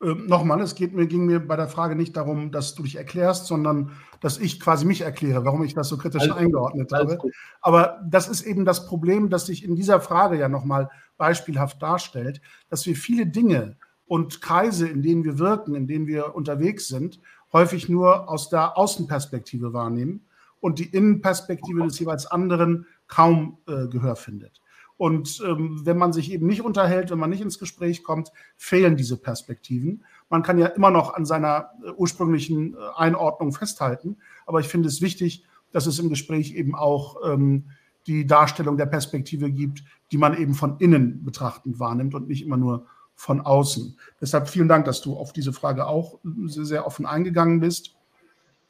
[0.00, 2.94] Ähm, nochmal, es geht mir, ging mir bei der Frage nicht darum, dass du dich
[2.94, 6.98] erklärst, sondern dass ich quasi mich erkläre, warum ich das so kritisch alles eingeordnet gut,
[7.00, 7.18] habe.
[7.62, 12.40] Aber das ist eben das Problem, das sich in dieser Frage ja nochmal beispielhaft darstellt,
[12.70, 13.76] dass wir viele Dinge
[14.06, 17.18] und Kreise, in denen wir wirken, in denen wir unterwegs sind,
[17.52, 20.27] häufig nur aus der Außenperspektive wahrnehmen
[20.60, 24.60] und die Innenperspektive des jeweils anderen kaum äh, Gehör findet.
[24.98, 28.96] Und ähm, wenn man sich eben nicht unterhält, wenn man nicht ins Gespräch kommt, fehlen
[28.96, 30.04] diese Perspektiven.
[30.28, 34.88] Man kann ja immer noch an seiner äh, ursprünglichen äh, Einordnung festhalten, aber ich finde
[34.88, 37.70] es wichtig, dass es im Gespräch eben auch ähm,
[38.08, 42.56] die Darstellung der Perspektive gibt, die man eben von innen betrachtend wahrnimmt und nicht immer
[42.56, 43.96] nur von außen.
[44.20, 47.94] Deshalb vielen Dank, dass du auf diese Frage auch sehr, sehr offen eingegangen bist.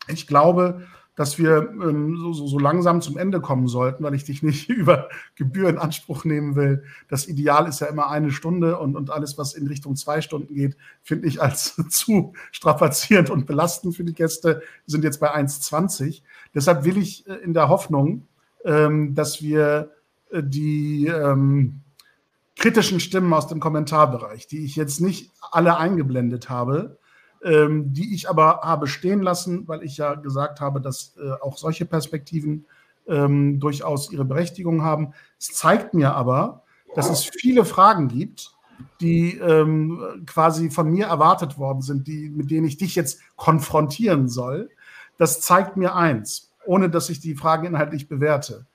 [0.09, 0.87] Ich glaube,
[1.19, 4.69] dass wir ähm, so, so, so, langsam zum Ende kommen sollten, weil ich dich nicht
[4.69, 6.85] über Gebühr in Anspruch nehmen will.
[7.09, 10.55] Das Ideal ist ja immer eine Stunde und, und alles, was in Richtung zwei Stunden
[10.55, 14.63] geht, finde ich als zu strapazierend und belastend für die Gäste.
[14.85, 16.23] Wir sind jetzt bei 1,20.
[16.55, 18.29] Deshalb will ich äh, in der Hoffnung,
[18.65, 19.91] ähm, dass wir
[20.31, 21.81] äh, die ähm,
[22.55, 26.97] kritischen Stimmen aus dem Kommentarbereich, die ich jetzt nicht alle eingeblendet habe,
[27.45, 31.57] ähm, die ich aber habe stehen lassen, weil ich ja gesagt habe, dass äh, auch
[31.57, 32.67] solche Perspektiven
[33.07, 35.13] ähm, durchaus ihre Berechtigung haben.
[35.39, 36.63] Es zeigt mir aber,
[36.95, 38.53] dass es viele Fragen gibt,
[39.01, 44.29] die ähm, quasi von mir erwartet worden sind, die, mit denen ich dich jetzt konfrontieren
[44.29, 44.71] soll.
[45.17, 48.67] Das zeigt mir eins, ohne dass ich die Fragen inhaltlich bewerte.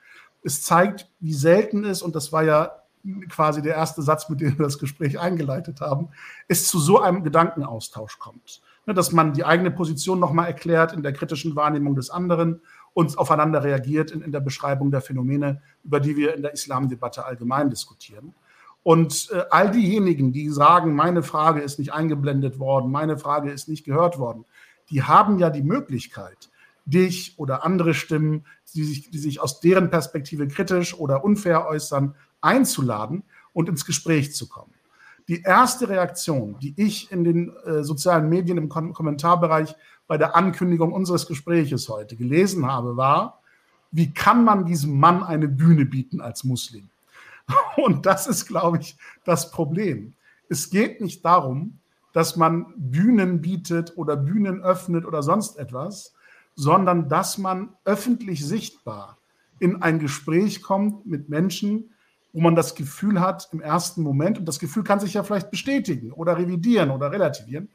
[0.43, 2.82] Es zeigt, wie selten es, und das war ja
[3.29, 6.09] quasi der erste Satz, mit dem wir das Gespräch eingeleitet haben,
[6.47, 8.61] es zu so einem Gedankenaustausch kommt.
[8.85, 12.61] Ne, dass man die eigene Position nochmal erklärt in der kritischen Wahrnehmung des anderen
[12.93, 17.25] und aufeinander reagiert in, in der Beschreibung der Phänomene, über die wir in der Islamdebatte
[17.25, 18.35] allgemein diskutieren.
[18.83, 23.69] Und äh, all diejenigen, die sagen, meine Frage ist nicht eingeblendet worden, meine Frage ist
[23.69, 24.43] nicht gehört worden,
[24.89, 26.49] die haben ja die Möglichkeit,
[26.85, 32.15] dich oder andere Stimmen, die sich, die sich aus deren Perspektive kritisch oder unfair äußern,
[32.43, 34.73] einzuladen und ins Gespräch zu kommen.
[35.27, 39.75] Die erste Reaktion, die ich in den äh, sozialen Medien im Kom Kommentarbereich
[40.07, 43.39] bei der Ankündigung unseres Gespräches heute gelesen habe, war,
[43.91, 46.89] wie kann man diesem Mann eine Bühne bieten als Muslim?
[47.77, 50.13] Und das ist, glaube ich, das Problem.
[50.49, 51.79] Es geht nicht darum,
[52.11, 56.13] dass man Bühnen bietet oder Bühnen öffnet oder sonst etwas,
[56.55, 59.17] sondern dass man öffentlich sichtbar
[59.59, 61.92] in ein Gespräch kommt mit Menschen,
[62.33, 65.51] wo man das Gefühl hat im ersten Moment, und das Gefühl kann sich ja vielleicht
[65.51, 67.69] bestätigen oder revidieren oder relativieren,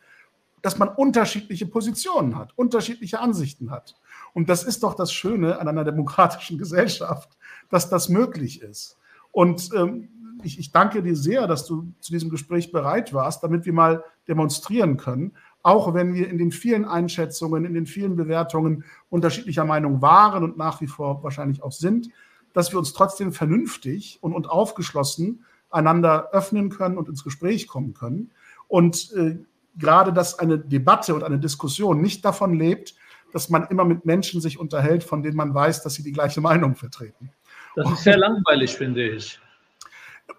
[0.62, 3.94] dass man unterschiedliche Positionen hat, unterschiedliche Ansichten hat.
[4.34, 7.38] Und das ist doch das Schöne an einer demokratischen Gesellschaft,
[7.70, 8.98] dass das möglich ist.
[9.30, 10.08] Und ähm,
[10.42, 14.04] ich, ich danke dir sehr, dass du zu diesem Gespräch bereit warst, damit wir mal
[14.26, 20.02] demonstrieren können, auch wenn wir in den vielen Einschätzungen, in den vielen Bewertungen unterschiedlicher Meinung
[20.02, 22.10] waren und nach wie vor wahrscheinlich auch sind,
[22.58, 27.94] dass wir uns trotzdem vernünftig und, und aufgeschlossen einander öffnen können und ins Gespräch kommen
[27.94, 28.32] können.
[28.66, 29.38] Und äh,
[29.76, 32.96] gerade, dass eine Debatte und eine Diskussion nicht davon lebt,
[33.32, 36.40] dass man immer mit Menschen sich unterhält, von denen man weiß, dass sie die gleiche
[36.40, 37.30] Meinung vertreten.
[37.76, 39.38] Das ist sehr langweilig, finde ich.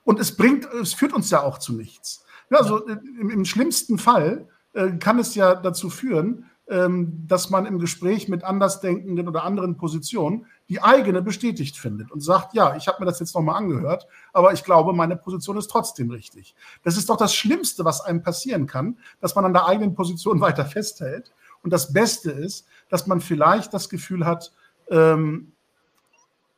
[0.03, 2.25] Und es bringt, es führt uns ja auch zu nichts.
[2.49, 8.27] Also im, im schlimmsten Fall äh, kann es ja dazu führen, dass man im Gespräch
[8.27, 13.07] mit Andersdenkenden oder anderen Positionen die eigene bestätigt findet und sagt, ja, ich habe mir
[13.07, 16.53] das jetzt nochmal angehört, aber ich glaube, meine Position ist trotzdem richtig.
[16.83, 20.41] Das ist doch das Schlimmste, was einem passieren kann, dass man an der eigenen Position
[20.41, 21.31] weiter festhält.
[21.63, 24.51] Und das Beste ist, dass man vielleicht das Gefühl hat,
[24.91, 25.53] ähm,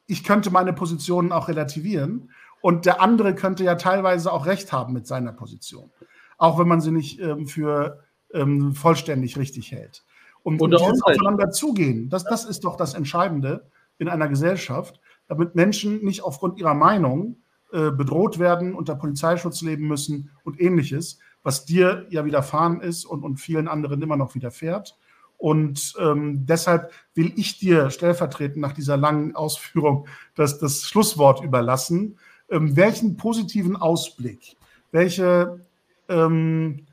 [0.08, 4.92] ich könnte meine Positionen auch relativieren und der andere könnte ja teilweise auch recht haben
[4.92, 5.90] mit seiner Position,
[6.38, 10.04] auch wenn man sie nicht ähm, für ähm, vollständig richtig hält.
[10.44, 13.66] Und, und jetzt aufeinander zugehen, das, das ist doch das Entscheidende
[14.00, 17.38] in einer Gesellschaft, damit Menschen nicht aufgrund ihrer Meinung
[17.72, 23.24] äh, bedroht werden, unter Polizeischutz leben müssen und ähnliches, was dir ja widerfahren ist und,
[23.24, 24.98] und vielen anderen immer noch widerfährt.
[25.38, 30.06] Und ähm, deshalb will ich dir stellvertretend nach dieser langen Ausführung
[30.36, 32.20] das, das Schlusswort überlassen.
[32.50, 34.58] Ähm, welchen positiven Ausblick,
[34.92, 35.62] welche
[36.10, 36.86] ähm,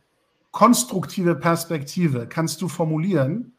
[0.59, 3.57] konstruktive Perspektive kannst du formulieren,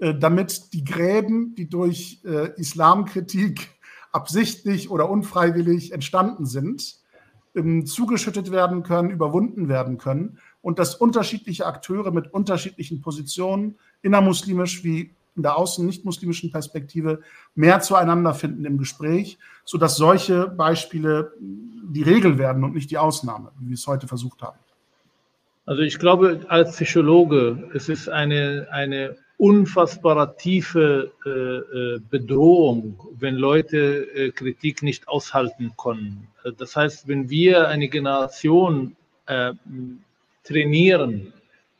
[0.00, 3.68] äh, damit die Gräben, die durch äh, Islamkritik
[4.12, 6.96] absichtlich oder unfreiwillig entstanden sind,
[7.54, 14.82] ähm, zugeschüttet werden können, überwunden werden können und dass unterschiedliche Akteure mit unterschiedlichen Positionen innermuslimisch
[14.82, 17.20] wie in der außen nicht-muslimischen Perspektive
[17.54, 23.52] mehr zueinander finden im Gespräch, sodass solche Beispiele die Regel werden und nicht die Ausnahme,
[23.60, 24.58] wie wir es heute versucht haben.
[25.70, 33.36] Also ich glaube, als Psychologe, es ist eine, eine unfassbare tiefe äh, äh, Bedrohung, wenn
[33.36, 36.26] Leute äh, Kritik nicht aushalten können.
[36.58, 39.52] Das heißt, wenn wir eine Generation äh,
[40.42, 41.32] trainieren,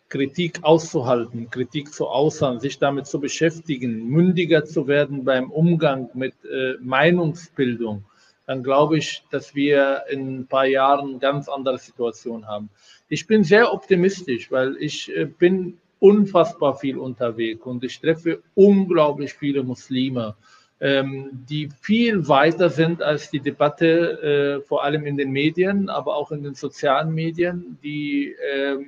[0.09, 6.35] Kritik auszuhalten, Kritik zu äußern, sich damit zu beschäftigen, mündiger zu werden beim Umgang mit
[6.45, 8.05] äh, Meinungsbildung,
[8.51, 12.69] dann glaube ich, dass wir in ein paar Jahren ganz andere Situation haben.
[13.09, 19.35] Ich bin sehr optimistisch, weil ich äh, bin unfassbar viel unterwegs und ich treffe unglaublich
[19.35, 20.35] viele Muslime,
[20.81, 26.17] ähm, die viel weiter sind als die Debatte, äh, vor allem in den Medien, aber
[26.17, 28.79] auch in den sozialen Medien, die äh,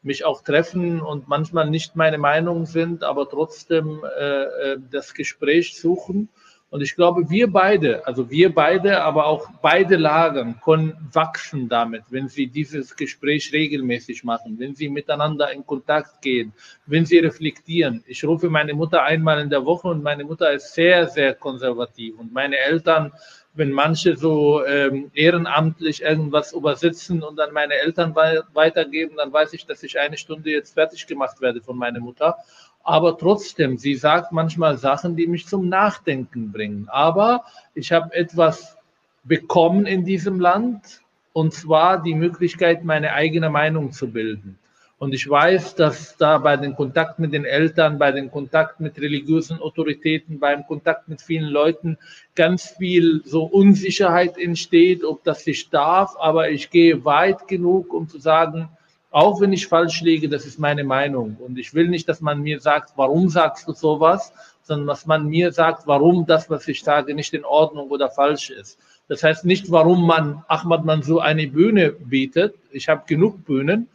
[0.00, 6.28] mich auch treffen und manchmal nicht meine Meinung sind, aber trotzdem äh, das Gespräch suchen.
[6.70, 12.02] Und ich glaube, wir beide, also wir beide, aber auch beide Lagern können wachsen damit,
[12.10, 16.52] wenn sie dieses Gespräch regelmäßig machen, wenn sie miteinander in Kontakt gehen,
[16.84, 18.04] wenn sie reflektieren.
[18.06, 22.18] Ich rufe meine Mutter einmal in der Woche und meine Mutter ist sehr, sehr konservativ
[22.18, 23.12] und meine Eltern
[23.58, 29.66] wenn manche so ähm, ehrenamtlich irgendwas übersetzen und dann meine Eltern weitergeben, dann weiß ich,
[29.66, 32.36] dass ich eine Stunde jetzt fertig gemacht werde von meiner Mutter.
[32.84, 36.88] Aber trotzdem, sie sagt manchmal Sachen, die mich zum Nachdenken bringen.
[36.88, 37.44] Aber
[37.74, 38.76] ich habe etwas
[39.24, 41.02] bekommen in diesem Land,
[41.32, 44.56] und zwar die Möglichkeit, meine eigene Meinung zu bilden.
[44.98, 49.00] Und ich weiß, dass da bei den Kontakt mit den Eltern, bei den Kontakt mit
[49.00, 51.98] religiösen Autoritäten, beim Kontakt mit vielen Leuten
[52.34, 56.16] ganz viel so Unsicherheit entsteht, ob das sich darf.
[56.18, 58.70] Aber ich gehe weit genug, um zu sagen,
[59.12, 61.36] auch wenn ich falsch liege, das ist meine Meinung.
[61.38, 65.28] Und ich will nicht, dass man mir sagt, warum sagst du sowas, sondern dass man
[65.28, 68.78] mir sagt, warum das, was ich sage, nicht in Ordnung oder falsch ist.
[69.06, 72.56] Das heißt nicht, warum man Ahmad Mansour eine Bühne bietet.
[72.72, 73.88] Ich habe genug Bühnen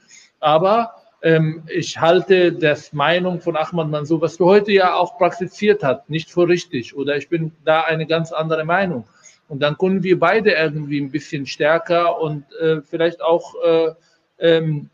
[0.44, 5.84] aber ähm, ich halte das Meinung von Ahmad Mansour, was du heute ja auch praktiziert
[5.84, 9.06] hast, nicht für richtig oder ich bin da eine ganz andere Meinung.
[9.48, 13.92] Und dann können wir beide irgendwie ein bisschen stärker und äh, vielleicht auch äh,
[14.40, 14.90] ähm,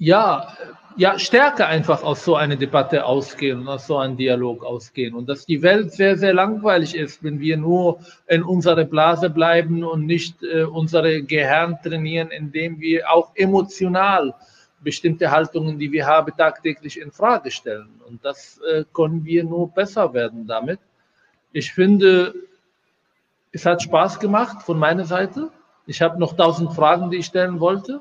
[0.00, 0.48] ja,
[0.96, 5.14] ja, stärker einfach aus so einer Debatte ausgehen und aus so einem Dialog ausgehen.
[5.14, 9.84] Und dass die Welt sehr, sehr langweilig ist, wenn wir nur in unserer Blase bleiben
[9.84, 14.34] und nicht äh, unsere Gehirn trainieren, indem wir auch emotional
[14.82, 18.00] bestimmte Haltungen, die wir haben, tagtäglich in Frage stellen.
[18.08, 20.80] Und das äh, können wir nur besser werden damit.
[21.52, 22.34] Ich finde,
[23.52, 25.50] es hat Spaß gemacht von meiner Seite.
[25.86, 28.00] Ich habe noch tausend Fragen, die ich stellen wollte.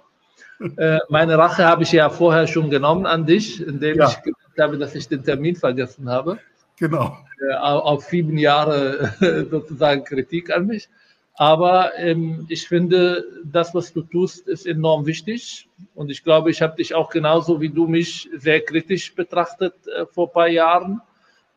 [0.77, 4.09] Äh, meine Rache habe ich ja vorher schon genommen an dich, indem ja.
[4.09, 6.39] ich gesagt habe, dass ich den Termin vergessen habe.
[6.77, 7.17] Genau.
[7.49, 9.13] Äh, auf sieben Jahre
[9.49, 10.89] sozusagen Kritik an mich.
[11.35, 15.69] Aber ähm, ich finde, das, was du tust, ist enorm wichtig.
[15.95, 20.05] Und ich glaube, ich habe dich auch genauso wie du mich sehr kritisch betrachtet äh,
[20.05, 21.01] vor ein paar Jahren.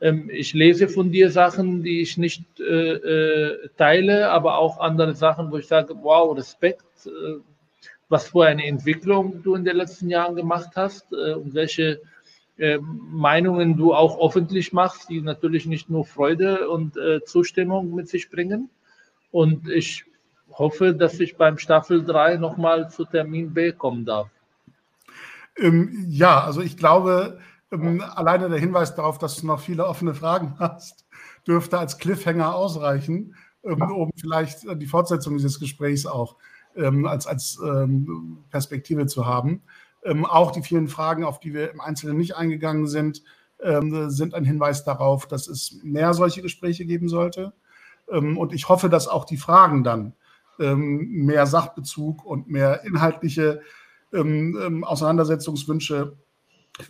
[0.00, 5.14] Ähm, ich lese von dir Sachen, die ich nicht äh, äh, teile, aber auch andere
[5.16, 7.40] Sachen, wo ich sage, wow, Respekt, äh,
[8.12, 12.02] was für eine Entwicklung du in den letzten Jahren gemacht hast äh, und welche
[12.58, 18.08] äh, Meinungen du auch öffentlich machst, die natürlich nicht nur Freude und äh, Zustimmung mit
[18.10, 18.68] sich bringen.
[19.30, 20.04] Und ich
[20.52, 24.28] hoffe, dass ich beim Staffel 3 nochmal zu Termin B kommen darf.
[25.56, 27.40] Ähm, ja, also ich glaube,
[27.72, 31.06] ähm, alleine der Hinweis darauf, dass du noch viele offene Fragen hast,
[31.46, 36.36] dürfte als Cliffhanger ausreichen, ähm, um vielleicht die Fortsetzung dieses Gesprächs auch
[36.76, 39.62] ähm, als, als ähm, Perspektive zu haben.
[40.04, 43.22] Ähm, auch die vielen Fragen, auf die wir im Einzelnen nicht eingegangen sind,
[44.08, 47.52] sind ein Hinweis darauf, dass es mehr solche Gespräche geben sollte.
[48.08, 50.14] und ich hoffe, dass auch die Fragen dann
[50.58, 53.60] mehr Sachbezug und mehr inhaltliche
[54.10, 56.16] Auseinandersetzungswünsche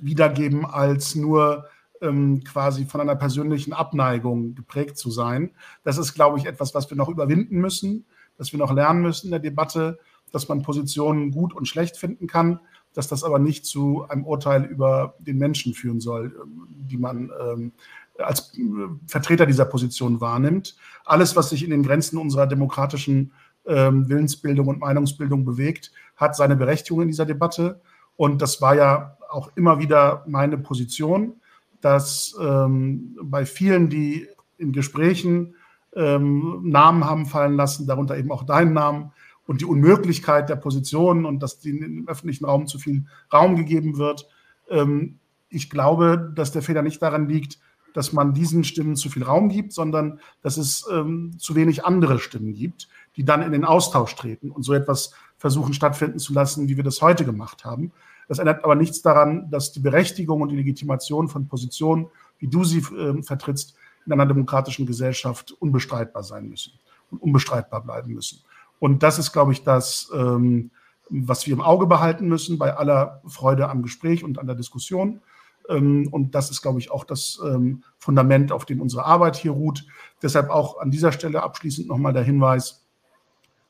[0.00, 1.66] wiedergeben, als nur
[2.02, 5.52] ähm, quasi von einer persönlichen Abneigung geprägt zu sein.
[5.84, 8.06] Das ist, glaube ich, etwas, was wir noch überwinden müssen,
[8.36, 9.98] dass wir noch lernen müssen in der Debatte,
[10.32, 12.60] dass man Positionen gut und schlecht finden kann,
[12.94, 16.34] dass das aber nicht zu einem Urteil über den Menschen führen soll,
[16.70, 17.72] die man ähm,
[18.18, 18.62] als äh,
[19.06, 20.76] Vertreter dieser Position wahrnimmt.
[21.04, 23.32] Alles, was sich in den Grenzen unserer demokratischen
[23.66, 27.80] ähm, Willensbildung und Meinungsbildung bewegt, hat seine Berechtigung in dieser Debatte.
[28.16, 31.34] Und das war ja auch immer wieder meine Position,
[31.80, 34.28] dass ähm, bei vielen, die
[34.59, 35.54] in Gesprächen
[35.94, 39.12] ähm, Namen haben fallen lassen, darunter eben auch deinen Namen,
[39.47, 44.28] und die Unmöglichkeit der Positionen und dass im öffentlichen Raum zu viel Raum gegeben wird.
[44.70, 47.59] Ähm, ich glaube, dass der Fehler nicht daran liegt,
[47.93, 52.19] dass man diesen Stimmen zu viel Raum gibt, sondern dass es ähm, zu wenig andere
[52.19, 56.69] Stimmen gibt, die dann in den Austausch treten und so etwas versuchen stattfinden zu lassen,
[56.69, 57.93] wie wir das heute gemacht haben.
[58.28, 62.06] Das ändert aber nichts daran, dass die Berechtigung und die Legitimation von Positionen,
[62.39, 63.74] wie du sie äh, vertrittst,
[64.06, 66.72] in einer demokratischen Gesellschaft unbestreitbar sein müssen
[67.10, 68.42] und unbestreitbar bleiben müssen.
[68.78, 70.70] Und das ist, glaube ich, das, ähm,
[71.08, 75.20] was wir im Auge behalten müssen bei aller Freude am Gespräch und an der Diskussion.
[75.68, 79.52] Ähm, und das ist, glaube ich, auch das ähm, Fundament, auf dem unsere Arbeit hier
[79.52, 79.86] ruht.
[80.22, 82.86] Deshalb auch an dieser Stelle abschließend nochmal der Hinweis,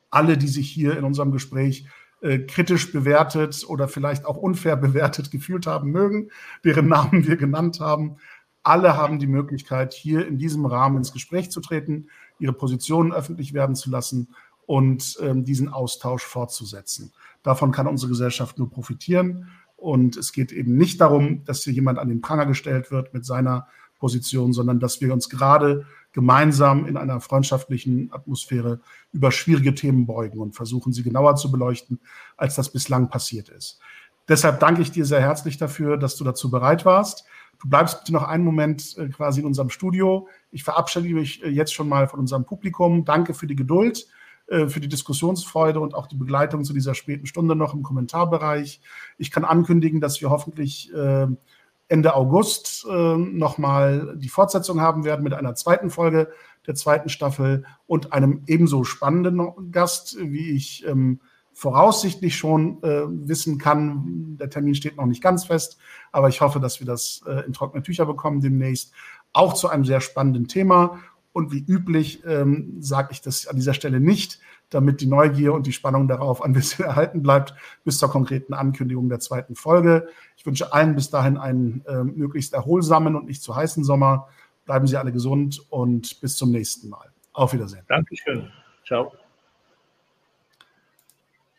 [0.09, 1.87] alle, die sich hier in unserem Gespräch
[2.21, 6.29] äh, kritisch bewertet oder vielleicht auch unfair bewertet gefühlt haben mögen,
[6.63, 8.17] deren Namen wir genannt haben.
[8.63, 12.07] Alle haben die Möglichkeit, hier in diesem Rahmen ins Gespräch zu treten,
[12.39, 14.29] ihre Positionen öffentlich werden zu lassen
[14.65, 17.11] und ähm, diesen Austausch fortzusetzen.
[17.43, 19.49] Davon kann unsere Gesellschaft nur profitieren.
[19.75, 23.25] Und es geht eben nicht darum, dass hier jemand an den Pranger gestellt wird mit
[23.25, 23.67] seiner
[23.99, 28.79] Position, sondern dass wir uns gerade gemeinsam in einer freundschaftlichen Atmosphäre
[29.11, 31.99] über schwierige Themen beugen und versuchen, sie genauer zu beleuchten,
[32.37, 33.79] als das bislang passiert ist.
[34.27, 37.25] Deshalb danke ich dir sehr herzlich dafür, dass du dazu bereit warst.
[37.63, 40.27] Du bleibst bitte noch einen Moment äh, quasi in unserem Studio.
[40.51, 43.05] Ich verabschiede mich äh, jetzt schon mal von unserem Publikum.
[43.05, 44.07] Danke für die Geduld,
[44.47, 48.81] äh, für die Diskussionsfreude und auch die Begleitung zu dieser späten Stunde noch im Kommentarbereich.
[49.17, 50.91] Ich kann ankündigen, dass wir hoffentlich
[51.93, 56.29] Ende August äh, nochmal die Fortsetzung haben werden mit einer zweiten Folge
[56.65, 61.19] der zweiten Staffel und einem ebenso spannenden Gast, wie ich ähm,
[61.53, 64.37] voraussichtlich schon äh, wissen kann.
[64.39, 65.77] Der Termin steht noch nicht ganz fest,
[66.11, 68.93] aber ich hoffe, dass wir das äh, in trockene Tücher bekommen demnächst.
[69.33, 70.99] Auch zu einem sehr spannenden Thema.
[71.31, 74.39] Und wie üblich ähm, sage ich das an dieser Stelle nicht,
[74.69, 79.09] damit die Neugier und die Spannung darauf ein bisschen erhalten bleibt, bis zur konkreten Ankündigung
[79.09, 80.07] der zweiten Folge.
[80.37, 84.27] Ich wünsche allen bis dahin einen äh, möglichst erholsamen und nicht zu heißen Sommer.
[84.65, 87.11] Bleiben Sie alle gesund und bis zum nächsten Mal.
[87.33, 87.83] Auf Wiedersehen.
[87.87, 88.49] Dankeschön.
[88.85, 89.11] Ciao.